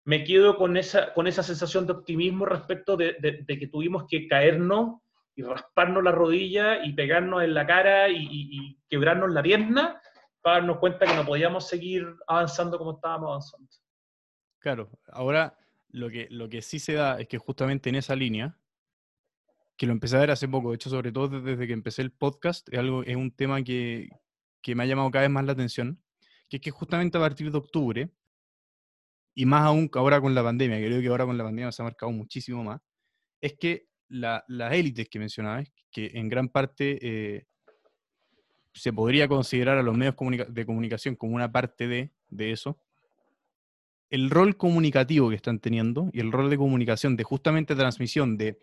me 0.04 0.22
quedo 0.22 0.56
con 0.56 0.76
esa, 0.76 1.12
con 1.14 1.26
esa 1.26 1.42
sensación 1.42 1.86
de 1.86 1.92
optimismo 1.92 2.44
respecto 2.44 2.96
de, 2.96 3.44
que 3.46 3.68
tuvimos 3.68 4.04
que 4.08 4.28
caernos 4.28 5.00
y 5.34 5.42
rasparnos 5.42 6.04
la 6.04 6.12
rodilla 6.12 6.84
y 6.84 6.92
pegarnos 6.92 7.42
en 7.42 7.54
la 7.54 7.66
cara 7.66 8.08
y, 8.08 8.78
quebrarnos 8.88 9.32
la 9.32 9.42
pierna 9.42 10.00
para 10.42 10.58
darnos 10.58 10.78
cuenta 10.78 11.06
que 11.06 11.14
no 11.14 11.24
podíamos 11.24 11.66
seguir 11.66 12.06
avanzando 12.28 12.78
como 12.78 12.92
estábamos 12.92 13.28
avanzando. 13.30 13.68
Claro, 14.60 14.90
ahora 15.08 15.56
lo 15.94 16.10
que, 16.10 16.26
lo 16.28 16.48
que 16.48 16.60
sí 16.60 16.80
se 16.80 16.94
da 16.94 17.20
es 17.20 17.28
que 17.28 17.38
justamente 17.38 17.88
en 17.88 17.94
esa 17.94 18.16
línea, 18.16 18.58
que 19.76 19.86
lo 19.86 19.92
empecé 19.92 20.16
a 20.16 20.20
ver 20.20 20.32
hace 20.32 20.48
poco, 20.48 20.70
de 20.70 20.74
hecho 20.74 20.90
sobre 20.90 21.12
todo 21.12 21.40
desde 21.40 21.68
que 21.68 21.72
empecé 21.72 22.02
el 22.02 22.10
podcast, 22.10 22.68
es, 22.72 22.80
algo, 22.80 23.04
es 23.04 23.14
un 23.14 23.30
tema 23.30 23.62
que, 23.62 24.08
que 24.60 24.74
me 24.74 24.82
ha 24.82 24.86
llamado 24.86 25.08
cada 25.12 25.22
vez 25.22 25.30
más 25.30 25.44
la 25.44 25.52
atención, 25.52 26.02
que 26.48 26.56
es 26.56 26.62
que 26.62 26.72
justamente 26.72 27.16
a 27.16 27.20
partir 27.20 27.48
de 27.52 27.58
octubre, 27.58 28.10
y 29.36 29.46
más 29.46 29.62
aún 29.62 29.88
ahora 29.94 30.20
con 30.20 30.34
la 30.34 30.42
pandemia, 30.42 30.78
creo 30.78 31.00
que 31.00 31.06
ahora 31.06 31.26
con 31.26 31.38
la 31.38 31.44
pandemia 31.44 31.70
se 31.70 31.82
ha 31.82 31.84
marcado 31.84 32.10
muchísimo 32.10 32.64
más, 32.64 32.80
es 33.40 33.54
que 33.54 33.86
las 34.08 34.42
élites 34.72 35.08
que 35.08 35.20
mencionabas, 35.20 35.72
que 35.92 36.10
en 36.14 36.28
gran 36.28 36.48
parte 36.48 36.98
eh, 37.00 37.46
se 38.72 38.92
podría 38.92 39.28
considerar 39.28 39.78
a 39.78 39.82
los 39.84 39.96
medios 39.96 40.16
de 40.48 40.66
comunicación 40.66 41.14
como 41.14 41.36
una 41.36 41.52
parte 41.52 41.86
de, 41.86 42.12
de, 42.30 42.50
eso, 42.50 42.80
el 44.14 44.30
rol 44.30 44.56
comunicativo 44.56 45.28
que 45.28 45.34
están 45.34 45.58
teniendo 45.58 46.08
y 46.12 46.20
el 46.20 46.30
rol 46.30 46.48
de 46.48 46.56
comunicación, 46.56 47.16
de 47.16 47.24
justamente 47.24 47.74
transmisión 47.74 48.36
de, 48.36 48.60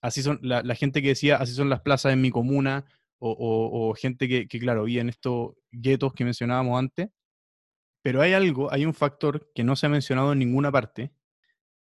así 0.00 0.24
son, 0.24 0.40
la, 0.42 0.74
gente 0.74 1.00
que 1.02 1.08
decía, 1.08 1.36
así 1.36 1.54
son 1.54 1.70
las 1.70 1.82
plazas 1.82 2.12
en 2.12 2.20
mi 2.20 2.32
comuna, 2.32 2.84
o, 3.20 3.94
gente 3.96 4.28
que, 4.28 4.58
claro, 4.58 4.84
vi 4.84 4.98
en 4.98 5.08
estos 5.08 5.54
guetos 5.70 6.14
que 6.14 6.24
mencionábamos 6.24 6.80
antes, 6.80 7.10
pero 8.02 8.22
hay 8.22 8.32
algo, 8.32 8.72
hay 8.72 8.86
un 8.86 8.94
factor 8.94 9.52
que 9.54 9.62
no 9.62 9.76
se 9.76 9.86
ha 9.86 9.88
mencionado 9.88 10.32
en 10.32 10.40
ninguna 10.40 10.72
parte. 10.72 11.12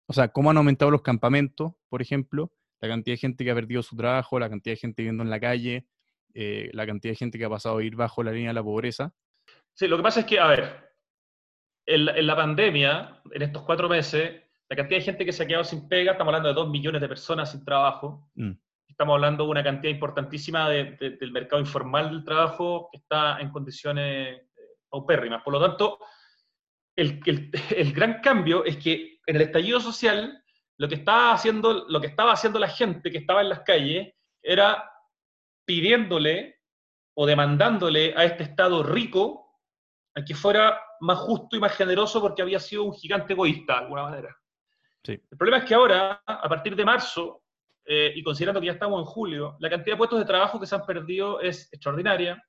O 0.07 0.13
sea, 0.13 0.29
cómo 0.29 0.49
han 0.49 0.57
aumentado 0.57 0.89
los 0.89 1.03
campamentos, 1.03 1.73
por 1.89 2.01
ejemplo, 2.01 2.51
la 2.81 2.87
cantidad 2.87 3.13
de 3.13 3.19
gente 3.19 3.43
que 3.43 3.51
ha 3.51 3.55
perdido 3.55 3.83
su 3.83 3.95
trabajo, 3.95 4.39
la 4.39 4.49
cantidad 4.49 4.73
de 4.73 4.79
gente 4.79 5.03
viviendo 5.03 5.23
en 5.23 5.29
la 5.29 5.39
calle, 5.39 5.85
eh, 6.33 6.71
la 6.73 6.87
cantidad 6.87 7.11
de 7.11 7.17
gente 7.17 7.37
que 7.37 7.45
ha 7.45 7.49
pasado 7.49 7.77
a 7.77 7.83
ir 7.83 7.95
bajo 7.95 8.23
la 8.23 8.31
línea 8.31 8.49
de 8.49 8.55
la 8.55 8.63
pobreza. 8.63 9.13
Sí, 9.75 9.87
lo 9.87 9.97
que 9.97 10.03
pasa 10.03 10.21
es 10.21 10.25
que, 10.25 10.39
a 10.39 10.47
ver, 10.47 10.92
en 11.85 12.27
la, 12.27 12.35
pandemia, 12.35 13.21
en 13.31 13.41
estos 13.41 13.63
cuatro 13.63 13.89
meses, 13.89 14.41
la 14.69 14.75
cantidad 14.75 14.99
de 14.99 15.05
gente 15.05 15.25
que 15.25 15.33
se 15.33 15.43
ha 15.43 15.47
quedado 15.47 15.63
sin 15.63 15.87
pega, 15.87 16.13
estamos 16.13 16.31
hablando 16.31 16.49
de 16.49 16.55
dos 16.55 16.69
millones 16.69 17.01
de 17.01 17.07
personas 17.07 17.51
sin 17.51 17.63
trabajo. 17.65 18.29
Mm. 18.35 18.51
Estamos 18.87 19.15
hablando 19.15 19.43
de 19.45 19.49
una 19.49 19.63
cantidad 19.63 19.91
importantísima 19.91 20.69
del 20.69 21.31
mercado 21.31 21.59
informal 21.59 22.11
del 22.11 22.23
trabajo 22.23 22.89
que 22.91 22.99
está 22.99 23.39
en 23.39 23.49
condiciones 23.51 24.41
paupérrimas. 24.89 25.41
Por 25.43 25.53
lo 25.53 25.59
tanto, 25.59 25.99
el, 26.95 27.19
el, 27.75 27.93
gran 27.93 28.21
cambio 28.21 28.63
es 28.63 28.77
que 28.77 29.19
en 29.25 29.35
el 29.35 29.41
estallido 29.41 29.79
social 29.79 30.43
lo 30.77 30.87
que, 30.87 30.95
estaba 30.95 31.33
haciendo, 31.33 31.85
lo 31.87 31.99
que 31.99 32.07
estaba 32.07 32.33
haciendo 32.33 32.59
la 32.59 32.67
gente 32.67 33.11
que 33.11 33.19
estaba 33.19 33.41
en 33.41 33.49
las 33.49 33.61
calles 33.61 34.13
era 34.41 34.89
pidiéndole 35.65 36.59
o 37.15 37.25
demandándole 37.25 38.13
a 38.15 38.25
este 38.25 38.43
Estado 38.43 38.83
rico 38.83 39.42
a 40.15 40.23
que 40.23 40.35
fuera 40.35 40.79
más 40.99 41.19
justo 41.19 41.55
y 41.55 41.59
más 41.59 41.75
generoso 41.75 42.21
porque 42.21 42.41
había 42.41 42.59
sido 42.59 42.83
un 42.83 42.93
gigante 42.93 43.33
egoísta 43.33 43.73
de 43.73 43.79
alguna 43.79 44.03
manera. 44.03 44.37
Sí. 45.03 45.13
El 45.13 45.37
problema 45.37 45.57
es 45.57 45.65
que 45.65 45.75
ahora, 45.75 46.21
a 46.25 46.49
partir 46.49 46.75
de 46.75 46.85
marzo, 46.85 47.43
eh, 47.85 48.13
y 48.15 48.23
considerando 48.23 48.61
que 48.61 48.67
ya 48.67 48.73
estamos 48.73 48.99
en 48.99 49.05
julio, 49.05 49.57
la 49.59 49.69
cantidad 49.69 49.95
de 49.95 49.97
puestos 49.97 50.19
de 50.19 50.25
trabajo 50.25 50.59
que 50.59 50.65
se 50.65 50.75
han 50.75 50.85
perdido 50.85 51.41
es 51.41 51.71
extraordinaria 51.73 52.41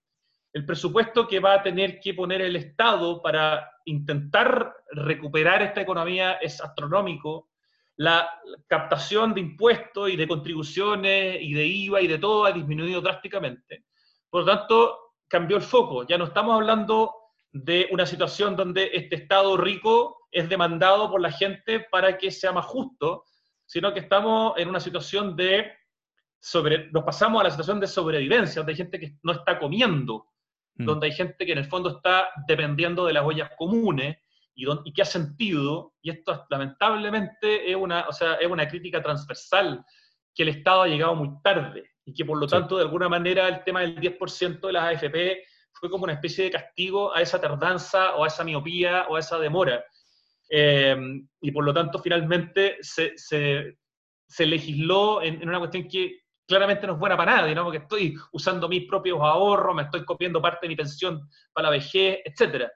el 0.55 0.65
presupuesto 0.65 1.27
que 1.27 1.41
va 1.41 1.55
a 1.55 1.63
tener 1.63 1.99
que 1.99 2.15
poner 2.15 2.41
el 2.41 2.55
Estado 2.55 3.21
para 3.21 3.73
intentar 3.87 4.73
recuperar 4.93 5.63
esta 5.63 5.81
economía 5.81 6.35
es 6.35 6.61
astronómico. 6.61 7.51
La 7.97 8.41
captación 8.69 9.35
de 9.35 9.41
impuestos 9.41 10.11
y 10.11 10.17
de 10.17 10.29
contribuciones 10.29 11.39
y 11.41 11.55
de 11.55 11.67
IVA 11.67 12.03
y 12.03 12.07
de 12.07 12.19
todo 12.19 12.45
ha 12.45 12.53
disminuido 12.53 13.01
drásticamente. 13.01 13.85
Por 14.31 14.45
lo 14.45 14.57
tanto, 14.57 15.15
cambió 15.27 15.57
el 15.57 15.63
foco. 15.63 16.07
Ya 16.07 16.19
no 16.19 16.27
estamos 16.27 16.55
hablando 16.55 17.13
de 17.55 17.89
una 17.91 18.05
situación 18.05 18.57
donde 18.57 18.91
este 18.93 19.17
Estado 19.17 19.57
rico 19.57 20.27
es 20.31 20.49
demandado 20.49 21.11
por 21.11 21.23
la 21.23 21.33
gente 21.33 21.81
para 21.91 22.19
que 22.19 22.31
sea 22.31 22.53
más 22.53 22.67
justo, 22.67 23.25
sino 23.65 23.95
que 23.95 24.01
estamos 24.01 24.53
en 24.59 24.69
una 24.69 24.81
situación 24.81 25.35
de 25.35 25.73
sobre, 26.39 26.91
nos 26.91 27.05
pasamos 27.05 27.41
a 27.41 27.45
la 27.45 27.51
situación 27.51 27.81
de 27.81 27.87
sobrevivencia, 27.87 28.61
donde 28.61 28.73
hay 28.73 28.77
gente 28.77 29.01
que 29.01 29.17
no 29.23 29.33
está 29.33 29.59
comiendo, 29.59 30.27
Mm. 30.77 30.87
donde 30.87 31.07
hay 31.07 31.13
gente 31.13 31.47
que 31.47 31.53
en 31.53 31.59
el 31.59 31.67
fondo 31.67 31.91
está 31.91 32.31
dependiendo 32.49 33.07
de 33.07 33.13
las 33.13 33.25
huellas 33.25 33.51
comunes 33.57 34.19
y, 34.55 34.67
y 34.85 34.93
que 34.93 35.03
ha 35.03 35.07
sentido, 35.07 35.95
y 36.03 36.11
esto 36.11 36.47
lamentablemente 36.51 37.71
es 37.71 37.77
una, 37.77 38.07
o 38.09 38.13
sea, 38.13 38.35
es 38.35 38.49
una 38.49 38.67
crítica 38.69 39.03
transversal, 39.03 39.85
que 40.35 40.43
el 40.43 40.49
Estado 40.51 40.83
ha 40.83 40.89
llegado 40.89 41.15
muy 41.15 41.31
tarde 41.43 41.91
y 42.05 42.13
que 42.13 42.25
por 42.25 42.39
lo 42.39 42.47
tanto 42.47 42.77
de 42.77 42.83
alguna 42.83 43.09
manera 43.09 43.49
el 43.49 43.63
tema 43.63 43.81
del 43.81 43.97
10% 43.97 44.67
de 44.67 44.73
las 44.73 44.85
AFP 44.97 45.45
fue 45.75 45.91
como 45.91 46.05
una 46.05 46.15
especie 46.15 46.45
de 46.45 46.51
castigo 46.51 47.15
a 47.15 47.21
esa 47.21 47.41
tardanza 47.41 48.17
o 48.17 48.25
a 48.25 48.29
esa 48.29 48.45
miopía 48.45 49.07
o 49.09 49.17
a 49.17 49.21
esa 49.21 49.39
demora. 49.39 49.85
Eh, 50.49 50.97
y 51.41 51.51
por 51.53 51.65
lo 51.65 51.75
tanto 51.75 51.99
finalmente 51.99 52.79
se, 52.81 53.17
se, 53.17 53.79
se 54.27 54.47
legisló 54.47 55.23
en, 55.23 55.43
en, 55.43 55.49
una 55.49 55.59
cuestión 55.59 55.89
que 55.89 56.21
claramente 56.47 56.87
no 56.87 56.95
es 56.95 56.99
buena 56.99 57.17
para 57.17 57.37
nadie, 57.37 57.55
¿no? 57.55 57.65
Porque 57.65 57.79
estoy 57.79 58.15
usando 58.33 58.69
mis 58.69 58.87
propios 58.87 59.19
ahorros, 59.21 59.75
me 59.75 59.83
estoy 59.83 60.05
copiando 60.05 60.43
parte 60.43 60.61
de 60.63 60.69
mi 60.69 60.77
pensión 60.77 61.29
para 61.53 61.69
la 61.69 61.77
vejez, 61.77 62.19
etc. 62.25 62.69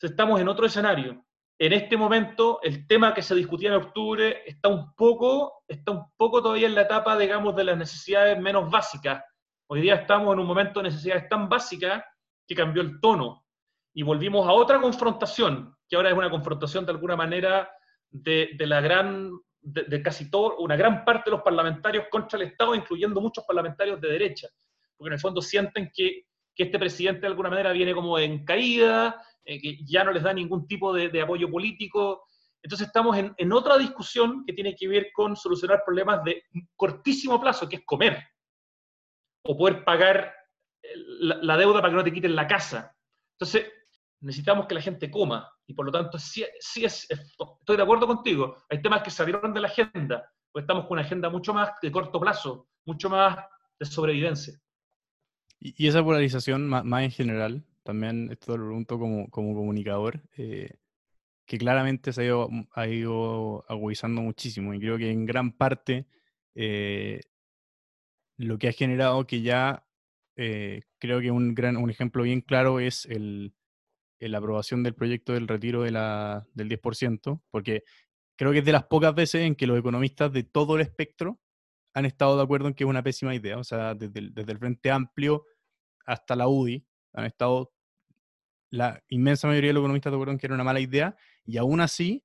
estamos 0.00 0.40
en 0.40 0.48
otro 0.48 0.66
escenario. 0.66 1.24
En 1.58 1.72
este 1.72 1.96
momento, 1.96 2.58
el 2.62 2.86
tema 2.86 3.14
que 3.14 3.22
se 3.22 3.34
discutía 3.34 3.68
en 3.68 3.76
octubre 3.76 4.42
está 4.44 4.68
un 4.68 4.92
poco, 4.94 5.62
está 5.68 5.92
un 5.92 6.10
poco 6.16 6.42
todavía 6.42 6.66
en 6.66 6.74
la 6.74 6.82
etapa, 6.82 7.16
digamos, 7.16 7.54
de 7.54 7.64
las 7.64 7.78
necesidades 7.78 8.38
menos 8.40 8.68
básicas. 8.70 9.22
Hoy 9.66 9.80
día 9.80 9.94
estamos 9.94 10.34
en 10.34 10.40
un 10.40 10.46
momento 10.46 10.80
de 10.80 10.90
necesidades 10.90 11.26
tan 11.28 11.48
básicas 11.48 12.04
que 12.46 12.54
cambió 12.54 12.82
el 12.82 13.00
tono. 13.00 13.46
Y 13.94 14.02
volvimos 14.02 14.46
a 14.46 14.52
otra 14.52 14.78
confrontación, 14.78 15.74
que 15.88 15.96
ahora 15.96 16.10
es 16.10 16.16
una 16.16 16.28
confrontación 16.28 16.84
de 16.84 16.92
alguna 16.92 17.16
manera 17.16 17.70
de, 18.10 18.54
la 18.58 18.82
gran 18.82 19.30
de, 19.62 20.02
casi 20.02 20.30
todo, 20.30 20.58
una 20.58 20.76
gran 20.76 21.04
parte 21.04 21.30
de 21.30 21.36
los 21.36 21.42
parlamentarios 21.42 22.06
contra 22.10 22.38
el 22.38 22.48
Estado, 22.48 22.74
incluyendo 22.74 23.20
muchos 23.22 23.44
parlamentarios 23.44 24.00
de 24.02 24.08
derecha, 24.08 24.48
porque 24.96 25.08
en 25.08 25.14
el 25.14 25.20
fondo 25.20 25.40
sienten 25.40 25.90
que, 25.94 26.26
este 26.56 26.78
presidente 26.78 27.22
de 27.22 27.26
alguna 27.26 27.50
manera 27.50 27.72
viene 27.72 27.94
como 27.94 28.16
en 28.16 28.44
caída, 28.44 29.20
eh, 29.44 29.60
que 29.60 29.84
ya 29.84 30.04
no 30.04 30.12
les 30.12 30.22
da 30.22 30.32
ningún 30.32 30.68
tipo 30.68 30.92
de, 30.92 31.08
de 31.08 31.20
apoyo 31.20 31.50
político. 31.50 32.28
Entonces 32.62 32.86
estamos 32.86 33.16
en, 33.16 33.34
en, 33.36 33.52
otra 33.52 33.76
discusión 33.76 34.44
que 34.46 34.52
tiene 34.52 34.76
que 34.76 34.86
ver 34.86 35.08
con 35.12 35.34
solucionar 35.34 35.82
problemas 35.84 36.22
de 36.22 36.44
cortísimo 36.76 37.40
plazo, 37.40 37.68
que 37.68 37.76
es 37.76 37.82
comer, 37.84 38.22
o 39.44 39.56
poder 39.56 39.84
pagar 39.84 40.34
eh, 40.82 40.88
la, 41.20 41.56
deuda 41.56 41.80
para 41.80 41.90
que 41.90 41.96
no 41.96 42.04
te 42.04 42.12
quiten 42.12 42.34
la 42.34 42.46
casa. 42.46 42.96
Entonces, 43.38 43.70
necesitamos 44.20 44.66
que 44.66 44.74
la 44.74 44.80
gente 44.80 45.10
coma 45.10 45.50
y 45.66 45.74
por 45.74 45.86
lo 45.86 45.92
tanto 45.92 46.18
sí, 46.18 46.44
sí 46.60 46.84
es, 46.84 47.06
estoy 47.10 47.76
de 47.76 47.82
acuerdo 47.82 48.06
contigo, 48.06 48.56
hay 48.68 48.80
temas 48.80 49.02
que 49.02 49.10
salieron 49.10 49.52
de 49.52 49.60
la 49.60 49.68
agenda, 49.68 50.30
pues 50.52 50.62
estamos 50.62 50.84
con 50.86 50.98
una 50.98 51.06
agenda 51.06 51.28
mucho 51.30 51.52
más 51.52 51.70
de 51.82 51.90
corto 51.90 52.20
plazo, 52.20 52.68
mucho 52.84 53.10
más 53.10 53.38
de 53.78 53.86
sobrevivencia. 53.86 54.54
Y, 55.58 55.86
esa 55.88 56.02
polarización 56.02 56.68
más, 56.68 56.84
en 57.02 57.10
general, 57.10 57.64
también 57.82 58.30
esto 58.30 58.56
lo 58.56 58.66
pregunto 58.66 58.98
como, 58.98 59.28
como 59.30 59.54
comunicador, 59.54 60.22
eh, 60.36 60.78
que 61.46 61.58
claramente 61.58 62.12
se 62.12 62.22
ha 62.22 62.24
ido, 62.24 62.48
ha 62.72 62.86
ido 62.86 63.64
agudizando 63.68 64.22
muchísimo 64.22 64.72
y 64.74 64.80
creo 64.80 64.96
que 64.96 65.10
en 65.10 65.26
gran 65.26 65.52
parte 65.52 66.06
eh, 66.54 67.20
lo 68.36 68.58
que 68.58 68.68
ha 68.68 68.72
generado 68.72 69.26
que 69.26 69.42
ya 69.42 69.86
eh, 70.36 70.82
creo 70.98 71.20
que 71.20 71.30
un, 71.30 71.54
gran, 71.54 71.76
un 71.76 71.90
ejemplo 71.90 72.22
bien 72.22 72.40
claro 72.40 72.80
es 72.80 73.06
el, 73.06 73.54
la 74.18 74.38
aprobación 74.38 74.82
del 74.82 74.94
proyecto 74.94 75.32
del 75.32 75.48
retiro 75.48 75.82
de 75.82 75.90
la, 75.90 76.46
del 76.54 76.68
10%, 76.68 77.42
porque 77.50 77.84
creo 78.36 78.52
que 78.52 78.58
es 78.58 78.64
de 78.64 78.72
las 78.72 78.84
pocas 78.84 79.14
veces 79.14 79.42
en 79.42 79.54
que 79.54 79.66
los 79.66 79.78
economistas 79.78 80.32
de 80.32 80.44
todo 80.44 80.76
el 80.76 80.82
espectro 80.82 81.40
han 81.94 82.06
estado 82.06 82.36
de 82.36 82.42
acuerdo 82.42 82.68
en 82.68 82.74
que 82.74 82.84
es 82.84 82.90
una 82.90 83.02
pésima 83.02 83.34
idea. 83.34 83.58
O 83.58 83.64
sea, 83.64 83.94
desde 83.94 84.18
el, 84.18 84.34
desde 84.34 84.52
el 84.52 84.58
Frente 84.58 84.90
Amplio 84.90 85.44
hasta 86.06 86.36
la 86.36 86.48
UDI 86.48 86.84
han 87.12 87.24
estado 87.26 87.72
la 88.70 89.02
inmensa 89.08 89.46
mayoría 89.46 89.70
de 89.70 89.74
los 89.74 89.82
economistas 89.82 90.10
de 90.10 90.16
acuerdo 90.16 90.32
en 90.32 90.38
que 90.38 90.46
era 90.46 90.54
una 90.54 90.64
mala 90.64 90.80
idea, 90.80 91.16
y 91.44 91.58
aún 91.58 91.80
así, 91.80 92.24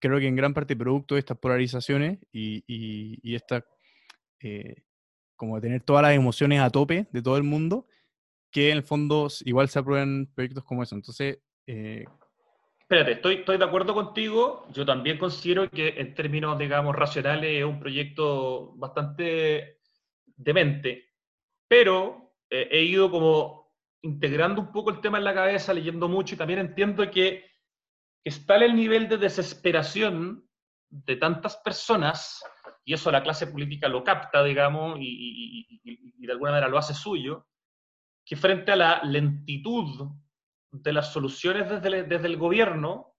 creo 0.00 0.18
que 0.18 0.26
en 0.26 0.34
gran 0.34 0.54
parte 0.54 0.74
producto 0.74 1.14
de 1.14 1.20
estas 1.20 1.38
polarizaciones 1.38 2.18
y, 2.32 2.64
y, 2.66 3.34
esta, 3.34 3.64
eh, 4.40 4.82
como 5.36 5.60
tener 5.60 5.82
todas 5.82 6.02
las 6.02 6.14
emociones 6.14 6.60
a 6.60 6.70
tope 6.70 7.06
de 7.12 7.22
todo 7.22 7.36
el 7.36 7.42
mundo, 7.42 7.86
que 8.50 8.70
en 8.70 8.78
el 8.78 8.82
fondo 8.82 9.28
igual 9.44 9.68
se 9.68 9.78
aprueban 9.78 10.28
proyectos 10.34 10.64
como 10.64 10.82
eso. 10.82 10.94
Entonces... 10.94 11.38
Eh, 11.66 12.04
Espérate, 12.80 13.12
estoy, 13.12 13.34
estoy 13.36 13.58
de 13.58 13.64
acuerdo 13.64 13.94
contigo. 13.94 14.66
Yo 14.72 14.86
también 14.86 15.18
considero 15.18 15.68
que 15.68 15.88
en 15.88 16.14
términos, 16.14 16.56
digamos, 16.56 16.94
racionales 16.94 17.58
es 17.58 17.64
un 17.64 17.80
proyecto 17.80 18.74
bastante 18.76 19.80
demente, 20.36 21.12
pero 21.66 22.32
eh, 22.48 22.68
he 22.70 22.82
ido 22.82 23.10
como 23.10 23.74
integrando 24.02 24.60
un 24.60 24.70
poco 24.70 24.90
el 24.90 25.00
tema 25.00 25.18
en 25.18 25.24
la 25.24 25.34
cabeza, 25.34 25.74
leyendo 25.74 26.08
mucho 26.08 26.34
y 26.34 26.38
también 26.38 26.60
entiendo 26.60 27.10
que 27.10 27.44
está 28.24 28.56
el 28.56 28.76
nivel 28.76 29.08
de 29.08 29.18
desesperación 29.18 30.48
de 30.88 31.16
tantas 31.16 31.56
personas, 31.56 32.42
y 32.86 32.94
eso 32.94 33.10
la 33.10 33.22
clase 33.22 33.48
política 33.48 33.88
lo 33.88 34.04
capta, 34.04 34.44
digamos, 34.44 34.96
y, 35.00 35.66
de 36.18 36.32
alguna 36.32 36.52
manera 36.52 36.68
lo 36.68 36.78
hace 36.78 36.94
suyo, 36.94 37.48
que 38.24 38.36
frente 38.36 38.70
a 38.72 38.76
la 38.76 39.02
lentitud 39.02 40.08
de 40.70 40.92
las 40.92 41.12
soluciones 41.12 41.68
desde 41.68 41.88
el, 41.88 42.08
desde 42.08 42.28
el 42.28 42.36
gobierno, 42.36 43.16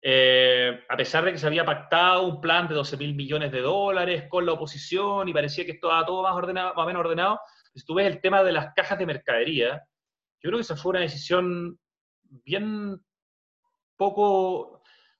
eh, 0.00 0.84
a 0.88 0.96
pesar 0.96 1.24
de 1.24 1.32
que 1.32 1.38
se 1.38 1.46
había 1.46 1.66
pactado 1.66 2.26
un 2.26 2.40
plan 2.40 2.66
de 2.66 2.74
12 2.74 2.96
mil 2.96 3.14
millones 3.14 3.52
de 3.52 3.60
dólares 3.60 4.24
con 4.30 4.46
la 4.46 4.52
oposición 4.52 5.28
y 5.28 5.34
parecía 5.34 5.66
que 5.66 5.72
estaba 5.72 6.06
todo 6.06 6.22
más, 6.22 6.34
ordenado, 6.34 6.72
más 6.74 6.84
o 6.84 6.86
menos 6.86 7.00
ordenado, 7.00 7.40
si 7.74 7.84
tú 7.84 7.94
ves 7.94 8.06
el 8.06 8.22
tema 8.22 8.42
de 8.42 8.52
las 8.52 8.72
cajas 8.74 8.98
de 8.98 9.06
mercadería, 9.06 9.82
yo 10.40 10.48
creo 10.48 10.56
que 10.56 10.62
esa 10.62 10.76
fue 10.76 10.90
una 10.90 11.00
decisión 11.00 11.78
bien 12.22 12.98
poco, 13.96 14.77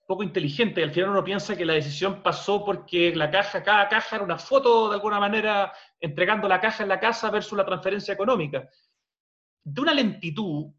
poco 0.09 0.23
inteligente. 0.23 0.83
Al 0.83 0.91
final 0.91 1.11
uno 1.11 1.23
piensa 1.23 1.55
que 1.55 1.67
la 1.67 1.75
decisión 1.75 2.23
pasó 2.23 2.65
porque 2.65 3.15
la 3.15 3.31
caja, 3.31 3.63
cada 3.63 3.87
caja 3.89 4.17
era 4.17 4.25
una 4.25 4.39
foto 4.39 4.89
de 4.89 4.95
alguna 4.95 5.21
manera 5.21 5.71
entregando 6.01 6.49
la 6.49 6.59
caja 6.59 6.83
en 6.83 6.89
la 6.89 6.99
casa 6.99 7.31
versus 7.31 7.59
la 7.59 7.67
transferencia 7.67 8.15
económica. 8.15 8.67
De 9.63 9.81
una 9.83 9.93
lentitud, 9.93 10.73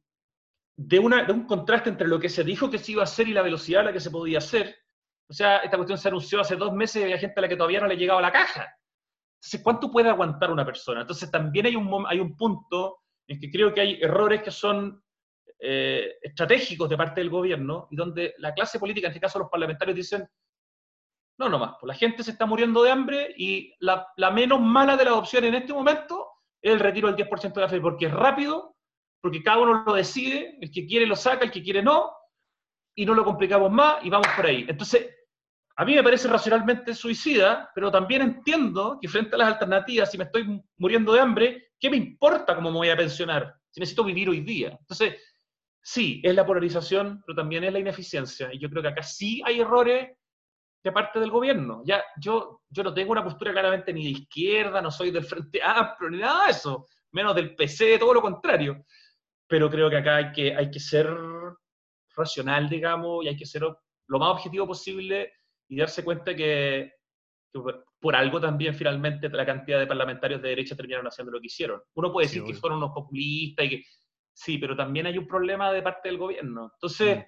de, 0.76 0.98
una, 0.98 1.26
de 1.26 1.32
un 1.32 1.46
contraste 1.46 1.92
entre 1.92 2.08
lo 2.08 2.20
que 2.20 2.28
se 2.28 2.44
dijo 2.44 2.72
que 2.72 2.80
se 2.80 2.94
iba 2.94 3.02
a 3.02 3.04
hacer 3.04 3.28
y 3.28 3.34
la 3.34 3.44
velocidad 3.44 3.82
a 3.82 3.86
la 3.86 3.94
que 3.94 4.00
se 4.00 4.10
podía 4.10 4.40
hacer. 4.40 4.76
O 5.30 5.34
sea, 5.34 5.58
esta 5.58 5.78
cuestión 5.78 6.00
se 6.00 6.08
anunció 6.08 6.42
hace 6.42 6.56
dos 6.56 6.74
meses 6.74 7.00
y 7.00 7.04
había 7.04 7.20
gente 7.20 7.40
a 7.40 7.42
la 7.42 7.48
que 7.48 7.56
todavía 7.56 7.82
no 7.82 7.88
le 7.88 7.98
llegaba 7.98 8.22
la 8.22 8.32
caja. 8.32 8.68
Entonces, 9.36 9.62
¿cuánto 9.64 9.92
puede 9.92 10.10
aguantar 10.10 10.50
una 10.50 10.66
persona? 10.66 11.02
Entonces, 11.02 11.30
también 11.30 11.68
hay 11.68 11.76
un, 11.76 12.04
hay 12.08 12.20
un 12.20 12.36
punto 12.36 13.04
en 13.28 13.40
que 13.40 13.52
creo 13.52 13.72
que 13.76 13.82
hay 13.82 14.02
errores 14.02 14.42
que 14.42 14.50
son 14.50 15.04
eh, 15.60 16.16
estratégicos 16.22 16.90
de 16.90 16.98
parte 16.98 17.22
del 17.22 17.30
gobierno 17.30 17.88
y 17.92 17.96
donde 17.96 18.34
la 18.38 18.54
clase 18.54 18.80
política, 18.80 19.08
en 19.08 19.12
este 19.12 19.20
caso 19.20 19.40
los 19.40 19.50
parlamentarios, 19.50 19.96
dicen, 19.96 20.28
no, 21.38 21.50
no 21.50 21.60
más, 21.60 21.76
pues 21.80 21.88
la 21.88 21.96
gente 21.96 22.24
se 22.24 22.32
está 22.32 22.46
muriendo 22.46 22.84
de 22.84 22.92
hambre 22.92 23.34
y 23.38 23.74
la, 23.80 24.08
la 24.18 24.32
menos 24.32 24.60
mala 24.60 24.98
de 24.98 25.06
las 25.06 25.14
opciones 25.14 25.50
en 25.50 25.56
este 25.56 25.74
momento 25.74 26.28
es 26.62 26.74
el 26.74 26.80
retiro 26.80 27.12
del 27.12 27.28
10% 27.28 27.54
de 27.54 27.62
la 27.62 27.70
fe, 27.70 27.80
porque 27.80 28.08
es 28.08 28.14
rápido, 28.14 28.76
porque 29.22 29.44
cada 29.44 29.60
uno 29.60 29.84
lo 29.86 29.94
decide, 29.94 30.58
el 30.62 30.72
que 30.72 30.86
quiere 30.86 31.06
lo 31.06 31.16
saca, 31.16 31.46
el 31.46 31.52
que 31.52 31.64
quiere 31.64 31.82
no, 31.82 32.12
y 32.96 33.06
no 33.06 33.14
lo 33.14 33.24
complicamos 33.24 33.72
más 33.72 34.04
y 34.04 34.10
vamos 34.10 34.28
por 34.36 34.46
ahí. 34.46 34.66
Entonces, 34.68 35.10
a 35.78 35.86
mí 35.86 35.96
me 35.96 36.04
parece 36.04 36.28
racionalmente 36.28 36.94
suicida, 36.94 37.72
pero 37.74 37.90
también 37.90 38.22
entiendo 38.22 38.98
que 39.02 39.08
frente 39.08 39.36
a 39.36 39.38
las 39.38 39.54
alternativas, 39.54 40.12
si 40.12 40.18
me 40.18 40.26
estoy 40.26 40.62
muriendo 40.78 41.14
de 41.14 41.22
hambre, 41.22 41.70
¿qué 41.80 41.90
me 41.90 41.96
importa 41.96 42.54
cómo 42.54 42.70
me 42.70 42.78
voy 42.80 42.90
a 42.90 42.98
pensionar? 42.98 43.56
Si 43.70 43.80
necesito 43.80 44.04
vivir 44.04 44.28
hoy 44.28 44.42
día. 44.42 44.78
Entonces, 44.78 45.16
sí, 45.82 46.22
es 46.24 46.36
la 46.36 46.46
polarización, 46.46 47.22
pero 47.26 47.36
también 47.36 47.64
es 47.64 47.74
la 47.74 47.80
ineficiencia. 47.80 48.50
Y 48.54 48.60
yo 48.60 48.70
creo 48.70 48.82
que 48.82 48.90
acá 48.90 49.04
sí 49.04 49.42
hay 49.46 49.62
errores 49.62 50.10
de 50.84 50.92
parte 50.92 51.20
del 51.20 51.32
gobierno. 51.32 51.82
Ya, 51.86 52.04
yo, 52.22 52.62
yo 52.70 52.84
no 52.84 52.94
tengo 52.94 53.12
una 53.12 53.24
postura 53.24 53.52
claramente 53.52 53.94
ni 53.94 54.04
de 54.04 54.20
izquierda, 54.22 54.82
no 54.82 54.92
soy 54.92 55.12
del 55.12 55.26
Frente 55.26 55.62
Amplio, 55.64 56.10
ni 56.10 56.20
nada 56.20 56.46
de 56.46 56.52
eso, 56.52 56.88
menos 57.12 57.36
del 57.36 57.56
PC, 57.56 57.98
todo 57.98 58.14
lo 58.14 58.22
contrario. 58.22 58.86
Pero 59.48 59.70
creo 59.70 59.90
que 59.90 59.98
acá 59.98 60.18
hay 60.18 60.32
que, 60.32 60.56
hay 60.56 60.70
que 60.70 60.80
ser 60.80 61.10
racional, 62.16 62.70
digamos, 62.70 63.26
y 63.26 63.30
hay 63.30 63.36
que 63.36 63.46
ser 63.46 63.64
lo 63.64 64.20
más 64.20 64.30
objetivo 64.30 64.68
posible 64.68 65.34
y 65.68 65.78
darse 65.78 66.04
cuenta 66.04 66.36
que, 66.36 66.92
por 68.00 68.16
algo 68.16 68.40
también 68.40 68.76
finalmente 68.76 69.30
la 69.30 69.46
cantidad 69.46 69.80
de 69.80 69.88
parlamentarios 69.88 70.42
de 70.42 70.50
derecha 70.50 70.76
terminaron 70.76 71.08
haciendo 71.08 71.32
lo 71.32 71.40
que 71.40 71.48
hicieron. 71.48 71.82
Uno 71.96 72.12
puede 72.12 72.28
decir 72.28 72.44
que 72.44 72.54
fueron 72.54 72.78
unos 72.78 72.92
populistas 72.92 73.66
y 73.66 73.70
que 73.70 73.84
sí, 74.40 74.58
pero 74.58 74.76
también 74.76 75.06
hay 75.06 75.18
un 75.18 75.28
problema 75.28 75.72
de 75.72 75.82
parte 75.82 76.08
del 76.08 76.18
gobierno. 76.18 76.72
Entonces, 76.74 77.18
mm. 77.18 77.22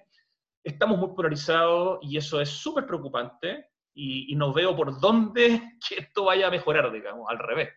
estamos 0.64 0.98
muy 0.98 1.14
polarizados 1.14 1.98
y 2.02 2.16
eso 2.16 2.40
es 2.40 2.48
súper 2.48 2.86
preocupante 2.86 3.66
y, 3.94 4.34
no 4.34 4.52
veo 4.54 4.74
por 4.74 4.98
dónde 4.98 5.60
que 5.88 5.96
esto 5.96 6.24
vaya 6.24 6.46
a 6.46 6.50
mejorar, 6.50 6.90
digamos, 6.90 7.26
al 7.28 7.38
revés. 7.38 7.68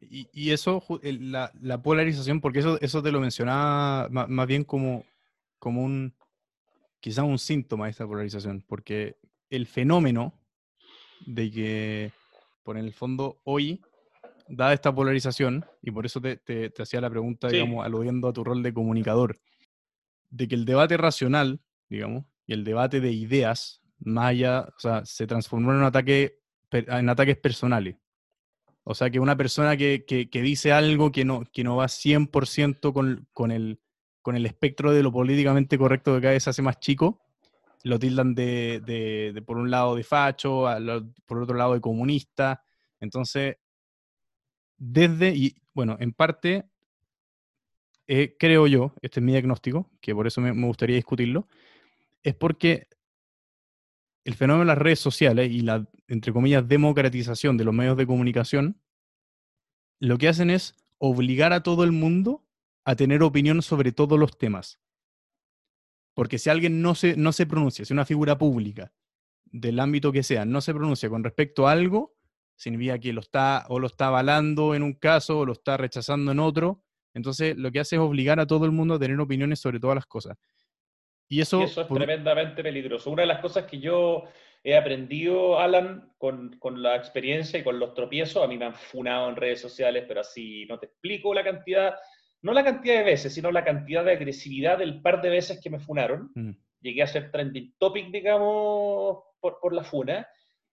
Y, 0.00 0.50
eso, 0.50 0.82
la, 1.02 1.50
la, 1.60 1.82
polarización, 1.82 2.40
porque 2.40 2.60
eso, 2.60 2.78
eso 2.80 3.02
te 3.02 3.12
lo 3.12 3.20
mencionaba 3.20 4.08
más, 4.10 4.28
más 4.28 4.46
bien 4.46 4.64
como, 4.64 5.04
como 5.58 5.82
un, 5.82 6.14
quizá 7.00 7.24
un 7.24 7.38
síntoma 7.38 7.86
de 7.86 7.92
esta 7.92 8.06
polarización, 8.06 8.64
porque 8.66 9.16
el 9.50 9.66
fenómeno 9.66 10.34
de 11.26 11.50
que, 11.50 12.12
por 12.62 12.76
el 12.76 12.92
fondo, 12.92 13.40
hoy, 13.44 13.80
dada 14.48 14.72
esta 14.72 14.94
polarización, 14.94 15.64
y 15.82 15.90
por 15.90 16.06
eso 16.06 16.20
te, 16.20 16.72
hacía 16.78 17.00
la 17.00 17.10
pregunta, 17.10 17.48
digamos, 17.48 17.84
aludiendo 17.84 18.28
a 18.28 18.32
tu 18.32 18.44
rol 18.44 18.62
de 18.62 18.72
comunicador, 18.72 19.38
de 20.30 20.48
que 20.48 20.54
el 20.54 20.64
debate 20.64 20.96
racional, 20.96 21.60
digamos, 21.88 22.24
y 22.46 22.52
el 22.54 22.64
debate 22.64 23.00
de 23.00 23.12
ideas, 23.12 23.82
más 23.98 24.30
allá, 24.30 24.68
o 24.76 24.80
sea, 24.80 25.04
se 25.04 25.26
transformó 25.26 25.72
en 25.72 25.78
un 25.78 25.84
ataque, 25.84 26.40
en 26.70 27.08
ataques 27.08 27.36
personales. 27.36 27.96
O 28.84 28.94
sea, 28.94 29.10
que 29.10 29.20
una 29.20 29.36
persona 29.36 29.76
que, 29.76 30.28
dice 30.32 30.72
algo 30.72 31.12
que 31.12 31.24
no, 31.24 31.44
que 31.52 31.62
no 31.62 31.76
va 31.76 31.86
100% 31.86 32.92
con, 32.92 33.28
con, 33.34 33.50
el, 33.50 33.80
con 34.22 34.34
el 34.34 34.46
espectro 34.46 34.92
de 34.92 35.02
lo 35.02 35.12
políticamente 35.12 35.76
correcto 35.76 36.14
que 36.14 36.22
cada 36.22 36.32
vez 36.32 36.44
se 36.44 36.50
hace 36.50 36.62
más 36.62 36.80
chico, 36.80 37.20
lo 37.84 37.98
tildan 37.98 38.34
de, 38.34 39.42
por 39.46 39.58
un 39.58 39.70
lado 39.70 39.94
de 39.94 40.04
facho, 40.04 40.64
por 41.26 41.42
otro 41.42 41.56
lado 41.56 41.74
de 41.74 41.80
comunista. 41.80 42.62
Entonces, 43.00 43.56
desde, 44.78 45.34
y 45.34 45.56
bueno, 45.74 45.96
en 46.00 46.12
parte, 46.12 46.64
eh, 48.06 48.36
creo 48.38 48.66
yo, 48.66 48.94
este 49.02 49.20
es 49.20 49.24
mi 49.24 49.32
diagnóstico, 49.32 49.90
que 50.00 50.14
por 50.14 50.26
eso 50.26 50.40
me, 50.40 50.52
gustaría 50.66 50.96
discutirlo, 50.96 51.48
es 52.22 52.34
porque 52.34 52.88
el 54.24 54.34
fenómeno 54.34 54.60
de 54.60 54.66
las 54.66 54.78
redes 54.78 55.00
sociales 55.00 55.50
y 55.50 55.60
la, 55.60 55.88
entre 56.06 56.32
comillas, 56.32 56.66
democratización 56.66 57.56
de 57.56 57.64
los 57.64 57.74
medios 57.74 57.96
de 57.96 58.06
comunicación, 58.06 58.80
lo 60.00 60.16
que 60.16 60.28
hacen 60.28 60.50
es 60.50 60.76
obligar 60.98 61.52
a 61.52 61.62
todo 61.62 61.84
el 61.84 61.92
mundo 61.92 62.44
a 62.84 62.96
tener 62.96 63.22
opinión 63.22 63.62
sobre 63.62 63.92
todos 63.92 64.18
los 64.18 64.38
temas. 64.38 64.80
Porque 66.14 66.38
si 66.38 66.50
alguien 66.50 66.82
no 66.82 66.94
se, 66.94 67.16
no 67.16 67.32
se 67.32 67.46
pronuncia, 67.46 67.84
si 67.84 67.92
una 67.92 68.04
figura 68.04 68.38
pública 68.38 68.92
del 69.44 69.80
ámbito 69.80 70.12
que 70.12 70.22
sea 70.22 70.44
no 70.44 70.60
se 70.60 70.74
pronuncia 70.74 71.08
con 71.08 71.24
respecto 71.24 71.68
a 71.68 71.72
algo, 71.72 72.17
significa 72.58 72.98
que 72.98 73.14
lo 73.14 73.20
está 73.20 73.64
o 73.70 73.78
lo 73.78 73.86
está 73.86 74.08
avalando 74.08 74.74
en 74.74 74.82
un 74.82 74.92
caso 74.92 75.38
o 75.38 75.46
lo 75.46 75.54
está 75.54 75.78
rechazando 75.78 76.32
en 76.32 76.40
otro. 76.40 76.82
Entonces, 77.14 77.56
lo 77.56 77.72
que 77.72 77.80
hace 77.80 77.96
es 77.96 78.00
obligar 78.00 78.38
a 78.38 78.46
todo 78.46 78.66
el 78.66 78.72
mundo 78.72 78.94
a 78.94 78.98
tener 78.98 79.18
opiniones 79.18 79.60
sobre 79.60 79.80
todas 79.80 79.94
las 79.94 80.06
cosas. 80.06 80.36
Y 81.28 81.40
eso, 81.40 81.62
eso 81.62 81.80
es 81.80 81.88
tremendamente 81.88 82.62
peligroso. 82.62 83.10
Una 83.10 83.22
de 83.22 83.28
las 83.28 83.40
cosas 83.40 83.64
que 83.64 83.78
yo 83.78 84.24
he 84.62 84.76
aprendido, 84.76 85.58
Alan, 85.58 86.12
con, 86.18 86.58
con, 86.58 86.82
la 86.82 86.96
experiencia 86.96 87.58
y 87.58 87.64
con 87.64 87.78
los 87.78 87.94
tropiezos, 87.94 88.44
a 88.44 88.46
mí 88.46 88.58
me 88.58 88.66
han 88.66 88.74
funado 88.74 89.28
en 89.30 89.36
redes 89.36 89.60
sociales, 89.60 90.04
pero 90.06 90.20
así 90.20 90.66
no 90.66 90.78
te 90.78 90.86
explico 90.86 91.32
la 91.32 91.44
cantidad 91.44 91.94
no 92.42 92.52
la 92.52 92.64
cantidad 92.64 92.98
de 92.98 93.04
veces, 93.04 93.34
sino 93.34 93.50
la 93.50 93.64
cantidad 93.64 94.04
de 94.04 94.12
agresividad 94.12 94.78
del 94.78 95.02
par 95.02 95.20
de 95.22 95.30
veces 95.30 95.60
que 95.60 95.70
me 95.70 95.80
funaron. 95.80 96.30
Mm. 96.34 96.50
Llegué 96.80 97.02
a 97.02 97.08
ser 97.08 97.30
trending 97.32 97.74
topic, 97.78 98.10
digamos, 98.10 99.24
por, 99.40 99.74
la 99.74 99.82
funa. 99.82 100.28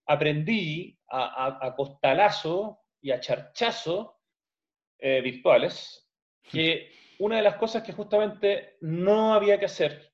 Aprendí 0.08 0.98
a, 1.10 1.74
costalazo 1.76 2.80
y 3.02 3.12
a 3.12 3.20
charchazo 3.20 4.20
eh, 5.00 5.22
virtuales 5.22 6.10
que 6.44 6.92
una 7.20 7.38
de 7.38 7.42
las 7.42 7.56
cosas 7.56 7.84
que 7.84 7.94
justamente 7.94 8.78
no 8.82 9.34
había 9.34 9.60
que 9.60 9.66
hacer 9.66 10.12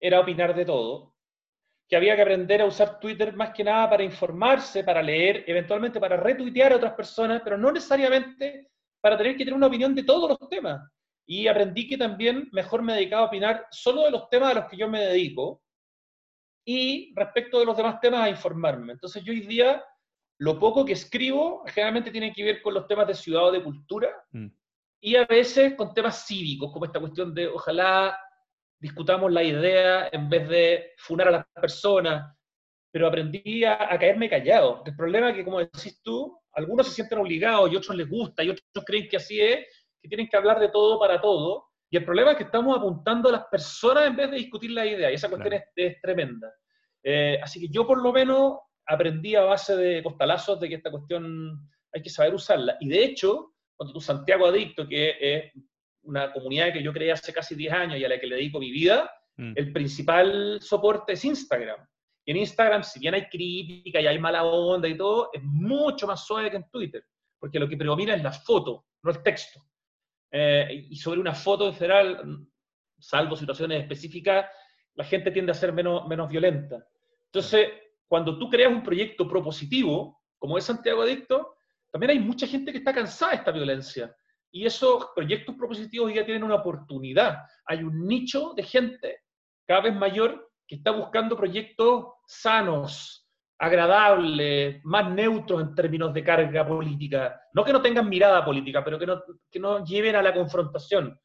era 0.00 0.20
opinar 0.20 0.54
de 0.54 0.64
todo, 0.64 1.14
que 1.88 1.96
había 1.96 2.16
que 2.16 2.22
aprender 2.22 2.60
a 2.62 2.66
usar 2.66 2.98
Twitter 2.98 3.34
más 3.34 3.50
que 3.50 3.64
nada 3.64 3.88
para 3.90 4.02
informarse, 4.02 4.82
para 4.82 5.02
leer, 5.02 5.44
eventualmente 5.46 6.00
para 6.00 6.16
retuitear 6.16 6.72
a 6.72 6.76
otras 6.76 6.94
personas, 6.94 7.42
pero 7.44 7.56
no 7.56 7.70
necesariamente 7.70 8.70
para 9.00 9.16
tener 9.16 9.36
que 9.36 9.44
tener 9.44 9.54
una 9.54 9.66
opinión 9.66 9.94
de 9.94 10.04
todos 10.04 10.28
los 10.28 10.48
temas. 10.48 10.80
Y 11.26 11.46
aprendí 11.46 11.86
que 11.86 11.96
también 11.96 12.48
mejor 12.52 12.82
me 12.82 12.94
dedicaba 12.94 13.22
a 13.22 13.26
opinar 13.26 13.66
solo 13.70 14.02
de 14.04 14.10
los 14.10 14.28
temas 14.28 14.52
a 14.52 14.60
los 14.60 14.70
que 14.70 14.76
yo 14.76 14.88
me 14.88 15.00
dedico 15.00 15.61
y 16.64 17.12
respecto 17.14 17.58
de 17.58 17.66
los 17.66 17.76
demás 17.76 18.00
temas 18.00 18.22
a 18.22 18.30
informarme. 18.30 18.92
Entonces 18.92 19.22
yo 19.24 19.32
hoy 19.32 19.40
día 19.40 19.84
lo 20.38 20.58
poco 20.58 20.84
que 20.84 20.92
escribo 20.92 21.64
generalmente 21.66 22.10
tiene 22.10 22.32
que 22.32 22.44
ver 22.44 22.62
con 22.62 22.74
los 22.74 22.86
temas 22.86 23.06
de 23.06 23.14
ciudad 23.14 23.44
o 23.44 23.52
de 23.52 23.62
cultura 23.62 24.10
mm. 24.32 24.46
y 25.00 25.16
a 25.16 25.24
veces 25.24 25.74
con 25.74 25.94
temas 25.94 26.26
cívicos, 26.26 26.72
como 26.72 26.84
esta 26.84 27.00
cuestión 27.00 27.34
de 27.34 27.48
ojalá 27.48 28.18
discutamos 28.80 29.30
la 29.32 29.42
idea 29.42 30.08
en 30.10 30.28
vez 30.28 30.48
de 30.48 30.90
funar 30.98 31.28
a 31.28 31.30
las 31.30 31.46
personas, 31.54 32.36
pero 32.90 33.06
aprendí 33.06 33.64
a, 33.64 33.74
a 33.74 33.98
caerme 33.98 34.28
callado. 34.28 34.82
El 34.84 34.96
problema 34.96 35.30
es 35.30 35.36
que, 35.36 35.44
como 35.44 35.60
decís 35.60 36.00
tú, 36.02 36.36
algunos 36.52 36.88
se 36.88 36.94
sienten 36.94 37.18
obligados 37.18 37.70
y 37.70 37.76
otros 37.76 37.96
les 37.96 38.08
gusta 38.08 38.42
y 38.42 38.50
otros 38.50 38.84
creen 38.84 39.08
que 39.08 39.16
así 39.16 39.40
es, 39.40 39.66
que 40.00 40.08
tienen 40.08 40.28
que 40.28 40.36
hablar 40.36 40.58
de 40.58 40.68
todo 40.68 40.98
para 40.98 41.20
todo. 41.20 41.71
Y 41.92 41.96
el 41.98 42.04
problema 42.04 42.32
es 42.32 42.38
que 42.38 42.44
estamos 42.44 42.76
apuntando 42.76 43.28
a 43.28 43.32
las 43.32 43.44
personas 43.44 44.06
en 44.06 44.16
vez 44.16 44.30
de 44.30 44.38
discutir 44.38 44.72
la 44.72 44.84
idea, 44.84 45.10
y 45.10 45.14
esa 45.14 45.28
cuestión 45.28 45.60
es, 45.76 46.00
tremenda. 46.00 46.52
Eh, 47.04 47.38
así 47.42 47.60
que 47.60 47.68
yo 47.68 47.86
por 47.86 48.02
lo 48.02 48.12
menos 48.12 48.58
aprendí 48.86 49.36
a 49.36 49.42
base 49.42 49.76
de 49.76 50.02
costalazos 50.02 50.58
de 50.58 50.68
que 50.68 50.74
esta 50.76 50.90
cuestión 50.90 51.68
hay 51.92 52.02
que 52.02 52.10
saber 52.10 52.34
usarla. 52.34 52.76
Y 52.80 52.88
de 52.88 53.04
hecho, 53.04 53.52
cuando 53.76 53.92
tu 53.92 54.00
Santiago 54.00 54.46
Adicto, 54.46 54.88
que 54.88 55.16
es 55.20 55.52
una 56.02 56.32
comunidad 56.32 56.72
que 56.72 56.82
yo 56.82 56.92
creé 56.92 57.12
hace 57.12 57.32
casi 57.32 57.54
10 57.54 57.72
años 57.72 57.98
y 57.98 58.04
a 58.04 58.08
la 58.08 58.18
que 58.18 58.26
le 58.26 58.36
dedico 58.36 58.58
mi 58.58 58.72
vida, 58.72 59.10
Mm. 59.36 59.52
el 59.56 59.72
principal 59.72 60.58
soporte 60.60 61.14
es 61.14 61.24
Instagram. 61.24 61.86
Y 62.24 62.30
en 62.30 62.36
Instagram, 62.38 62.84
si 62.84 63.00
bien 63.00 63.14
hay 63.14 63.28
crítica 63.28 64.00
y 64.00 64.06
hay 64.06 64.18
mala 64.18 64.44
onda 64.44 64.88
y 64.88 64.96
todo, 64.96 65.30
es 65.32 65.42
mucho 65.42 66.06
más 66.06 66.24
suave 66.24 66.50
que 66.50 66.56
en 66.56 66.70
Twitter, 66.70 67.04
porque 67.38 67.58
lo 67.58 67.68
que 67.68 67.76
predomina 67.76 68.14
es 68.14 68.22
la 68.22 68.32
foto, 68.32 68.86
no 69.02 69.10
el 69.10 69.22
texto. 69.22 69.60
Eh, 70.34 70.86
y 70.90 70.96
sobre 70.96 71.20
una 71.20 71.34
foto 71.34 71.68
en 71.68 71.74
general, 71.74 72.46
salvo 72.98 73.36
situaciones 73.36 73.82
específicas, 73.82 74.46
la 74.94 75.04
gente 75.04 75.30
tiende 75.30 75.52
a 75.52 75.54
ser 75.54 75.72
menos, 75.72 76.08
menos 76.08 76.28
violenta. 76.28 76.84
Entonces, 77.26 77.68
cuando 78.08 78.38
tú 78.38 78.48
creas 78.48 78.72
un 78.72 78.82
proyecto 78.82 79.28
propositivo, 79.28 80.22
como 80.38 80.56
es 80.56 80.64
Santiago 80.64 81.02
Adicto, 81.02 81.56
también 81.90 82.10
hay 82.10 82.18
mucha 82.18 82.46
gente 82.46 82.72
que 82.72 82.78
está 82.78 82.92
cansada 82.92 83.32
de 83.32 83.38
esta 83.38 83.52
violencia. 83.52 84.16
Y 84.50 84.66
esos 84.66 85.08
proyectos 85.14 85.54
propositivos 85.54 86.12
ya 86.12 86.24
tienen 86.24 86.44
una 86.44 86.56
oportunidad. 86.56 87.38
Hay 87.66 87.82
un 87.82 88.06
nicho 88.06 88.52
de 88.54 88.62
gente 88.62 89.20
cada 89.66 89.82
vez 89.82 89.94
mayor 89.94 90.50
que 90.66 90.76
está 90.76 90.90
buscando 90.90 91.36
proyectos 91.36 92.06
sanos, 92.26 93.21
agradables, 93.62 94.84
más 94.84 95.08
neutros 95.12 95.62
en 95.62 95.72
términos 95.72 96.12
de 96.12 96.24
carga 96.24 96.66
política. 96.66 97.40
No 97.54 97.64
que 97.64 97.72
no 97.72 97.80
tengan 97.80 98.08
mirada 98.08 98.44
política, 98.44 98.82
pero 98.82 98.98
que 98.98 99.06
no, 99.06 99.22
que 99.48 99.60
no 99.60 99.84
lleven 99.84 100.16
a 100.16 100.22
la 100.22 100.34
confrontación. 100.34 101.16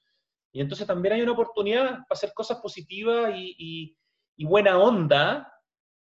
Y 0.53 0.61
entonces 0.61 0.85
también 0.85 1.15
hay 1.15 1.21
una 1.23 1.31
oportunidad 1.31 1.85
para 1.85 2.05
hacer 2.11 2.33
cosas 2.35 2.59
positivas 2.59 3.31
y, 3.35 3.55
y, 3.57 3.97
y 4.37 4.45
buena 4.45 4.77
onda 4.77 5.51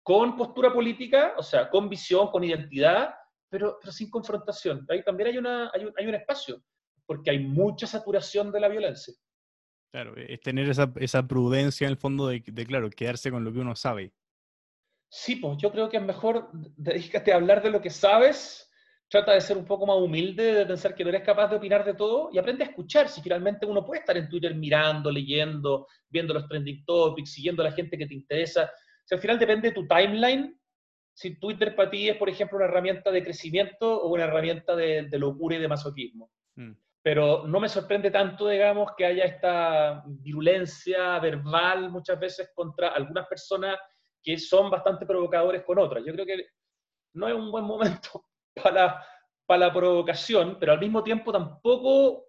con 0.01 0.37
postura 0.37 0.71
política, 0.71 1.33
o 1.37 1.43
sea, 1.43 1.69
con 1.69 1.89
visión, 1.89 2.29
con 2.29 2.45
identidad, 2.45 3.13
pero, 3.49 3.77
pero 3.81 3.91
sin 3.91 4.09
confrontación. 4.09 4.85
Ahí 4.89 5.03
también 5.03 5.27
hay, 5.27 5.37
una, 5.37 5.71
hay, 5.73 5.83
un, 5.83 5.93
hay 5.97 6.07
un 6.07 6.15
espacio, 6.15 6.63
porque 7.05 7.31
hay 7.31 7.39
mucha 7.39 7.85
saturación 7.85 8.49
de 8.49 8.61
la 8.61 8.69
violencia. 8.69 9.13
Claro, 9.91 10.15
es 10.15 10.39
tener 10.39 10.69
esa, 10.69 10.89
esa 10.95 11.27
prudencia 11.27 11.85
en 11.85 11.91
el 11.91 11.97
fondo 11.97 12.27
de, 12.27 12.41
de, 12.45 12.65
claro, 12.65 12.89
quedarse 12.89 13.29
con 13.29 13.43
lo 13.43 13.51
que 13.51 13.59
uno 13.59 13.75
sabe. 13.75 14.13
Sí, 15.15 15.35
pues 15.35 15.59
yo 15.59 15.71
creo 15.71 15.89
que 15.89 15.97
es 15.97 16.03
mejor 16.03 16.49
dedícate 16.75 17.31
a 17.31 17.35
hablar 17.35 17.61
de 17.61 17.69
lo 17.69 17.79
que 17.79 17.91
sabes, 17.91 18.67
trata 19.07 19.33
de 19.33 19.41
ser 19.41 19.57
un 19.57 19.65
poco 19.65 19.85
más 19.85 19.97
humilde, 19.97 20.55
de 20.55 20.65
pensar 20.65 20.95
que 20.95 21.03
no 21.03 21.11
eres 21.11 21.21
capaz 21.21 21.49
de 21.49 21.57
opinar 21.57 21.85
de 21.85 21.93
todo 21.93 22.31
y 22.33 22.39
aprende 22.39 22.63
a 22.63 22.67
escuchar. 22.69 23.07
Si 23.07 23.21
finalmente 23.21 23.67
uno 23.67 23.85
puede 23.85 23.99
estar 23.99 24.17
en 24.17 24.27
Twitter 24.27 24.55
mirando, 24.55 25.11
leyendo, 25.11 25.85
viendo 26.09 26.33
los 26.33 26.47
trending 26.47 26.83
topics, 26.83 27.31
siguiendo 27.31 27.61
a 27.61 27.65
la 27.65 27.71
gente 27.73 27.95
que 27.95 28.07
te 28.07 28.15
interesa. 28.15 28.71
Si 29.05 29.13
al 29.13 29.21
final 29.21 29.37
depende 29.37 29.69
de 29.69 29.75
tu 29.75 29.87
timeline, 29.87 30.59
si 31.13 31.39
Twitter 31.39 31.75
para 31.75 31.91
ti 31.91 32.09
es, 32.09 32.17
por 32.17 32.27
ejemplo, 32.27 32.57
una 32.57 32.65
herramienta 32.65 33.11
de 33.11 33.23
crecimiento 33.23 34.01
o 34.01 34.11
una 34.11 34.23
herramienta 34.23 34.75
de, 34.75 35.03
de 35.03 35.19
locura 35.19 35.57
y 35.57 35.59
de 35.59 35.67
masoquismo. 35.67 36.31
Mm. 36.55 36.71
Pero 37.03 37.45
no 37.45 37.59
me 37.59 37.69
sorprende 37.69 38.09
tanto, 38.09 38.47
digamos, 38.47 38.93
que 38.97 39.05
haya 39.05 39.25
esta 39.25 40.03
virulencia 40.07 41.19
verbal 41.19 41.91
muchas 41.91 42.19
veces 42.19 42.49
contra 42.55 42.87
algunas 42.87 43.27
personas 43.27 43.77
que 44.23 44.37
son 44.37 44.69
bastante 44.69 45.05
provocadores 45.05 45.63
con 45.63 45.77
otras. 45.79 46.03
Yo 46.05 46.13
creo 46.13 46.25
que 46.25 46.47
no 47.13 47.27
es 47.27 47.33
un 47.33 47.51
buen 47.51 47.65
momento 47.65 48.25
para, 48.63 49.05
para 49.45 49.67
la 49.67 49.73
provocación, 49.73 50.57
pero 50.59 50.71
al 50.71 50.79
mismo 50.79 51.03
tiempo 51.03 51.31
tampoco 51.31 52.27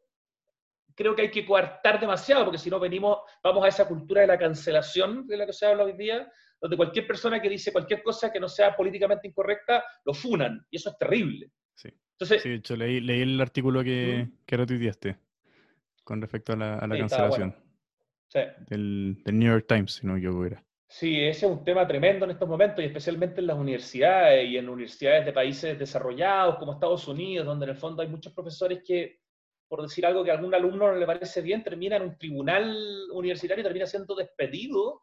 creo 0.94 1.14
que 1.14 1.22
hay 1.22 1.30
que 1.30 1.44
coartar 1.44 2.00
demasiado, 2.00 2.44
porque 2.44 2.58
si 2.58 2.70
no 2.70 2.78
venimos, 2.78 3.18
vamos 3.42 3.64
a 3.64 3.68
esa 3.68 3.86
cultura 3.86 4.20
de 4.20 4.26
la 4.28 4.38
cancelación 4.38 5.26
de 5.26 5.36
la 5.36 5.46
que 5.46 5.52
se 5.52 5.66
habla 5.66 5.84
hoy 5.84 5.94
día, 5.94 6.30
donde 6.60 6.76
cualquier 6.76 7.06
persona 7.06 7.42
que 7.42 7.48
dice 7.48 7.72
cualquier 7.72 8.02
cosa 8.02 8.32
que 8.32 8.40
no 8.40 8.48
sea 8.48 8.76
políticamente 8.76 9.28
incorrecta, 9.28 9.84
lo 10.04 10.14
funan, 10.14 10.64
y 10.70 10.76
eso 10.76 10.90
es 10.90 10.98
terrible. 10.98 11.50
Sí, 11.74 11.90
Entonces, 12.12 12.42
sí 12.42 12.48
de 12.48 12.54
hecho 12.56 12.76
leí, 12.76 13.00
leí 13.00 13.22
el 13.22 13.40
artículo 13.40 13.82
que, 13.82 14.28
¿Mm? 14.28 14.38
que 14.46 14.56
retuiteaste 14.56 15.18
con 16.04 16.20
respecto 16.20 16.52
a 16.52 16.56
la, 16.56 16.74
a 16.78 16.86
la 16.86 16.94
sí, 16.94 17.00
cancelación 17.00 17.50
bueno. 17.50 17.64
sí. 18.28 18.40
del, 18.68 19.22
del, 19.24 19.38
New 19.38 19.48
York 19.48 19.66
Times, 19.66 19.94
si 19.94 20.06
no 20.06 20.16
yo 20.16 20.44
era. 20.44 20.63
Sí, 20.86 21.20
ese 21.20 21.46
es 21.46 21.52
un 21.52 21.64
tema 21.64 21.86
tremendo 21.86 22.24
en 22.24 22.32
estos 22.32 22.48
momentos 22.48 22.82
y 22.82 22.86
especialmente 22.86 23.40
en 23.40 23.46
las 23.46 23.58
universidades 23.58 24.48
y 24.48 24.56
en 24.56 24.68
universidades 24.68 25.24
de 25.24 25.32
países 25.32 25.78
desarrollados 25.78 26.56
como 26.56 26.74
Estados 26.74 27.08
Unidos, 27.08 27.46
donde 27.46 27.64
en 27.64 27.70
el 27.70 27.76
fondo 27.76 28.02
hay 28.02 28.08
muchos 28.08 28.32
profesores 28.32 28.82
que, 28.86 29.20
por 29.66 29.82
decir 29.82 30.06
algo 30.06 30.22
que 30.22 30.30
a 30.30 30.34
algún 30.34 30.54
alumno 30.54 30.92
no 30.92 30.96
le 30.96 31.06
parece 31.06 31.40
bien, 31.42 31.64
termina 31.64 31.96
en 31.96 32.02
un 32.02 32.18
tribunal 32.18 32.76
universitario 33.12 33.62
y 33.62 33.64
termina 33.64 33.86
siendo 33.86 34.14
despedido 34.14 35.02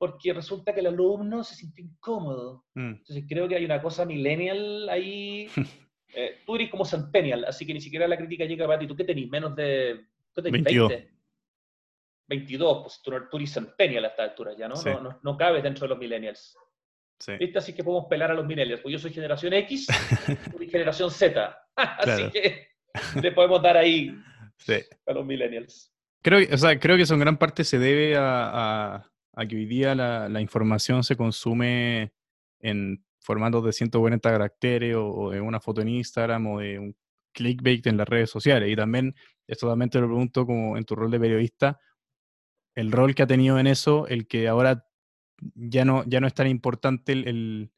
porque 0.00 0.32
resulta 0.32 0.72
que 0.72 0.80
el 0.80 0.86
alumno 0.86 1.44
se 1.44 1.54
siente 1.54 1.82
incómodo. 1.82 2.64
Mm. 2.74 2.92
Entonces 2.92 3.24
creo 3.28 3.46
que 3.46 3.56
hay 3.56 3.66
una 3.66 3.82
cosa 3.82 4.06
millennial 4.06 4.88
ahí. 4.88 5.46
eh, 6.14 6.38
tú 6.46 6.56
eres 6.56 6.70
como 6.70 6.84
centennial, 6.86 7.44
así 7.44 7.66
que 7.66 7.74
ni 7.74 7.82
siquiera 7.82 8.08
la 8.08 8.16
crítica 8.16 8.46
llega 8.46 8.66
para 8.66 8.78
ti. 8.78 8.86
¿Tú 8.86 8.96
qué 8.96 9.04
tenés? 9.04 9.28
Menos 9.28 9.54
de... 9.54 10.06
¿Qué 10.34 10.42
tenés? 10.42 10.64
20. 10.64 11.19
22, 12.30 12.82
pues 12.82 13.02
tú, 13.02 13.12
tú 13.28 13.36
eres 13.36 13.52
centennial 13.52 14.04
a 14.04 14.08
esta 14.08 14.22
altura 14.22 14.52
ya, 14.56 14.68
¿no? 14.68 14.76
Sí. 14.76 14.88
No, 14.88 15.00
no, 15.00 15.20
no 15.20 15.36
cabes 15.36 15.64
dentro 15.64 15.84
de 15.84 15.88
los 15.88 15.98
millennials. 15.98 16.56
Sí. 17.18 17.32
¿Viste? 17.38 17.58
Así 17.58 17.74
que 17.74 17.82
podemos 17.82 18.06
pelar 18.08 18.30
a 18.30 18.34
los 18.34 18.46
millennials. 18.46 18.80
Pues 18.80 18.92
yo 18.92 18.98
soy 18.98 19.12
generación 19.12 19.52
X, 19.52 19.86
tú 20.50 20.56
eres 20.56 20.70
generación 20.70 21.10
Z. 21.10 21.58
así 21.76 22.04
claro. 22.04 22.32
que 22.32 22.68
le 23.20 23.32
podemos 23.32 23.60
dar 23.60 23.76
ahí 23.76 24.14
sí. 24.58 24.74
a 25.06 25.12
los 25.12 25.26
millennials. 25.26 25.92
Creo, 26.22 26.46
o 26.52 26.56
sea, 26.56 26.78
creo 26.78 26.96
que 26.96 27.02
eso 27.02 27.14
en 27.14 27.20
gran 27.20 27.36
parte 27.36 27.64
se 27.64 27.78
debe 27.78 28.16
a, 28.16 28.94
a, 28.94 29.12
a 29.34 29.46
que 29.46 29.56
hoy 29.56 29.66
día 29.66 29.94
la, 29.96 30.28
la, 30.28 30.40
información 30.40 31.02
se 31.02 31.16
consume 31.16 32.12
en 32.60 33.04
formatos 33.20 33.64
de 33.64 33.72
140 33.72 34.30
caracteres 34.30 34.94
o, 34.94 35.06
o, 35.08 35.30
de 35.30 35.40
una 35.40 35.60
foto 35.60 35.80
en 35.80 35.88
Instagram 35.88 36.46
o 36.46 36.60
de 36.60 36.78
un 36.78 36.96
clickbait 37.32 37.86
en 37.86 37.96
las 37.96 38.08
redes 38.08 38.30
sociales. 38.30 38.70
Y 38.70 38.76
también, 38.76 39.14
esto 39.46 39.68
también 39.68 39.90
te 39.90 40.00
lo 40.00 40.06
pregunto 40.06 40.46
como 40.46 40.76
en 40.76 40.84
tu 40.84 40.94
rol 40.94 41.10
de 41.10 41.20
periodista, 41.20 41.80
el 42.74 42.92
rol 42.92 43.14
que 43.14 43.22
ha 43.22 43.26
tenido 43.26 43.58
en 43.58 43.66
eso, 43.66 44.06
el 44.06 44.26
que 44.26 44.48
ahora 44.48 44.86
ya 45.54 45.84
no, 45.84 46.04
ya 46.06 46.20
no 46.20 46.26
es 46.26 46.34
tan 46.34 46.46
importante 46.46 47.12
el, 47.12 47.28
el, 47.28 47.70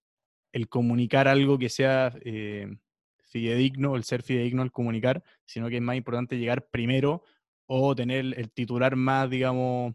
el 0.52 0.68
comunicar 0.68 1.28
algo 1.28 1.58
que 1.58 1.68
sea 1.68 2.12
eh, 2.24 2.76
fidedigno, 3.24 3.96
el 3.96 4.04
ser 4.04 4.22
fidedigno 4.22 4.62
al 4.62 4.72
comunicar, 4.72 5.22
sino 5.44 5.68
que 5.68 5.76
es 5.76 5.82
más 5.82 5.96
importante 5.96 6.38
llegar 6.38 6.66
primero 6.68 7.22
o 7.66 7.94
tener 7.94 8.34
el 8.36 8.50
titular 8.50 8.96
más, 8.96 9.30
digamos, 9.30 9.94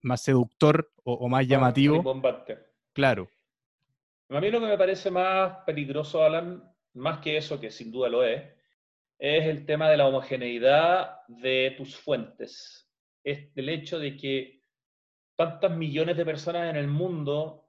más 0.00 0.22
seductor 0.22 0.90
o, 1.04 1.14
o 1.14 1.28
más 1.28 1.46
llamativo. 1.46 2.02
Bombante. 2.02 2.58
Claro. 2.92 3.28
A 4.30 4.40
mí 4.40 4.50
lo 4.50 4.60
que 4.60 4.66
me 4.66 4.78
parece 4.78 5.10
más 5.10 5.58
peligroso, 5.66 6.24
Alan, 6.24 6.62
más 6.94 7.18
que 7.18 7.36
eso, 7.36 7.60
que 7.60 7.70
sin 7.70 7.92
duda 7.92 8.08
lo 8.08 8.24
es, 8.24 8.42
es 9.18 9.46
el 9.46 9.66
tema 9.66 9.90
de 9.90 9.96
la 9.98 10.06
homogeneidad 10.06 11.18
de 11.28 11.74
tus 11.76 11.96
fuentes. 11.96 12.90
Es 13.24 13.50
el 13.54 13.68
hecho 13.68 13.98
de 13.98 14.16
que 14.16 14.62
tantas 15.36 15.70
millones 15.76 16.16
de 16.16 16.24
personas 16.24 16.70
en 16.70 16.76
el 16.76 16.88
mundo 16.88 17.68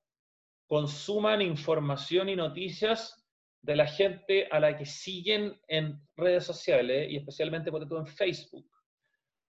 consuman 0.68 1.42
información 1.42 2.30
y 2.30 2.36
noticias 2.36 3.26
de 3.62 3.76
la 3.76 3.88
gente 3.88 4.48
a 4.52 4.60
la 4.60 4.78
que 4.78 4.86
siguen 4.86 5.60
en 5.68 6.02
redes 6.16 6.46
sociales 6.46 7.10
y 7.10 7.18
especialmente 7.18 7.72
por 7.72 7.88
todo 7.88 8.00
en 8.00 8.08
Facebook 8.08 8.70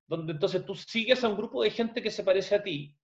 donde 0.07 0.32
entonces 0.32 0.64
tú 0.64 0.74
sigues 0.74 1.22
a 1.24 1.28
un 1.28 1.36
grupo 1.36 1.62
de 1.62 1.70
gente 1.70 2.02
que 2.02 2.11
se 2.11 2.24
parece 2.24 2.55
a 2.55 2.62
ti 2.62 2.96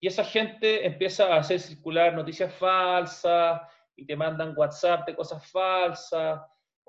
y 0.00 0.06
esa 0.06 0.24
gente 0.24 0.86
empieza 0.86 1.34
a 1.34 1.38
hacer 1.38 1.60
circular 1.60 2.14
noticias 2.14 2.54
falsas 2.54 3.60
y 3.96 4.06
te 4.06 4.16
mandan 4.16 4.54
WhatsApp 4.56 5.06
de 5.06 5.14
cosas 5.14 5.44
falsas 5.50 6.40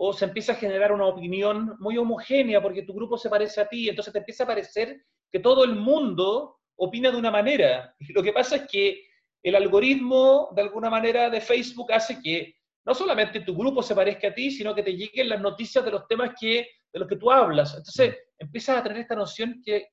o 0.01 0.13
se 0.13 0.23
empieza 0.23 0.53
a 0.53 0.55
generar 0.55 0.93
una 0.93 1.07
opinión 1.07 1.75
muy 1.77 1.97
homogénea 1.97 2.61
porque 2.61 2.83
tu 2.83 2.93
grupo 2.93 3.17
se 3.17 3.29
parece 3.29 3.59
a 3.59 3.67
ti, 3.67 3.89
entonces 3.89 4.13
te 4.13 4.19
empieza 4.19 4.45
a 4.45 4.47
parecer 4.47 5.03
que 5.29 5.39
todo 5.39 5.65
el 5.65 5.75
mundo 5.75 6.61
opina 6.77 7.11
de 7.11 7.17
una 7.17 7.29
manera. 7.29 7.93
Lo 8.15 8.23
que 8.23 8.31
pasa 8.31 8.55
es 8.55 8.67
que 8.71 9.03
el 9.43 9.55
algoritmo, 9.55 10.51
de 10.55 10.61
alguna 10.61 10.89
manera, 10.89 11.29
de 11.29 11.41
Facebook 11.41 11.91
hace 11.91 12.21
que 12.21 12.55
no 12.85 12.95
solamente 12.95 13.41
tu 13.41 13.53
grupo 13.53 13.83
se 13.83 13.93
parezca 13.93 14.29
a 14.29 14.33
ti, 14.33 14.51
sino 14.51 14.73
que 14.73 14.83
te 14.83 14.95
lleguen 14.95 15.27
las 15.27 15.41
noticias 15.41 15.83
de 15.83 15.91
los 15.91 16.07
temas 16.07 16.31
que, 16.39 16.65
de 16.93 16.99
los 16.99 17.07
que 17.07 17.17
tú 17.17 17.29
hablas. 17.29 17.75
Entonces, 17.75 18.15
empiezas 18.37 18.77
a 18.77 18.83
tener 18.83 18.99
esta 18.99 19.15
noción 19.15 19.61
que, 19.65 19.89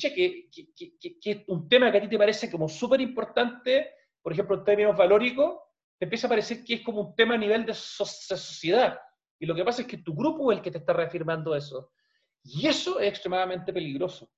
que, 0.00 0.48
que 1.20 1.44
un 1.48 1.68
tema 1.68 1.92
que 1.92 1.98
a 1.98 2.00
ti 2.00 2.08
te 2.08 2.16
parece 2.16 2.50
como 2.50 2.66
súper 2.66 3.02
importante, 3.02 3.90
por 4.22 4.32
ejemplo, 4.32 4.56
en 4.56 4.64
términos 4.64 4.96
valóricos, 4.96 5.58
te 6.00 6.06
empieza 6.06 6.26
a 6.26 6.30
parecer 6.30 6.64
que 6.64 6.74
es 6.76 6.82
como 6.82 7.02
un 7.02 7.14
tema 7.14 7.34
a 7.34 7.38
nivel 7.38 7.66
de 7.66 7.74
sociedad. 7.74 8.98
Y 9.38 9.44
lo 9.44 9.54
que 9.54 9.62
pasa 9.62 9.82
es 9.82 9.86
que 9.86 9.98
tu 9.98 10.14
grupo 10.14 10.50
es 10.50 10.56
el 10.56 10.64
que 10.64 10.70
te 10.70 10.78
está 10.78 10.94
reafirmando 10.94 11.54
eso. 11.54 11.92
Y 12.42 12.66
eso 12.66 12.98
es 12.98 13.10
extremadamente 13.10 13.70
peligroso. 13.70 14.30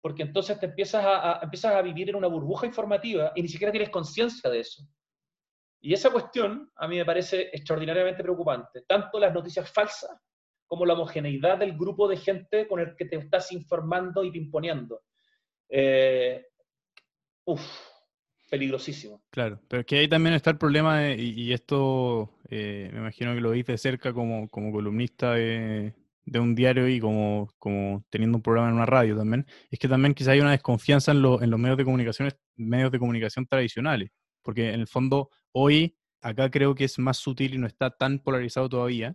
Porque 0.00 0.22
entonces 0.22 0.58
te 0.58 0.64
empiezas 0.64 1.04
a, 1.04 1.32
a, 1.32 1.42
empiezas 1.42 1.74
a 1.74 1.82
vivir 1.82 2.08
en 2.08 2.16
una 2.16 2.28
burbuja 2.28 2.66
informativa 2.66 3.30
y 3.34 3.42
ni 3.42 3.48
siquiera 3.48 3.70
tienes 3.70 3.90
conciencia 3.90 4.48
de 4.48 4.60
eso. 4.60 4.88
Y 5.82 5.92
esa 5.92 6.10
cuestión 6.10 6.72
a 6.76 6.88
mí 6.88 6.96
me 6.96 7.04
parece 7.04 7.50
extraordinariamente 7.52 8.22
preocupante. 8.22 8.82
Tanto 8.88 9.18
las 9.18 9.34
noticias 9.34 9.70
falsas 9.70 10.18
como 10.66 10.86
la 10.86 10.94
homogeneidad 10.94 11.58
del 11.58 11.76
grupo 11.76 12.08
de 12.08 12.16
gente 12.16 12.66
con 12.66 12.80
el 12.80 12.96
que 12.96 13.04
te 13.04 13.16
estás 13.16 13.52
informando 13.52 14.24
y 14.24 14.30
pimponiendo. 14.30 15.02
Eh, 15.68 16.42
uf, 17.44 17.60
peligrosísimo. 18.50 19.22
Claro, 19.30 19.60
pero 19.68 19.80
es 19.80 19.86
que 19.86 19.98
ahí 19.98 20.08
también 20.08 20.34
está 20.34 20.50
el 20.50 20.58
problema, 20.58 21.00
de, 21.00 21.16
y, 21.16 21.30
y, 21.40 21.52
esto 21.52 22.30
eh, 22.48 22.90
me 22.92 22.98
imagino 23.00 23.34
que 23.34 23.40
lo 23.40 23.50
viste 23.50 23.72
de 23.72 23.78
cerca 23.78 24.12
como, 24.12 24.48
como 24.48 24.72
columnista 24.72 25.34
de, 25.34 25.94
de 26.26 26.40
un 26.40 26.54
diario 26.54 26.88
y 26.88 27.00
como, 27.00 27.48
como 27.58 28.04
teniendo 28.10 28.38
un 28.38 28.42
programa 28.42 28.68
en 28.68 28.74
una 28.74 28.86
radio 28.86 29.16
también, 29.16 29.46
es 29.70 29.78
que 29.78 29.88
también 29.88 30.12
quizá 30.14 30.32
hay 30.32 30.40
una 30.40 30.50
desconfianza 30.50 31.12
en, 31.12 31.18
en 31.18 31.50
los 31.50 31.60
medios 31.60 31.78
de 31.78 31.84
comunicación, 31.84 32.30
medios 32.56 32.90
de 32.90 32.98
comunicación 32.98 33.46
tradicionales, 33.46 34.10
porque 34.42 34.72
en 34.72 34.80
el 34.80 34.88
fondo 34.88 35.30
hoy 35.52 35.96
acá 36.20 36.50
creo 36.50 36.74
que 36.74 36.84
es 36.84 36.98
más 36.98 37.16
sutil 37.18 37.54
y 37.54 37.58
no 37.58 37.66
está 37.66 37.90
tan 37.90 38.18
polarizado 38.18 38.68
todavía, 38.68 39.14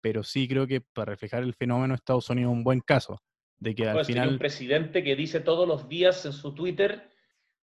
pero 0.00 0.22
sí 0.22 0.46
creo 0.48 0.66
que 0.66 0.80
para 0.80 1.10
reflejar 1.10 1.42
el 1.42 1.54
fenómeno 1.54 1.94
Estados 1.94 2.30
Unidos 2.30 2.52
es 2.52 2.56
un 2.56 2.64
buen 2.64 2.80
caso, 2.80 3.20
de 3.58 3.74
que 3.74 3.88
al 3.88 4.04
final... 4.04 4.30
un 4.30 4.38
presidente 4.38 5.02
que 5.02 5.16
dice 5.16 5.40
todos 5.40 5.66
los 5.66 5.88
días 5.88 6.24
en 6.26 6.32
su 6.32 6.54
Twitter 6.54 7.09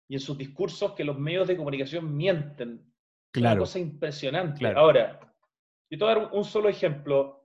y 0.08 0.16
en 0.16 0.20
sus 0.20 0.38
discursos 0.38 0.94
que 0.94 1.04
los 1.04 1.18
medios 1.20 1.48
de 1.48 1.58
comunicación 1.58 2.16
mienten. 2.16 2.86
Claro. 3.32 3.56
Una 3.56 3.60
cosa 3.62 3.80
impresionante. 3.80 4.66
Ahora, 4.68 5.20
yo 5.90 5.98
te 5.98 6.04
voy 6.04 6.12
a 6.12 6.16
dar 6.16 6.30
un 6.34 6.44
solo 6.44 6.70
ejemplo 6.70 7.38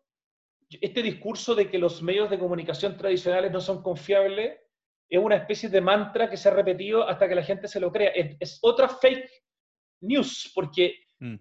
este 0.80 1.02
discurso 1.02 1.54
de 1.54 1.68
que 1.68 1.78
los 1.78 2.02
medios 2.02 2.30
de 2.30 2.38
comunicación 2.38 2.96
tradicionales 2.96 3.52
no 3.52 3.60
son 3.60 3.82
confiables 3.82 4.58
es 5.08 5.20
una 5.20 5.36
especie 5.36 5.68
de 5.68 5.80
mantra 5.80 6.30
que 6.30 6.38
se 6.38 6.48
ha 6.48 6.54
repetido 6.54 7.06
hasta 7.06 7.28
que 7.28 7.34
la 7.34 7.42
gente 7.42 7.68
se 7.68 7.78
lo 7.78 7.92
crea. 7.92 8.10
Es, 8.10 8.58
otra 8.62 8.88
fake 8.88 9.28
news, 10.00 10.50
porque 10.54 11.04
mm. 11.18 11.34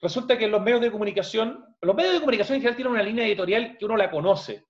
resulta 0.00 0.36
que 0.36 0.48
los 0.48 0.60
medios 0.60 0.80
de 0.80 0.90
comunicación, 0.90 1.64
los 1.80 1.94
medios 1.94 2.14
de 2.14 2.20
comunicación 2.20 2.56
en 2.56 2.62
general 2.62 2.76
tienen 2.76 2.92
una 2.92 3.02
línea 3.04 3.26
editorial 3.26 3.76
que 3.78 3.84
uno 3.84 3.96
la 3.96 4.10
conoce. 4.10 4.64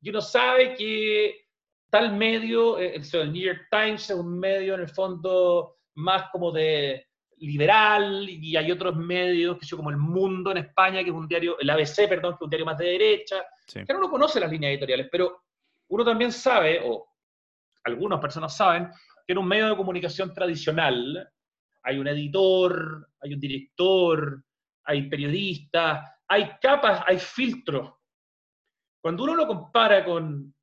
Y 0.00 0.10
uno 0.10 0.20
sabe 0.20 0.74
que 0.74 1.43
tal 1.90 2.16
medio, 2.16 2.78
eh, 2.78 2.94
el 2.96 3.32
New 3.32 3.42
York 3.42 3.68
Times 3.70 4.10
es 4.10 4.16
un 4.16 4.38
medio 4.38 4.74
en 4.74 4.80
el 4.80 4.88
fondo 4.88 5.76
más 5.94 6.30
como 6.30 6.50
de 6.50 7.06
liberal 7.38 8.28
y 8.28 8.56
hay 8.56 8.70
otros 8.70 8.96
medios, 8.96 9.58
que 9.58 9.76
como 9.76 9.90
El 9.90 9.96
Mundo 9.96 10.50
en 10.50 10.58
España, 10.58 11.02
que 11.02 11.10
es 11.10 11.14
un 11.14 11.28
diario, 11.28 11.58
el 11.58 11.70
ABC, 11.70 12.08
perdón, 12.08 12.32
que 12.32 12.36
es 12.36 12.42
un 12.42 12.50
diario 12.50 12.66
más 12.66 12.78
de 12.78 12.86
derecha, 12.86 13.44
que 13.66 13.92
uno 13.92 14.10
conoce 14.10 14.40
las 14.40 14.50
líneas 14.50 14.72
editoriales, 14.72 15.08
pero 15.10 15.42
uno 15.88 16.04
también 16.04 16.32
sabe, 16.32 16.80
o 16.84 17.06
algunas 17.84 18.20
personas 18.20 18.56
saben, 18.56 18.88
que 19.26 19.32
en 19.32 19.38
un 19.38 19.48
medio 19.48 19.68
de 19.68 19.76
comunicación 19.76 20.32
tradicional 20.32 21.30
hay 21.82 21.98
un 21.98 22.08
editor, 22.08 23.10
hay 23.20 23.34
un 23.34 23.40
director, 23.40 24.42
hay 24.84 25.08
periodistas, 25.08 26.10
hay 26.28 26.50
capas, 26.60 27.02
hay 27.06 27.18
filtros. 27.18 27.92
Cuando 29.02 29.24
uno 29.24 29.34
lo 29.34 29.46
compara 29.46 30.04
con, 30.04 30.53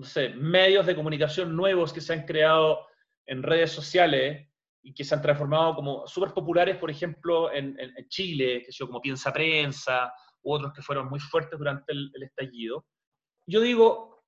no 0.00 0.06
sé, 0.06 0.30
medios 0.30 0.86
de 0.86 0.96
comunicación 0.96 1.54
nuevos 1.54 1.92
que 1.92 2.00
se 2.00 2.12
han 2.12 2.24
creado 2.24 2.86
en 3.26 3.42
redes 3.42 3.70
sociales, 3.70 4.50
y 4.82 4.94
que 4.94 5.04
se 5.04 5.14
han 5.14 5.22
transformado 5.22 5.74
como 5.74 6.06
súper 6.06 6.32
populares, 6.32 6.76
por 6.76 6.90
ejemplo, 6.90 7.52
en, 7.52 7.76
Chile, 8.08 8.62
que 8.64 8.72
yo 8.72 8.86
como 8.86 9.00
Piensa 9.00 9.32
Prensa, 9.32 10.12
u 10.42 10.54
otros 10.54 10.72
que 10.72 10.82
fueron 10.82 11.08
muy 11.08 11.20
fuertes 11.20 11.58
durante 11.58 11.92
el, 11.92 12.10
estallido. 12.22 12.86
Yo 13.46 13.60
digo, 13.60 14.24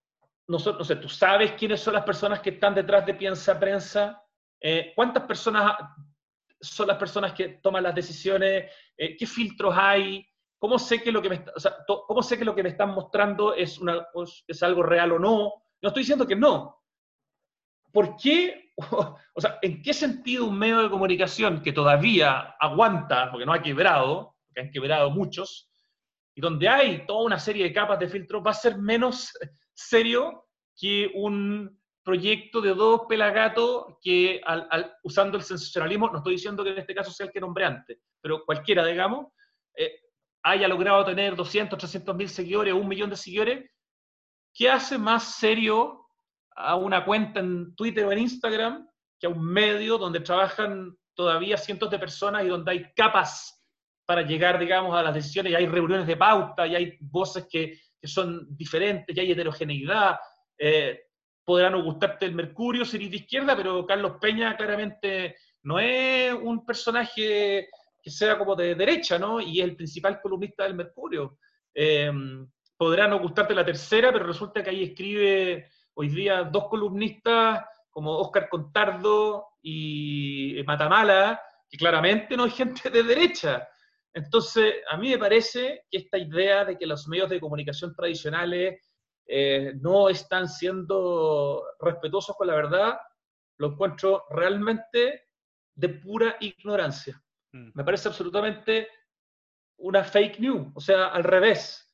no, 0.48 0.58
sé, 0.58 0.96
¿tú 0.96 1.08
sabes 1.08 1.52
quiénes 1.52 1.80
son 1.80 1.94
las 1.94 2.04
personas 2.04 2.40
que 2.40 2.50
están 2.50 2.74
detrás 2.74 3.06
de 3.06 3.14
Piensa 3.14 3.58
Prensa? 3.58 4.22
Eh, 4.60 4.92
¿Cuántas 4.94 5.24
personas 5.24 5.74
son 6.60 6.86
las 6.86 6.98
personas 6.98 7.32
que 7.32 7.60
toman 7.62 7.82
las 7.82 7.94
decisiones? 7.94 8.70
Eh, 8.96 9.16
¿Qué 9.16 9.26
filtros 9.26 9.74
hay? 9.76 10.26
¿Cómo 10.58 10.78
sé, 10.78 11.02
que 11.02 11.10
lo 11.10 11.22
que 11.22 11.30
me, 11.30 11.44
o 11.56 11.58
sea, 11.58 11.78
¿Cómo 11.86 12.22
sé 12.22 12.38
que 12.38 12.44
lo 12.44 12.54
que 12.54 12.62
me 12.62 12.68
están 12.68 12.90
mostrando 12.90 13.54
es, 13.54 13.78
una, 13.78 14.06
es 14.46 14.62
algo 14.62 14.82
real 14.82 15.12
o 15.12 15.18
no? 15.18 15.61
No 15.82 15.88
estoy 15.88 16.02
diciendo 16.02 16.26
que 16.26 16.36
no. 16.36 16.80
¿Por 17.92 18.16
qué 18.16 18.62
o 19.34 19.40
sea, 19.40 19.58
¿en 19.62 19.82
qué 19.82 19.92
sentido 19.92 20.46
un 20.46 20.58
medio 20.58 20.82
de 20.82 20.90
comunicación 20.90 21.62
que 21.62 21.72
todavía 21.72 22.54
aguanta, 22.60 23.30
porque 23.30 23.46
no 23.46 23.52
ha 23.52 23.62
quebrado, 23.62 24.36
porque 24.46 24.60
han 24.60 24.70
quebrado 24.70 25.10
muchos, 25.10 25.70
y 26.34 26.40
donde 26.40 26.68
hay 26.68 27.06
toda 27.06 27.24
una 27.24 27.38
serie 27.38 27.64
de 27.64 27.72
capas 27.72 27.98
de 27.98 28.08
filtro, 28.08 28.42
va 28.42 28.52
a 28.52 28.54
ser 28.54 28.78
menos 28.78 29.32
serio 29.74 30.46
que 30.76 31.10
un 31.14 31.78
proyecto 32.02 32.60
de 32.60 32.74
dos 32.74 33.02
pelagatos 33.08 33.96
que 34.02 34.40
usando 35.04 35.36
el 35.36 35.44
sensacionalismo, 35.44 36.10
no 36.10 36.18
estoy 36.18 36.34
diciendo 36.34 36.64
que 36.64 36.70
en 36.70 36.78
este 36.78 36.94
caso 36.94 37.12
sea 37.12 37.26
el 37.26 37.32
que 37.32 37.40
nombré 37.40 37.64
antes, 37.64 37.98
pero 38.20 38.44
cualquiera, 38.44 38.84
digamos, 38.84 39.28
eh, 39.76 40.00
haya 40.42 40.66
logrado 40.66 41.04
tener 41.04 41.36
200, 41.36 41.78
300 41.78 42.16
mil 42.16 42.28
seguidores, 42.28 42.74
un 42.74 42.88
millón 42.88 43.10
de 43.10 43.16
seguidores, 43.16 43.70
¿qué 44.54 44.70
hace 44.70 44.98
más 44.98 45.36
serio 45.36 46.08
a 46.54 46.76
una 46.76 47.04
cuenta 47.04 47.40
en 47.40 47.74
Twitter 47.74 48.04
o 48.04 48.12
en 48.12 48.18
Instagram 48.18 48.88
que 49.18 49.26
a 49.26 49.30
un 49.30 49.44
medio 49.44 49.98
donde 49.98 50.20
trabajan 50.20 50.96
todavía 51.14 51.56
cientos 51.56 51.90
de 51.90 51.98
personas 51.98 52.44
y 52.44 52.48
donde 52.48 52.72
hay 52.72 52.92
capas 52.94 53.62
para 54.04 54.22
llegar, 54.22 54.58
digamos, 54.58 54.94
a 54.96 55.02
las 55.02 55.14
decisiones, 55.14 55.52
y 55.52 55.54
hay 55.54 55.66
reuniones 55.66 56.06
de 56.06 56.16
pauta, 56.16 56.66
y 56.66 56.74
hay 56.74 56.98
voces 57.00 57.46
que, 57.48 57.78
son 58.02 58.48
diferentes, 58.56 59.16
y 59.16 59.20
hay 59.20 59.30
heterogeneidad. 59.30 60.18
Eh, 60.58 61.04
podrán 61.44 61.80
gustarte 61.82 62.26
el 62.26 62.34
Mercurio, 62.34 62.84
si 62.84 62.98
de 62.98 63.16
izquierda, 63.16 63.56
pero 63.56 63.86
Carlos 63.86 64.16
Peña 64.20 64.56
claramente 64.56 65.36
no 65.62 65.78
es 65.78 66.34
un 66.34 66.66
personaje 66.66 67.68
que 68.02 68.10
sea 68.10 68.36
como 68.36 68.56
de 68.56 68.74
derecha, 68.74 69.18
¿no? 69.18 69.40
Y 69.40 69.60
es 69.60 69.64
el 69.64 69.76
principal 69.76 70.20
columnista 70.20 70.64
del 70.64 70.74
Mercurio. 70.74 71.38
Eh, 71.72 72.10
podrá 72.82 73.06
no 73.06 73.20
gustarte 73.20 73.54
la 73.54 73.64
tercera, 73.64 74.12
pero 74.12 74.26
resulta 74.26 74.60
que 74.60 74.70
ahí 74.70 74.82
escribe 74.82 75.68
hoy 75.94 76.08
día 76.08 76.42
dos 76.42 76.66
columnistas 76.66 77.64
como 77.90 78.10
Óscar 78.10 78.48
Contardo 78.48 79.50
y 79.62 80.60
Matamala, 80.66 81.40
que 81.70 81.76
claramente 81.76 82.36
no 82.36 82.42
hay 82.42 82.50
gente 82.50 82.90
de 82.90 83.04
derecha. 83.04 83.68
Entonces, 84.12 84.74
a 84.90 84.96
mí 84.96 85.10
me 85.10 85.18
parece 85.18 85.84
que 85.88 85.98
esta 85.98 86.18
idea 86.18 86.64
de 86.64 86.76
que 86.76 86.84
los 86.84 87.06
medios 87.06 87.30
de 87.30 87.38
comunicación 87.38 87.94
tradicionales 87.94 88.80
eh, 89.28 89.74
no 89.80 90.08
están 90.08 90.48
siendo 90.48 91.62
respetuosos 91.78 92.34
con 92.34 92.48
la 92.48 92.56
verdad, 92.56 92.98
lo 93.58 93.68
encuentro 93.68 94.24
realmente 94.28 95.28
de 95.76 95.88
pura 95.88 96.36
ignorancia. 96.40 97.22
Mm. 97.52 97.70
Me 97.74 97.84
parece 97.84 98.08
absolutamente 98.08 98.88
una 99.76 100.02
fake 100.02 100.40
news, 100.40 100.66
o 100.74 100.80
sea, 100.80 101.06
al 101.06 101.22
revés. 101.22 101.91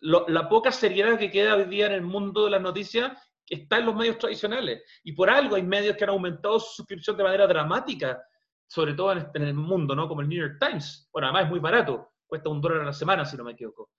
La 0.00 0.48
poca 0.48 0.70
seriedad 0.70 1.18
que 1.18 1.30
queda 1.30 1.56
hoy 1.56 1.64
día 1.64 1.86
en 1.86 1.92
el 1.92 2.02
mundo 2.02 2.44
de 2.44 2.50
las 2.50 2.62
noticias 2.62 3.12
está 3.48 3.78
en 3.78 3.86
los 3.86 3.94
medios 3.94 4.18
tradicionales. 4.18 4.82
Y 5.04 5.12
por 5.12 5.30
algo 5.30 5.56
hay 5.56 5.62
medios 5.62 5.96
que 5.96 6.04
han 6.04 6.10
aumentado 6.10 6.58
su 6.58 6.76
suscripción 6.76 7.16
de 7.16 7.24
manera 7.24 7.46
dramática, 7.46 8.22
sobre 8.66 8.94
todo 8.94 9.12
en, 9.12 9.42
el 9.42 9.54
mundo, 9.54 9.94
¿no? 9.94 10.08
Como 10.08 10.20
el 10.20 10.28
New 10.28 10.38
York 10.38 10.58
Times. 10.60 11.08
Bueno, 11.12 11.28
además 11.28 11.44
es 11.44 11.50
muy 11.50 11.60
barato, 11.60 12.12
cuesta 12.26 12.48
un 12.48 12.60
dólar 12.60 12.82
a 12.82 12.86
la 12.86 12.92
semana, 12.92 13.24
si 13.24 13.36
no 13.36 13.44
me 13.44 13.52
equivoco. 13.52 13.90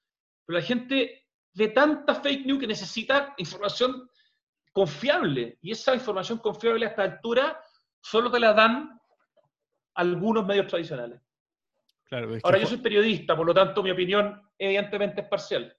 Pero 0.46 0.60
la 0.60 0.66
gente 0.66 1.28
ve 1.54 1.70
tanta 1.70 2.16
fake 2.16 2.46
news 2.46 2.60
que 2.60 2.68
necesita 2.68 3.34
información 3.38 4.10
confiable. 4.72 5.58
Y 5.62 5.72
esa 5.72 5.96
información 5.96 6.40
confiable 6.40 6.86
a 6.86 6.90
esta 6.90 7.04
altura 7.04 7.62
solo 8.02 8.30
te 8.30 8.40
la 8.40 8.54
dan 8.54 9.00
algunos 9.96 10.46
medios 10.46 10.68
tradicionales. 10.68 11.22
Claro, 12.04 12.38
Ahora, 12.44 12.58
yo 12.58 12.68
soy 12.68 12.78
periodista, 12.78 13.36
por 13.36 13.46
lo 13.46 13.54
tanto, 13.54 13.84
mi 13.84 13.92
opinión 13.92 14.42
evidentemente 14.58 15.22
es 15.22 15.28
parcial. 15.28 15.76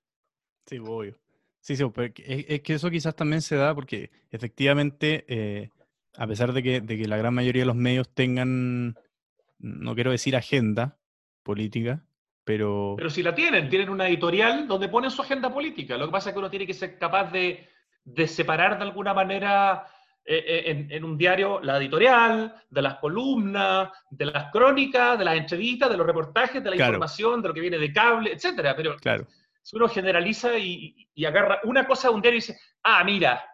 Sí, 0.69 0.79
obvio. 0.79 1.16
Sí, 1.61 1.77
sí, 1.77 1.85
pues, 1.87 2.12
es 2.16 2.61
que 2.61 2.75
eso 2.75 2.91
quizás 2.91 3.16
también 3.16 3.43
se 3.43 3.57
da 3.57 3.75
porque 3.75 4.11
efectivamente, 4.31 5.25
eh, 5.29 5.71
a 6.16 6.27
pesar 6.27 6.53
de 6.53 6.62
que, 6.62 6.81
de 6.81 6.99
que 6.99 7.09
la 7.09 7.16
gran 7.16 7.35
mayoría 7.35 7.62
de 7.62 7.66
los 7.66 7.77
medios 7.77 8.09
tengan, 8.14 8.97
no 9.59 9.95
quiero 9.95 10.11
decir 10.11 10.37
agenda 10.37 10.99
política, 11.43 12.05
pero... 12.45 12.95
Pero 12.97 13.11
si 13.11 13.23
la 13.23 13.35
tienen, 13.35 13.69
tienen 13.69 13.89
una 13.89 14.09
editorial 14.09 14.69
donde 14.69 14.89
ponen 14.89 15.11
su 15.11 15.23
agenda 15.23 15.53
política. 15.53 15.97
Lo 15.97 16.07
que 16.07 16.12
pasa 16.12 16.31
es 16.31 16.35
que 16.35 16.39
uno 16.39 16.51
tiene 16.51 16.66
que 16.66 16.75
ser 16.75 16.99
capaz 16.99 17.33
de, 17.33 17.66
separar 18.27 18.79
de 18.79 18.85
alguna 18.85 19.12
manera 19.14 19.87
eh, 20.25 20.45
eh, 20.47 20.87
en, 20.91 21.05
un 21.05 21.16
diario 21.16 21.61
la 21.61 21.79
editorial, 21.79 22.55
de 22.69 22.83
las 22.83 22.97
columnas, 22.97 23.91
de 24.11 24.27
las 24.27 24.53
crónicas, 24.53 25.19
de 25.19 25.25
las 25.25 25.37
entrevistas, 25.37 25.91
de 25.91 25.97
los 25.97 26.07
reportajes, 26.07 26.62
de 26.62 26.71
la 26.71 26.77
información, 26.77 27.43
de 27.43 27.49
lo 27.49 27.55
que 27.55 27.61
viene 27.61 27.79
de 27.79 27.93
cable, 27.93 28.33
etcétera. 28.33 28.77
Pero 28.77 28.97
claro 28.97 29.27
si 29.69 29.77
uno 29.77 29.87
generaliza 29.87 30.59
y, 30.59 31.11
agarra 31.27 31.61
una 31.64 31.87
cosa 31.87 32.09
de 32.09 32.14
un 32.14 32.23
diario 32.23 32.39
y 32.39 32.41
dice, 32.41 32.59
ah, 32.85 33.05
mira, 33.05 33.45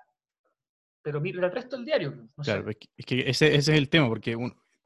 pero 1.02 1.20
mira 1.20 1.44
el 1.44 1.52
resto 1.52 1.74
del 1.74 1.86
diario. 1.86 2.28
claro, 2.40 2.70
es 2.70 3.04
que, 3.04 3.28
ese, 3.28 3.56
es 3.56 3.66
el 3.66 3.88
tema, 3.88 4.06
porque 4.06 4.36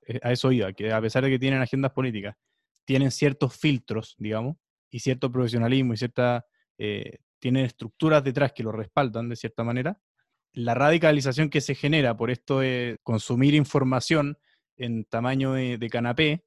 eh, 0.06 0.20
a 0.22 0.32
eso 0.32 0.50
iba, 0.50 0.72
que 0.72 0.90
a 0.90 1.02
pesar 1.02 1.24
de 1.24 1.28
que 1.28 1.38
tienen 1.38 1.60
agendas 1.60 1.92
políticas, 1.92 2.34
tienen 2.86 3.10
ciertos 3.10 3.54
filtros, 3.54 4.14
digamos, 4.16 4.56
y 4.90 5.00
cierto 5.00 5.30
profesionalismo 5.30 5.92
y 5.92 5.98
cierta, 5.98 6.46
eh, 6.78 7.18
tienen 7.38 7.66
estructuras 7.66 8.24
detrás 8.24 8.54
que 8.54 8.62
lo 8.62 8.72
respaldan 8.72 9.28
de 9.28 9.36
cierta 9.36 9.62
manera. 9.64 10.00
La 10.54 10.72
radicalización 10.72 11.50
que 11.50 11.60
se 11.60 11.74
genera 11.74 12.16
por 12.16 12.30
esto 12.30 12.60
de 12.60 13.00
consumir 13.02 13.52
información 13.52 14.38
en 14.78 15.04
tamaño 15.04 15.52
de 15.52 15.90
canapé, 15.90 16.46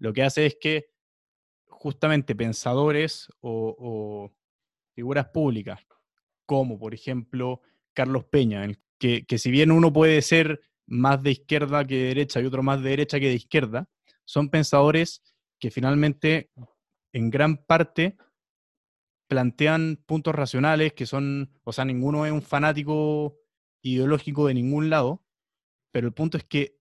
lo 0.00 0.12
que 0.12 0.24
hace 0.24 0.46
es 0.46 0.56
que 0.60 0.93
justamente 1.84 2.34
pensadores 2.34 3.28
o, 3.42 4.32
figuras 4.94 5.26
públicas, 5.26 5.86
como 6.46 6.78
por 6.78 6.94
ejemplo 6.94 7.60
Carlos 7.92 8.24
Peña, 8.24 8.66
que, 8.98 9.26
que 9.26 9.36
si 9.36 9.50
bien 9.50 9.70
uno 9.70 9.92
puede 9.92 10.22
ser 10.22 10.62
más 10.86 11.22
de 11.22 11.32
izquierda 11.32 11.86
que 11.86 11.96
de 11.96 12.04
derecha 12.06 12.40
y 12.40 12.46
otro 12.46 12.62
más 12.62 12.82
de 12.82 12.88
derecha 12.88 13.20
que 13.20 13.28
de 13.28 13.34
izquierda, 13.34 13.86
son 14.24 14.48
pensadores 14.48 15.22
que 15.60 15.70
finalmente 15.70 16.50
en 17.12 17.28
gran 17.28 17.58
parte 17.58 18.16
plantean 19.28 20.02
puntos 20.06 20.34
racionales 20.34 20.94
que 20.94 21.04
son, 21.04 21.50
o 21.64 21.72
sea, 21.72 21.84
ninguno 21.84 22.24
es 22.24 22.32
un 22.32 22.40
fanático 22.40 23.36
ideológico 23.82 24.46
de 24.46 24.54
ningún 24.54 24.88
lado, 24.88 25.22
pero 25.92 26.06
el 26.06 26.14
punto 26.14 26.38
es 26.38 26.44
que 26.44 26.78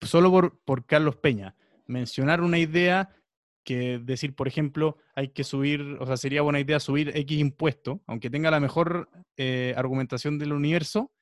solo 0.00 0.30
por, 0.30 0.58
por 0.64 0.86
Carlos 0.86 1.16
Peña, 1.16 1.54
mencionar 1.86 2.40
una 2.40 2.58
idea 2.58 3.14
que 3.70 4.00
decir, 4.02 4.34
por 4.34 4.48
ejemplo, 4.48 4.96
hay 5.14 5.28
que 5.28 5.44
subir, 5.44 5.80
o 6.00 6.06
sea, 6.06 6.16
sería 6.16 6.42
buena 6.42 6.58
idea 6.58 6.80
subir 6.80 7.12
X 7.14 7.38
impuesto, 7.38 8.02
aunque 8.08 8.28
tenga 8.28 8.50
la 8.50 8.58
mejor 8.58 9.08
eh, 9.36 9.74
argumentación 9.76 10.40
del 10.40 10.52
universo, 10.52 11.12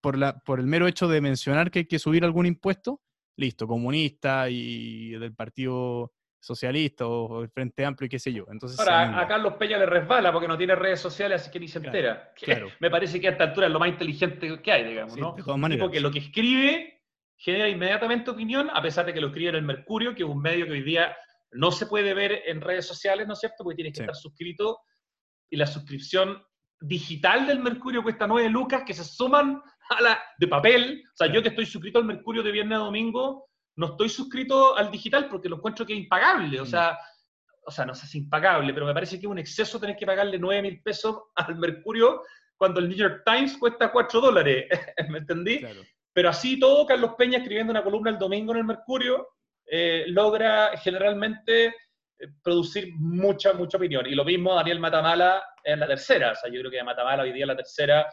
por, 0.00 0.16
la, 0.16 0.38
por 0.38 0.60
el 0.60 0.66
mero 0.66 0.86
hecho 0.86 1.08
de 1.08 1.20
mencionar 1.20 1.72
que 1.72 1.80
hay 1.80 1.84
que 1.86 1.98
subir 1.98 2.24
algún 2.24 2.46
impuesto, 2.46 3.00
listo, 3.36 3.66
comunista 3.66 4.48
y 4.48 5.10
del 5.18 5.34
Partido 5.34 6.12
Socialista 6.38 7.08
o 7.08 7.40
del 7.40 7.50
Frente 7.50 7.84
Amplio 7.84 8.06
y 8.06 8.08
qué 8.08 8.20
sé 8.20 8.32
yo. 8.32 8.44
Entonces, 8.52 8.78
Ahora, 8.78 9.18
a, 9.18 9.26
Carlos 9.26 9.54
Peña 9.54 9.78
le 9.78 9.86
resbala 9.86 10.32
porque 10.32 10.46
no 10.46 10.56
tiene 10.56 10.76
redes 10.76 11.00
sociales, 11.00 11.42
así 11.42 11.50
que 11.50 11.58
ni 11.58 11.66
se 11.66 11.78
entera. 11.78 12.32
Claro. 12.40 12.68
Me 12.78 12.88
parece 12.88 13.20
que 13.20 13.26
a 13.26 13.32
esta 13.32 13.44
altura 13.44 13.66
es 13.66 13.72
lo 13.72 13.80
más 13.80 13.88
inteligente 13.88 14.62
que 14.62 14.72
hay, 14.72 14.84
digamos, 14.84 15.16
¿no? 15.16 15.32
De 15.32 15.42
todas 15.42 15.58
maneras. 15.58 15.82
Porque 15.82 15.98
lo 15.98 16.12
que 16.12 16.20
escribe 16.20 17.02
genera 17.36 17.68
inmediatamente 17.68 18.30
opinión, 18.30 18.70
a 18.72 18.80
pesar 18.80 19.06
de 19.06 19.12
que 19.12 19.20
lo 19.20 19.28
escribe 19.28 19.50
en 19.50 19.56
el 19.56 19.62
Mercurio, 19.62 20.14
que 20.14 20.22
es 20.22 20.28
un 20.28 20.40
medio 20.40 20.66
que 20.66 20.72
hoy 20.72 20.82
día 20.82 21.16
no 21.52 21.70
se 21.70 21.86
puede 21.86 22.14
ver 22.14 22.42
en 22.46 22.60
redes 22.60 22.86
sociales, 22.86 23.26
¿no 23.26 23.32
es 23.32 23.40
cierto? 23.40 23.64
Porque 23.64 23.76
tienes 23.76 23.94
que 23.94 24.00
estar 24.00 24.16
suscrito 24.16 24.80
y 25.50 25.56
la 25.56 25.66
suscripción 25.66 26.42
digital 26.80 27.46
del 27.46 27.60
Mercurio 27.60 28.02
cuesta 28.02 28.26
9 28.26 28.48
lucas 28.50 28.82
que 28.86 28.94
se 28.94 29.04
suman 29.04 29.60
a 29.90 30.02
la 30.02 30.22
de 30.38 30.48
papel. 30.48 31.02
O 31.06 31.16
sea, 31.16 31.32
yo 31.32 31.42
que 31.42 31.48
estoy 31.48 31.66
suscrito 31.66 31.98
al 31.98 32.04
Mercurio 32.04 32.42
de 32.42 32.52
viernes 32.52 32.76
a 32.76 32.82
domingo, 32.82 33.48
no 33.76 33.86
estoy 33.86 34.08
suscrito 34.08 34.76
al 34.76 34.90
digital 34.90 35.28
porque 35.28 35.48
lo 35.48 35.56
encuentro 35.56 35.86
que 35.86 35.94
es 35.94 36.00
impagable. 36.00 36.60
O 36.60 36.64
mm. 36.64 36.68
sea, 36.68 36.98
o 37.64 37.70
sea, 37.70 37.84
no 37.84 37.94
sé 37.94 38.06
si 38.06 38.18
es 38.18 38.24
impagable, 38.24 38.72
pero 38.72 38.86
me 38.86 38.94
parece 38.94 39.18
que 39.18 39.26
es 39.26 39.30
un 39.30 39.38
exceso 39.38 39.78
tener 39.78 39.96
que 39.96 40.06
pagarle 40.06 40.38
9 40.38 40.62
mil 40.62 40.82
pesos 40.82 41.24
al 41.34 41.56
Mercurio 41.56 42.22
cuando 42.56 42.80
el 42.80 42.88
New 42.88 42.96
York 42.96 43.22
Times 43.24 43.56
cuesta 43.58 43.92
4 43.92 44.20
dólares. 44.20 44.66
¿Me 45.08 45.18
entendí? 45.18 45.60
Pero 46.12 46.30
así 46.30 46.58
todo, 46.58 46.86
Carlos 46.86 47.12
Peña 47.16 47.38
escribiendo 47.38 47.70
una 47.70 47.84
columna 47.84 48.10
el 48.10 48.18
domingo 48.18 48.52
en 48.52 48.58
el 48.58 48.64
Mercurio, 48.64 49.28
eh, 49.70 50.04
logra 50.08 50.76
generalmente 50.78 51.66
eh, 51.66 51.72
producir 52.42 52.92
mucha, 52.96 53.52
mucha 53.52 53.76
opinión. 53.76 54.06
Y 54.06 54.14
lo 54.14 54.24
mismo 54.24 54.54
Daniel 54.54 54.80
Matamala 54.80 55.42
en 55.62 55.80
la 55.80 55.86
tercera. 55.86 56.32
O 56.32 56.34
sea, 56.34 56.50
yo 56.50 56.60
creo 56.60 56.70
que 56.70 56.82
Matamala 56.82 57.22
hoy 57.22 57.32
día 57.32 57.44
en 57.44 57.48
la 57.48 57.56
tercera, 57.56 58.06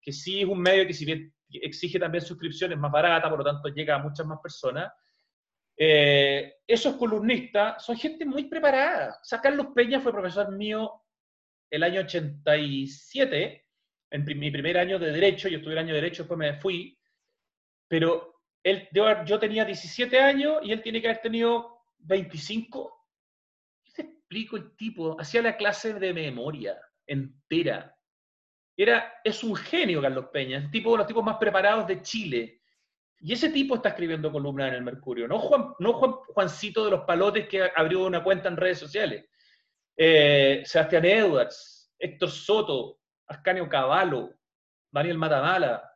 que 0.00 0.12
sí 0.12 0.42
es 0.42 0.48
un 0.48 0.60
medio 0.60 0.86
que 0.86 0.94
si 0.94 1.04
bien 1.04 1.32
exige 1.48 1.98
también 1.98 2.24
suscripciones 2.24 2.78
más 2.78 2.90
barata, 2.90 3.28
por 3.28 3.38
lo 3.38 3.44
tanto 3.44 3.68
llega 3.68 3.94
a 3.94 4.02
muchas 4.02 4.26
más 4.26 4.40
personas. 4.42 4.92
Eh, 5.78 6.54
esos 6.66 6.96
columnistas 6.96 7.84
son 7.84 7.96
gente 7.96 8.24
muy 8.24 8.44
preparada. 8.44 9.18
O 9.20 9.24
sea, 9.24 9.40
Carlos 9.40 9.68
Peña 9.74 10.00
fue 10.00 10.12
profesor 10.12 10.50
mío 10.50 11.02
el 11.70 11.82
año 11.82 12.00
87, 12.00 13.64
en 14.10 14.24
mi 14.38 14.50
primer 14.50 14.78
año 14.78 14.98
de 14.98 15.10
Derecho, 15.10 15.48
yo 15.48 15.58
estuve 15.58 15.72
el 15.72 15.78
año 15.78 15.94
de 15.94 16.00
Derecho, 16.00 16.22
después 16.22 16.38
me 16.38 16.54
fui, 16.54 16.96
pero 17.88 18.35
él, 18.66 18.88
yo, 18.90 19.38
tenía 19.38 19.64
17 19.64 20.18
años 20.18 20.58
y 20.64 20.72
él 20.72 20.82
tiene 20.82 21.00
que 21.00 21.06
haber 21.06 21.22
tenido 21.22 21.84
25. 21.98 22.92
¿Qué 23.84 23.92
te 23.92 24.02
explico 24.02 24.56
el 24.56 24.74
tipo? 24.74 25.16
Hacía 25.20 25.40
la 25.40 25.56
clase 25.56 25.94
de 25.94 26.12
memoria 26.12 26.76
entera. 27.06 27.96
Era, 28.76 29.20
es 29.22 29.44
un 29.44 29.54
genio 29.54 30.02
Carlos 30.02 30.26
Peña, 30.32 30.58
es 30.58 30.70
tipo 30.72 30.90
de 30.90 30.98
los 30.98 31.06
tipos 31.06 31.24
más 31.24 31.36
preparados 31.36 31.86
de 31.86 32.02
Chile. 32.02 32.60
Y 33.20 33.32
ese 33.32 33.50
tipo 33.50 33.76
está 33.76 33.90
escribiendo 33.90 34.32
columnas 34.32 34.68
en 34.68 34.74
el 34.74 34.82
Mercurio, 34.82 35.28
no, 35.28 35.38
Juan, 35.38 35.72
no 35.78 35.92
Juan, 35.92 36.12
Juancito 36.34 36.84
de 36.84 36.90
los 36.90 37.04
Palotes 37.04 37.46
que 37.48 37.70
abrió 37.74 38.04
una 38.04 38.24
cuenta 38.24 38.48
en 38.48 38.56
redes 38.56 38.80
sociales. 38.80 39.26
Eh, 39.96 40.62
Sebastián 40.66 41.04
Edwards, 41.04 41.94
Héctor 42.00 42.30
Soto, 42.32 42.98
Ascanio 43.28 43.68
Cavallo, 43.68 44.34
Daniel 44.90 45.18
Matamala, 45.18 45.88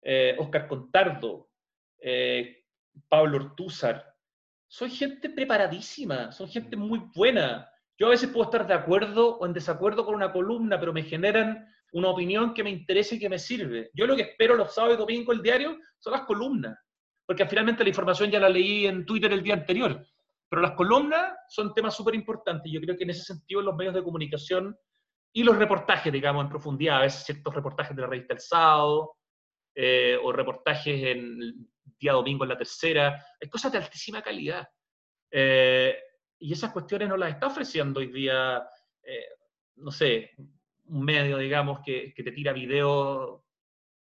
eh, 0.00 0.36
Oscar 0.38 0.68
Contardo, 0.68 1.50
eh, 2.06 2.62
Pablo 3.08 3.38
Ortúzar. 3.38 4.14
Soy 4.68 4.90
gente 4.90 5.30
preparadísima, 5.30 6.30
son 6.32 6.48
gente 6.48 6.76
muy 6.76 6.98
buena. 7.14 7.70
Yo 7.98 8.08
a 8.08 8.10
veces 8.10 8.28
puedo 8.28 8.44
estar 8.44 8.66
de 8.66 8.74
acuerdo 8.74 9.38
o 9.38 9.46
en 9.46 9.54
desacuerdo 9.54 10.04
con 10.04 10.14
una 10.14 10.30
columna, 10.30 10.78
pero 10.78 10.92
me 10.92 11.02
generan 11.02 11.66
una 11.92 12.10
opinión 12.10 12.52
que 12.52 12.62
me 12.62 12.70
interesa 12.70 13.14
y 13.14 13.18
que 13.18 13.30
me 13.30 13.38
sirve. 13.38 13.90
Yo 13.94 14.06
lo 14.06 14.16
que 14.16 14.22
espero 14.22 14.54
los 14.54 14.74
sábados 14.74 14.96
y 14.96 14.98
domingos 14.98 15.36
el 15.36 15.42
diario 15.42 15.78
son 15.98 16.12
las 16.12 16.22
columnas, 16.22 16.78
porque 17.24 17.46
finalmente 17.46 17.82
la 17.82 17.88
información 17.88 18.30
ya 18.30 18.40
la 18.40 18.50
leí 18.50 18.86
en 18.86 19.06
Twitter 19.06 19.32
el 19.32 19.42
día 19.42 19.54
anterior. 19.54 20.04
Pero 20.50 20.60
las 20.60 20.72
columnas 20.72 21.34
son 21.48 21.72
temas 21.72 21.96
súper 21.96 22.14
importantes. 22.14 22.70
Yo 22.70 22.80
creo 22.82 22.98
que 22.98 23.04
en 23.04 23.10
ese 23.10 23.24
sentido 23.24 23.62
los 23.62 23.76
medios 23.76 23.94
de 23.94 24.04
comunicación 24.04 24.76
y 25.32 25.42
los 25.42 25.56
reportajes, 25.56 26.12
digamos, 26.12 26.44
en 26.44 26.50
profundidad, 26.50 26.98
a 26.98 27.02
veces 27.02 27.24
ciertos 27.24 27.54
reportajes 27.54 27.96
de 27.96 28.02
la 28.02 28.08
revista 28.08 28.34
El 28.34 28.40
Sábado, 28.40 29.16
eh, 29.74 30.18
o 30.22 30.32
reportajes 30.32 31.02
en 31.02 31.73
día 31.98 32.12
domingo 32.12 32.44
en 32.44 32.50
la 32.50 32.58
tercera, 32.58 33.24
es 33.38 33.50
cosas 33.50 33.72
de 33.72 33.78
altísima 33.78 34.22
calidad. 34.22 34.68
Eh, 35.30 35.96
y 36.38 36.52
esas 36.52 36.72
cuestiones 36.72 37.08
no 37.08 37.16
las 37.16 37.30
está 37.30 37.46
ofreciendo 37.46 38.00
hoy 38.00 38.08
día, 38.08 38.66
eh, 39.02 39.26
no 39.76 39.90
sé, 39.90 40.30
un 40.86 41.04
medio, 41.04 41.38
digamos, 41.38 41.80
que, 41.84 42.12
que 42.14 42.22
te 42.22 42.32
tira 42.32 42.52
videos 42.52 43.40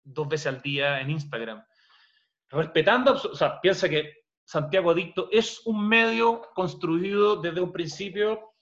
dos 0.02 0.28
veces 0.28 0.46
al 0.46 0.62
día 0.62 1.00
en 1.00 1.10
Instagram. 1.10 1.64
Respetando, 2.48 3.12
o 3.12 3.34
sea, 3.34 3.60
piensa 3.60 3.88
que 3.88 4.20
Santiago 4.44 4.90
Adicto 4.90 5.28
es 5.30 5.64
un 5.66 5.86
medio 5.86 6.42
construido 6.54 7.36
desde 7.36 7.60
un 7.60 7.72
principio 7.72 8.54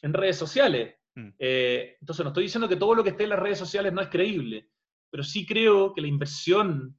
en 0.00 0.14
redes 0.14 0.36
sociales. 0.36 0.94
Mm. 1.14 1.28
Eh, 1.38 1.96
entonces, 2.00 2.24
no 2.24 2.30
estoy 2.30 2.44
diciendo 2.44 2.68
que 2.68 2.76
todo 2.76 2.94
lo 2.94 3.04
que 3.04 3.10
esté 3.10 3.24
en 3.24 3.30
las 3.30 3.38
redes 3.38 3.58
sociales 3.58 3.92
no 3.92 4.00
es 4.00 4.08
creíble, 4.08 4.70
pero 5.10 5.22
sí 5.22 5.46
creo 5.46 5.92
que 5.92 6.00
la 6.00 6.08
inversión 6.08 6.98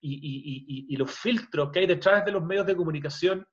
y, 0.00 0.96
los 0.96 1.10
filtros 1.10 1.70
que 1.70 1.80
hay 1.80 1.86
detrás 1.86 2.24
de 2.24 2.32
los 2.32 2.42
medios 2.42 2.66
de 2.66 2.76
comunicación 2.76 3.46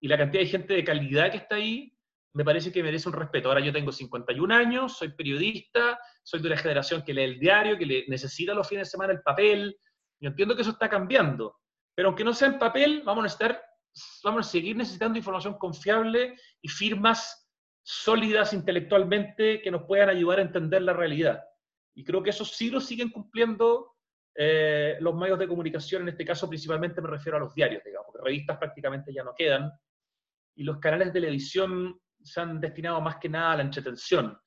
y 0.00 0.08
la 0.08 0.16
cantidad 0.16 0.42
de 0.42 0.48
gente 0.48 0.74
de 0.74 0.84
calidad 0.84 1.30
que 1.30 1.38
está 1.38 1.56
ahí, 1.56 1.92
me 2.34 2.44
parece 2.44 2.70
que 2.70 2.82
merece 2.82 3.08
un 3.08 3.14
respeto. 3.14 3.48
Ahora 3.48 3.60
yo 3.60 3.72
tengo 3.72 3.90
51 3.90 4.54
años, 4.54 4.96
soy 4.96 5.08
periodista, 5.10 5.98
soy 6.22 6.40
de 6.40 6.48
una 6.48 6.56
generación 6.56 7.02
que 7.02 7.14
lee 7.14 7.22
el 7.22 7.40
diario, 7.40 7.76
que 7.78 7.86
le 7.86 8.04
necesita 8.08 8.54
los 8.54 8.68
fines 8.68 8.86
de 8.86 8.90
semana 8.90 9.12
el 9.12 9.22
papel. 9.22 9.76
Yo 10.20 10.30
entiendo 10.30 10.54
que 10.54 10.62
eso 10.62 10.72
está 10.72 10.88
cambiando, 10.88 11.56
pero 11.94 12.08
aunque 12.08 12.24
no 12.24 12.32
sea 12.32 12.48
en 12.48 12.58
papel, 12.58 13.02
vamos 13.04 13.24
a 13.24 13.28
estar, 13.28 13.60
vamos 14.22 14.46
a 14.46 14.50
seguir 14.50 14.76
necesitando 14.76 15.18
información 15.18 15.58
confiable 15.58 16.36
y 16.62 16.68
firmas 16.68 17.48
sólidas 17.82 18.52
intelectualmente 18.52 19.62
que 19.62 19.70
nos 19.70 19.84
puedan 19.84 20.10
ayudar 20.10 20.38
a 20.38 20.42
entender 20.42 20.82
la 20.82 20.92
realidad. 20.92 21.42
Y 21.94 22.04
creo 22.04 22.22
que 22.22 22.30
esos 22.30 22.54
sí 22.54 22.70
siguen 22.80 23.10
cumpliendo 23.10 23.96
eh, 24.40 24.96
los 25.00 25.16
medios 25.16 25.36
de 25.36 25.48
comunicación, 25.48 26.02
en 26.02 26.10
este 26.10 26.24
caso 26.24 26.48
principalmente 26.48 27.02
me 27.02 27.08
refiero 27.08 27.38
a 27.38 27.40
los 27.40 27.52
diarios, 27.52 27.82
digamos, 27.84 28.06
porque 28.06 28.24
revistas 28.24 28.56
prácticamente 28.56 29.12
ya 29.12 29.24
no 29.24 29.34
quedan, 29.34 29.68
y 30.54 30.62
los 30.62 30.78
canales 30.78 31.08
de 31.08 31.14
televisión 31.14 32.00
se 32.22 32.40
han 32.40 32.60
destinado 32.60 33.00
más 33.00 33.16
que 33.16 33.28
nada 33.28 33.50
a 33.50 33.56
la 33.56 33.64
entretención, 33.64 34.38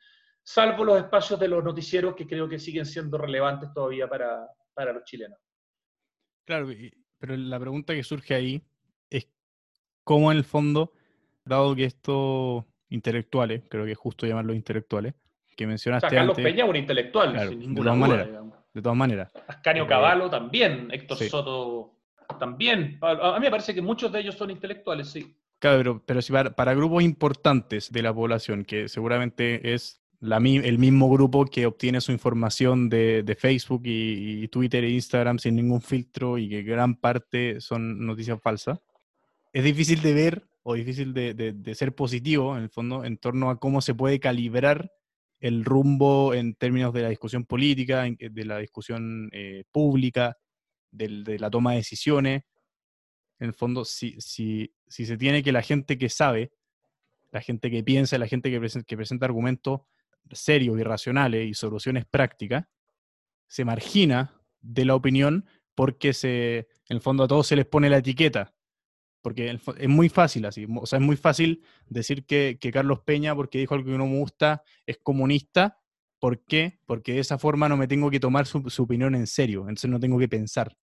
salvo 0.44 0.86
los 0.86 0.98
espacios 0.98 1.38
de 1.42 1.50
los 1.50 1.62
noticieros 1.62 2.16
que 2.16 2.26
creo 2.26 2.48
que 2.48 2.58
siguen 2.58 2.86
siendo 2.86 3.18
relevantes 3.18 3.74
todavía 3.74 4.08
para, 4.08 4.48
para 4.74 4.94
los 4.94 5.04
chilenos. 5.04 5.38
Claro, 6.46 6.70
pero 7.18 7.36
la 7.36 7.60
pregunta 7.60 7.94
que 7.94 8.04
surge 8.04 8.34
ahí 8.34 8.64
es 9.10 9.28
cómo 10.06 10.32
en 10.32 10.38
el 10.38 10.46
fondo, 10.46 10.94
dado 11.44 11.76
que 11.76 11.84
estos 11.84 12.64
intelectuales, 12.88 13.64
creo 13.70 13.84
que 13.84 13.92
es 13.92 13.98
justo 13.98 14.26
llamarlos 14.26 14.56
intelectuales, 14.56 15.16
que 15.58 15.68
mencionaste. 15.68 16.08
O 16.08 16.10
sea, 16.10 16.20
Carlos 16.20 16.38
Peña 16.38 16.64
es 16.64 16.70
un 16.70 16.78
intelectual, 16.78 17.50
sin 17.50 17.60
ninguna 17.60 17.94
duda, 17.94 18.61
de 18.74 18.82
todas 18.82 18.98
maneras. 18.98 19.32
Ascanio 19.48 19.88
Cavallo 19.88 20.30
también, 20.30 20.90
Héctor 20.92 21.18
Soto 21.18 21.96
también. 22.40 22.98
A, 23.02 23.34
mí 23.40 23.46
me 23.46 23.52
parece 23.52 23.74
que 23.74 23.82
muchos 23.82 24.12
de 24.12 24.20
ellos 24.20 24.36
son 24.36 24.52
intelectuales, 24.52 25.10
sí. 25.10 25.36
Claro, 25.60 26.02
pero, 26.06 26.22
si 26.22 26.34
para, 26.34 26.74
grupos 26.74 27.04
importantes 27.04 27.92
de 27.92 28.02
la 28.02 28.14
población, 28.14 28.66
que 28.66 28.90
seguramente 28.90 29.74
es 29.74 30.02
la, 30.20 30.38
el 30.38 30.78
mismo 30.80 31.10
grupo 31.10 31.46
que 31.46 31.66
obtiene 31.66 32.02
su 32.02 32.12
información 32.12 32.90
de, 32.90 33.38
Facebook 33.38 33.82
y, 33.86 34.48
Twitter 34.48 34.84
e 34.84 34.90
Instagram 34.90 35.38
sin 35.38 35.56
ningún 35.56 35.82
filtro 35.82 36.38
y 36.38 36.50
que 36.50 36.64
gran 36.64 36.96
parte 36.96 37.62
son 37.62 38.06
noticias 38.06 38.40
falsas, 38.42 38.80
es 39.54 39.64
difícil 39.64 40.02
de 40.02 40.14
ver 40.14 40.48
o 40.64 40.74
difícil 40.76 41.14
de, 41.14 41.34
de 41.34 41.76
ser 41.76 41.94
positivo 41.94 42.56
en 42.56 42.64
el 42.64 42.70
fondo 42.70 43.04
en 43.04 43.18
torno 43.18 43.50
a 43.50 43.60
cómo 43.60 43.82
se 43.82 43.94
puede 43.94 44.20
calibrar 44.20 44.92
el 45.42 45.66
rumbo 45.66 46.36
en 46.36 46.54
términos 46.54 46.94
de 46.94 47.02
la 47.02 47.10
discusión 47.10 47.46
política, 47.46 48.06
de 48.18 48.46
la 48.46 48.60
discusión 48.60 49.30
eh, 49.34 49.64
pública, 49.72 50.38
de 50.92 51.38
la 51.40 51.50
toma 51.50 51.72
de 51.72 51.78
decisiones. 51.78 52.44
En 53.40 53.48
el 53.48 53.54
fondo, 53.54 53.84
si, 53.84 54.16
si, 54.22 54.72
si, 54.88 55.06
se 55.06 55.18
tiene 55.18 55.42
que 55.42 55.52
la 55.52 55.64
gente 55.64 55.98
que 55.98 56.10
sabe, 56.10 56.52
la 57.32 57.42
gente 57.42 57.72
que 57.72 57.84
piensa, 57.84 58.20
la 58.20 58.28
gente 58.28 58.52
que, 58.52 58.60
presenta, 58.60 58.86
que 58.86 58.96
presenta 58.96 59.26
argumentos 59.26 59.82
serios 60.32 60.80
y 60.80 60.84
racionales 60.84 61.50
y 61.50 61.56
soluciones 61.56 62.06
prácticas, 62.06 62.66
se 63.48 63.66
margina 63.66 64.40
de 64.60 64.86
la 64.86 64.94
opinión 64.94 65.46
porque 65.74 66.14
se, 66.14 66.58
en 66.88 66.98
el 66.98 67.02
fondo 67.02 67.24
a 67.24 67.28
todos 67.28 67.48
se 67.48 67.56
les 67.56 67.66
pone 67.66 67.90
la 67.90 67.98
etiqueta 67.98 68.54
porque 69.22 69.60
es 69.78 69.90
muy 69.90 70.10
fácil 70.10 70.46
así, 70.46 70.68
o 70.76 70.86
sea, 70.86 71.00
es 71.00 71.06
muy 71.06 71.16
fácil 71.16 71.64
decir 71.88 72.26
que, 72.26 72.58
Carlos 72.74 73.02
Peña, 73.02 73.36
porque 73.36 73.60
dijo 73.60 73.76
algo 73.76 73.92
que 73.92 73.98
no 73.98 74.08
me 74.08 74.18
gusta, 74.18 74.64
es 74.86 74.98
comunista. 74.98 75.78
¿Por 76.20 76.44
qué? 76.44 76.80
Porque 76.86 77.14
de 77.14 77.20
esa 77.20 77.40
forma 77.40 77.68
no 77.68 77.78
me 77.78 77.88
tengo 77.88 78.12
que 78.12 78.20
tomar 78.20 78.46
su, 78.46 78.64
opinión 78.80 79.16
en 79.16 79.26
serio, 79.28 79.62
entonces 79.62 79.90
no 79.90 80.00
tengo 80.00 80.20
que 80.20 80.28
pensar. 80.28 80.78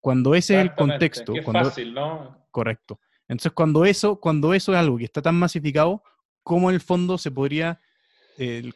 Cuando 0.00 0.34
ese 0.34 0.56
es 0.56 0.62
el 0.62 0.74
contexto... 0.74 1.34
Es 1.34 1.44
cuando, 1.44 1.64
fácil, 1.64 1.94
¿no? 1.94 2.46
Correcto. 2.50 3.00
Entonces, 3.26 3.52
cuando 3.52 3.84
eso, 3.84 4.20
cuando 4.20 4.54
eso 4.54 4.72
es 4.72 4.78
algo 4.78 4.98
que 4.98 5.04
está 5.04 5.22
tan 5.22 5.34
masificado, 5.34 6.02
¿cómo 6.42 6.70
en 6.70 6.74
el 6.74 6.80
fondo 6.80 7.18
se 7.18 7.30
podría, 7.30 7.80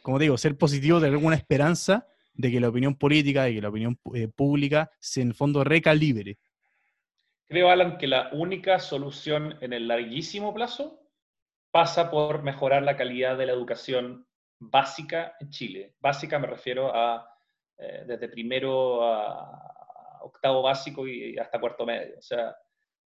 como 0.01 0.19
digo, 0.19 0.37
ser 0.37 0.57
positivo 0.57 0.99
de 0.99 1.07
alguna 1.07 1.35
esperanza 1.35 2.07
de 2.33 2.51
que 2.51 2.59
la 2.59 2.69
opinión 2.69 2.95
política, 2.95 3.43
de 3.43 3.53
que 3.53 3.61
la 3.61 3.69
opinión 3.69 3.99
eh, 4.13 4.27
pública 4.27 4.91
se 4.99 5.21
en 5.21 5.29
el 5.29 5.33
fondo 5.35 5.63
recalibre? 5.63 6.39
Creo, 7.49 7.71
Alan, 7.71 7.97
que 7.97 8.05
la 8.05 8.29
única 8.31 8.77
solución 8.77 9.57
en 9.61 9.73
el 9.73 9.87
larguísimo 9.87 10.53
plazo 10.53 11.01
pasa 11.71 12.11
por 12.11 12.43
mejorar 12.43 12.83
la 12.83 12.95
calidad 12.95 13.39
de 13.39 13.47
la 13.47 13.53
educación 13.53 14.27
básica 14.59 15.35
en 15.39 15.49
Chile. 15.49 15.95
Básica 15.99 16.37
me 16.37 16.45
refiero 16.45 16.95
a 16.95 17.27
eh, 17.75 18.03
desde 18.05 18.29
primero 18.29 19.03
a 19.03 20.19
octavo 20.21 20.61
básico 20.61 21.07
y 21.07 21.39
hasta 21.39 21.59
cuarto 21.59 21.87
medio. 21.87 22.19
O 22.19 22.21
sea, 22.21 22.55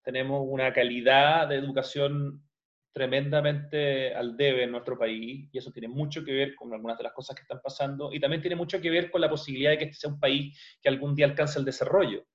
tenemos 0.03 0.43
una 0.45 0.73
calidad 0.73 1.47
de 1.47 1.55
educación 1.55 2.43
tremendamente 2.91 4.13
al 4.13 4.35
debe 4.35 4.63
en 4.63 4.71
nuestro 4.71 4.99
país 4.99 5.47
y 5.53 5.57
eso 5.57 5.71
tiene 5.71 5.87
mucho 5.87 6.21
que 6.25 6.33
ver 6.33 6.53
con 6.55 6.73
algunas 6.73 6.97
de 6.97 7.05
las 7.05 7.13
cosas 7.13 7.33
que 7.33 7.43
están 7.43 7.61
pasando 7.61 8.11
y 8.11 8.19
también 8.19 8.41
tiene 8.41 8.57
mucho 8.57 8.81
que 8.81 8.89
ver 8.89 9.09
con 9.09 9.21
la 9.21 9.29
posibilidad 9.29 9.71
de 9.71 9.77
que 9.77 9.85
este 9.85 9.95
sea 9.95 10.09
un 10.09 10.19
país 10.19 10.59
que 10.81 10.89
algún 10.89 11.15
día 11.15 11.27
alcance 11.27 11.57
el 11.57 11.65
desarrollo. 11.65 12.25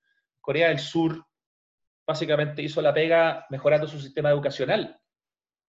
Corea 0.41 0.69
del 0.69 0.79
Sur 0.79 1.28
básicamente 2.09 2.63
hizo 2.63 2.81
la 2.81 2.95
pega 2.95 3.45
mejorando 3.51 3.87
su 3.87 4.01
sistema 4.01 4.31
educacional. 4.31 4.99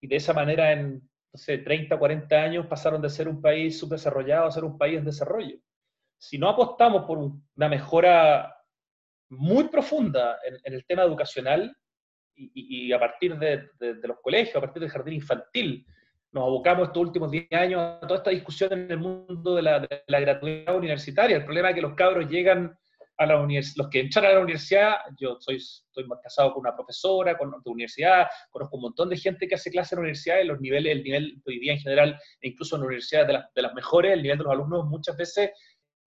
Y 0.00 0.08
de 0.08 0.16
esa 0.16 0.32
manera, 0.32 0.72
en 0.72 0.94
no 0.94 1.38
sé, 1.38 1.58
30, 1.58 1.98
40 1.98 2.34
años, 2.34 2.66
pasaron 2.66 3.02
de 3.02 3.10
ser 3.10 3.28
un 3.28 3.42
país 3.42 3.78
subdesarrollado 3.78 4.46
a 4.46 4.50
ser 4.50 4.64
un 4.64 4.78
país 4.78 4.96
en 4.96 5.04
desarrollo. 5.04 5.58
Si 6.18 6.38
no 6.38 6.48
apostamos 6.48 7.04
por 7.04 7.18
una 7.18 7.68
mejora 7.68 8.56
muy 9.28 9.64
profunda 9.64 10.38
en, 10.64 10.72
el 10.74 10.84
tema 10.86 11.02
educacional 11.02 11.76
y, 12.34 12.90
a 12.90 12.98
partir 12.98 13.38
de, 13.38 13.68
los 14.02 14.18
colegios, 14.22 14.56
a 14.56 14.60
partir 14.60 14.80
del 14.80 14.90
jardín 14.90 15.14
infantil, 15.14 15.86
nos 16.32 16.44
abocamos 16.44 16.88
estos 16.88 17.02
últimos 17.02 17.30
10 17.30 17.52
años 17.52 17.80
a 17.80 18.00
toda 18.00 18.16
esta 18.16 18.30
discusión 18.30 18.72
en 18.72 18.90
el 18.90 18.98
mundo 18.98 19.54
de 19.54 19.62
la, 19.62 19.80
de 19.80 20.02
la 20.06 20.20
gratuidad 20.20 20.74
universitaria. 20.74 21.36
El 21.36 21.44
problema 21.44 21.68
es 21.68 21.74
que 21.74 21.82
los 21.82 21.94
cabros 21.94 22.30
llegan 22.30 22.76
a 23.20 23.26
la 23.26 23.46
los 23.76 23.88
que 23.90 24.00
entran 24.00 24.24
a 24.24 24.32
la 24.32 24.40
universidad, 24.40 24.96
yo 25.18 25.36
soy, 25.40 25.56
estoy 25.56 26.06
casado 26.22 26.54
con 26.54 26.62
una 26.62 26.74
profesora 26.74 27.36
con, 27.36 27.50
de 27.50 27.70
universidad, 27.70 28.26
conozco 28.48 28.76
un 28.76 28.82
montón 28.82 29.10
de 29.10 29.18
gente 29.18 29.46
que 29.46 29.56
hace 29.56 29.70
clase 29.70 29.94
en 29.94 29.98
la 29.98 30.00
universidad, 30.00 30.40
y 30.40 30.46
los 30.46 30.58
niveles, 30.58 30.92
el 30.96 31.02
nivel 31.04 31.42
hoy 31.44 31.58
día 31.58 31.74
en 31.74 31.80
general, 31.80 32.18
e 32.40 32.48
incluso 32.48 32.76
en 32.76 32.82
universidades 32.84 33.28
de, 33.28 33.42
de 33.54 33.62
las 33.62 33.74
mejores, 33.74 34.14
el 34.14 34.22
nivel 34.22 34.38
de 34.38 34.44
los 34.44 34.52
alumnos 34.54 34.86
muchas 34.86 35.18
veces 35.18 35.50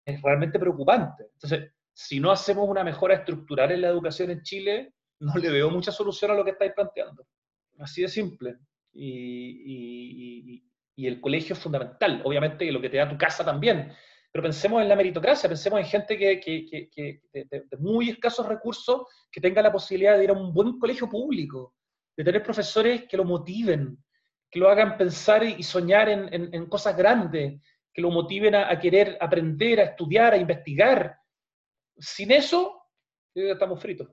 es 0.04 0.22
realmente 0.24 0.58
preocupante. 0.58 1.26
Entonces, 1.34 1.72
si 1.94 2.20
no 2.20 2.32
hacemos 2.32 2.68
una 2.68 2.84
mejora 2.84 3.14
estructural 3.14 3.72
en 3.72 3.82
la 3.82 3.90
educación 3.90 4.32
en 4.32 4.42
Chile, 4.42 4.96
no 5.20 5.36
le 5.36 5.52
veo 5.52 5.70
mucha 5.70 5.92
solución 5.92 6.32
a 6.32 6.34
lo 6.34 6.44
que 6.44 6.52
estáis 6.52 6.74
planteando. 6.74 7.28
Así 7.78 8.02
de 8.02 8.08
simple. 8.08 8.58
Y, 8.92 10.56
y, 10.56 10.64
y, 10.96 11.08
el 11.08 11.22
colegio 11.22 11.54
es 11.54 11.60
fundamental. 11.60 12.24
Obviamente 12.26 12.72
lo 12.72 12.82
que 12.82 12.90
te 12.90 12.98
da 12.98 13.08
tu 13.08 13.20
casa 13.20 13.46
también 13.46 13.94
pero 14.34 14.42
pensemos 14.42 14.82
en 14.82 14.90
la 14.90 14.96
meritocracia, 14.96 15.48
pensemos 15.48 15.80
en 15.80 15.86
gente 15.86 16.18
que, 16.18 16.40
que, 16.40 17.22
de, 17.32 17.68
muy 17.78 18.10
escasos 18.10 18.48
recursos 18.48 19.04
que 19.32 19.40
tenga 19.40 19.62
la 19.62 19.72
posibilidad 19.72 20.18
de 20.18 20.24
ir 20.24 20.32
a 20.32 20.34
un 20.34 20.52
buen 20.52 20.80
colegio 20.80 21.08
público, 21.08 21.76
de 22.18 22.24
tener 22.24 22.42
profesores 22.42 23.04
que 23.08 23.16
lo 23.16 23.26
motiven, 23.26 24.04
que 24.50 24.58
lo 24.58 24.70
hagan 24.70 24.98
pensar 24.98 25.44
y 25.44 25.62
soñar 25.62 26.10
en, 26.10 26.66
cosas 26.66 26.98
grandes, 26.98 27.62
que 27.94 28.02
lo 28.02 28.10
motiven 28.10 28.56
a, 28.56 28.80
querer 28.80 29.20
aprender, 29.22 29.80
a 29.80 29.84
estudiar, 29.84 30.34
a 30.34 30.38
investigar. 30.38 31.16
Sin 31.96 32.32
eso, 32.32 32.82
estamos 33.36 33.80
fritos. 33.80 34.10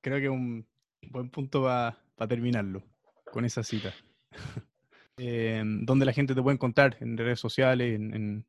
Creo 0.00 0.20
que 0.20 0.28
un 0.28 0.68
buen 1.10 1.30
punto 1.30 1.64
para 1.64 2.28
terminarlo, 2.28 2.84
con 3.32 3.44
esa 3.44 3.64
cita. 3.64 3.92
eh, 5.18 5.64
¿Dónde 5.64 6.06
la 6.06 6.12
gente 6.12 6.36
te 6.36 6.42
puede 6.42 6.54
encontrar? 6.54 6.96
¿En 7.00 7.16
redes 7.16 7.40
sociales? 7.40 7.98
en, 7.98 8.46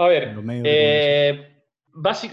a 0.00 0.08
ver, 0.08 0.34
eh, 0.64 1.62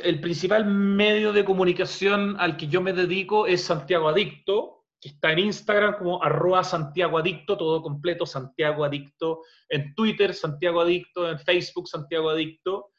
el 0.03 0.21
principal 0.21 0.65
medio 0.65 1.33
de 1.33 1.43
comunicación 1.43 2.37
al 2.39 2.55
que 2.55 2.67
yo 2.67 2.81
me 2.81 2.93
dedico 2.93 3.45
es 3.45 3.61
Santiago 3.61 4.07
Adicto, 4.07 4.85
que 5.01 5.09
está 5.09 5.33
en 5.33 5.39
Instagram 5.39 5.97
como 5.97 6.23
arroba 6.23 6.63
Santiago 6.63 7.17
Adicto, 7.17 7.57
todo 7.57 7.81
completo, 7.81 8.25
Santiago 8.25 8.85
Adicto, 8.85 9.41
en 9.67 9.93
Twitter 9.95 10.33
Santiago 10.33 10.79
Adicto, 10.79 11.29
en 11.29 11.39
Facebook 11.39 11.89
Santiago 11.89 12.29
Adicto. 12.29 12.91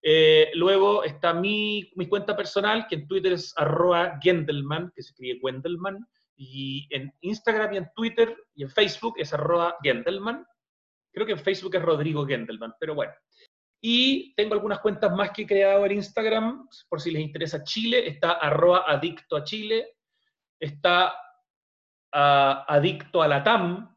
Eh, 0.00 0.50
luego 0.54 1.04
está 1.04 1.34
mi, 1.34 1.92
mi, 1.94 2.08
cuenta 2.08 2.34
personal, 2.34 2.86
que 2.88 2.94
en 2.94 3.06
Twitter 3.06 3.34
es 3.34 3.52
arroba 3.58 4.18
Gendelman, 4.22 4.90
que 4.96 5.02
se 5.02 5.10
escribe 5.10 5.40
Wendelman, 5.42 5.98
y 6.34 6.86
en 6.90 7.12
Instagram 7.20 7.74
y 7.74 7.76
en 7.76 7.90
Twitter 7.94 8.34
y 8.54 8.62
en 8.62 8.70
Facebook 8.70 9.16
es 9.18 9.34
arroba 9.34 9.76
Gendelman. 9.82 10.46
Creo 11.12 11.26
que 11.26 11.32
en 11.32 11.38
Facebook 11.38 11.76
es 11.76 11.82
Rodrigo 11.82 12.26
Gendelman, 12.26 12.72
pero 12.80 12.94
bueno. 12.94 13.12
Y 13.86 14.34
tengo 14.34 14.54
algunas 14.54 14.80
cuentas 14.80 15.12
más 15.12 15.30
que 15.30 15.42
he 15.42 15.46
creado 15.46 15.84
en 15.84 15.92
Instagram, 15.92 16.66
por 16.88 17.02
si 17.02 17.10
les 17.10 17.20
interesa 17.20 17.62
Chile. 17.62 18.08
Está 18.08 18.32
arroba 18.32 18.84
adicto 18.86 19.36
a 19.36 19.44
Chile. 19.44 19.96
Está 20.58 21.12
uh, 22.14 22.64
adicto 22.66 23.20
a 23.20 23.44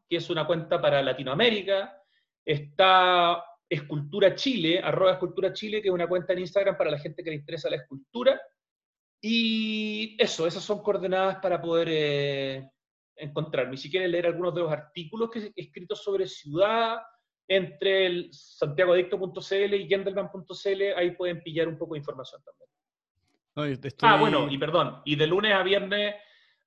que 0.06 0.16
es 0.18 0.28
una 0.28 0.46
cuenta 0.46 0.78
para 0.78 1.00
Latinoamérica. 1.00 2.02
Está 2.44 3.42
Escultura 3.66 4.34
Chile, 4.34 4.78
arroba 4.78 5.12
Escultura 5.12 5.54
Chile, 5.54 5.80
que 5.80 5.88
es 5.88 5.94
una 5.94 6.06
cuenta 6.06 6.34
en 6.34 6.40
Instagram 6.40 6.76
para 6.76 6.90
la 6.90 6.98
gente 6.98 7.24
que 7.24 7.30
le 7.30 7.36
interesa 7.36 7.70
la 7.70 7.76
escultura. 7.76 8.38
Y 9.22 10.22
eso, 10.22 10.46
esas 10.46 10.62
son 10.62 10.82
coordenadas 10.82 11.38
para 11.40 11.62
poder 11.62 11.88
eh, 11.90 12.70
encontrarme. 13.16 13.78
Si 13.78 13.90
quieren 13.90 14.10
leer 14.10 14.26
algunos 14.26 14.54
de 14.54 14.60
los 14.60 14.70
artículos 14.70 15.30
que 15.30 15.38
he 15.38 15.52
escrito 15.62 15.96
sobre 15.96 16.26
ciudad, 16.26 16.98
entre 17.48 18.06
el 18.06 18.28
santiagoadicto.cl 18.30 19.74
y 19.74 19.88
gendelman.cl, 19.88 20.82
ahí 20.96 21.10
pueden 21.12 21.42
pillar 21.42 21.66
un 21.66 21.78
poco 21.78 21.94
de 21.94 21.98
información 21.98 22.42
también. 22.44 22.68
Ah, 24.02 24.16
bueno, 24.20 24.48
y 24.48 24.56
perdón, 24.56 25.00
y 25.04 25.16
de 25.16 25.26
lunes 25.26 25.52
a 25.52 25.64
viernes 25.64 26.14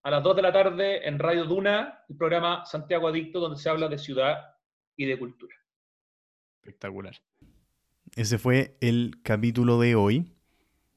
a 0.04 0.12
las 0.12 0.24
2 0.24 0.36
de 0.36 0.42
la 0.42 0.52
tarde 0.52 1.08
en 1.08 1.20
Radio 1.20 1.46
Duna, 1.46 2.04
el 2.10 2.18
programa 2.18 2.66
Santiago 2.66 3.08
Adicto, 3.08 3.40
donde 3.40 3.58
se 3.58 3.70
habla 3.70 3.88
de 3.88 3.98
ciudad 3.98 4.56
y 4.98 5.06
de 5.06 5.18
cultura. 5.18 5.56
Espectacular. 6.56 7.16
Ese 8.16 8.38
fue 8.38 8.76
el 8.82 9.22
capítulo 9.24 9.80
de 9.80 9.96
hoy. 9.96 10.34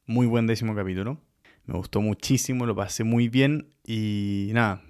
Muy 0.06 0.26
buen 0.26 0.46
décimo 0.46 0.74
capítulo. 0.74 1.20
Me 1.66 1.74
gustó 1.74 2.00
muchísimo, 2.00 2.66
lo 2.66 2.74
pasé 2.74 3.04
muy 3.04 3.28
bien 3.28 3.72
y 3.86 4.50
nada, 4.52 4.82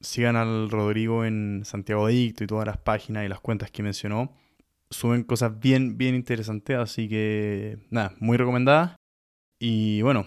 sigan 0.00 0.36
al 0.36 0.70
Rodrigo 0.70 1.24
en 1.24 1.62
Santiago 1.64 2.06
Adicto 2.06 2.44
y 2.44 2.46
todas 2.46 2.66
las 2.66 2.78
páginas 2.78 3.24
y 3.24 3.28
las 3.28 3.40
cuentas 3.40 3.70
que 3.70 3.82
mencionó. 3.82 4.34
Suben 4.90 5.22
cosas 5.22 5.60
bien, 5.60 5.98
bien 5.98 6.14
interesantes, 6.14 6.76
así 6.76 7.08
que 7.08 7.78
nada, 7.90 8.14
muy 8.18 8.36
recomendada. 8.36 8.96
Y 9.58 10.02
bueno, 10.02 10.26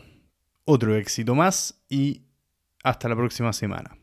otro 0.65 0.95
éxito 0.95 1.35
más 1.35 1.83
y 1.89 2.23
hasta 2.83 3.09
la 3.09 3.15
próxima 3.15 3.51
semana. 3.51 3.97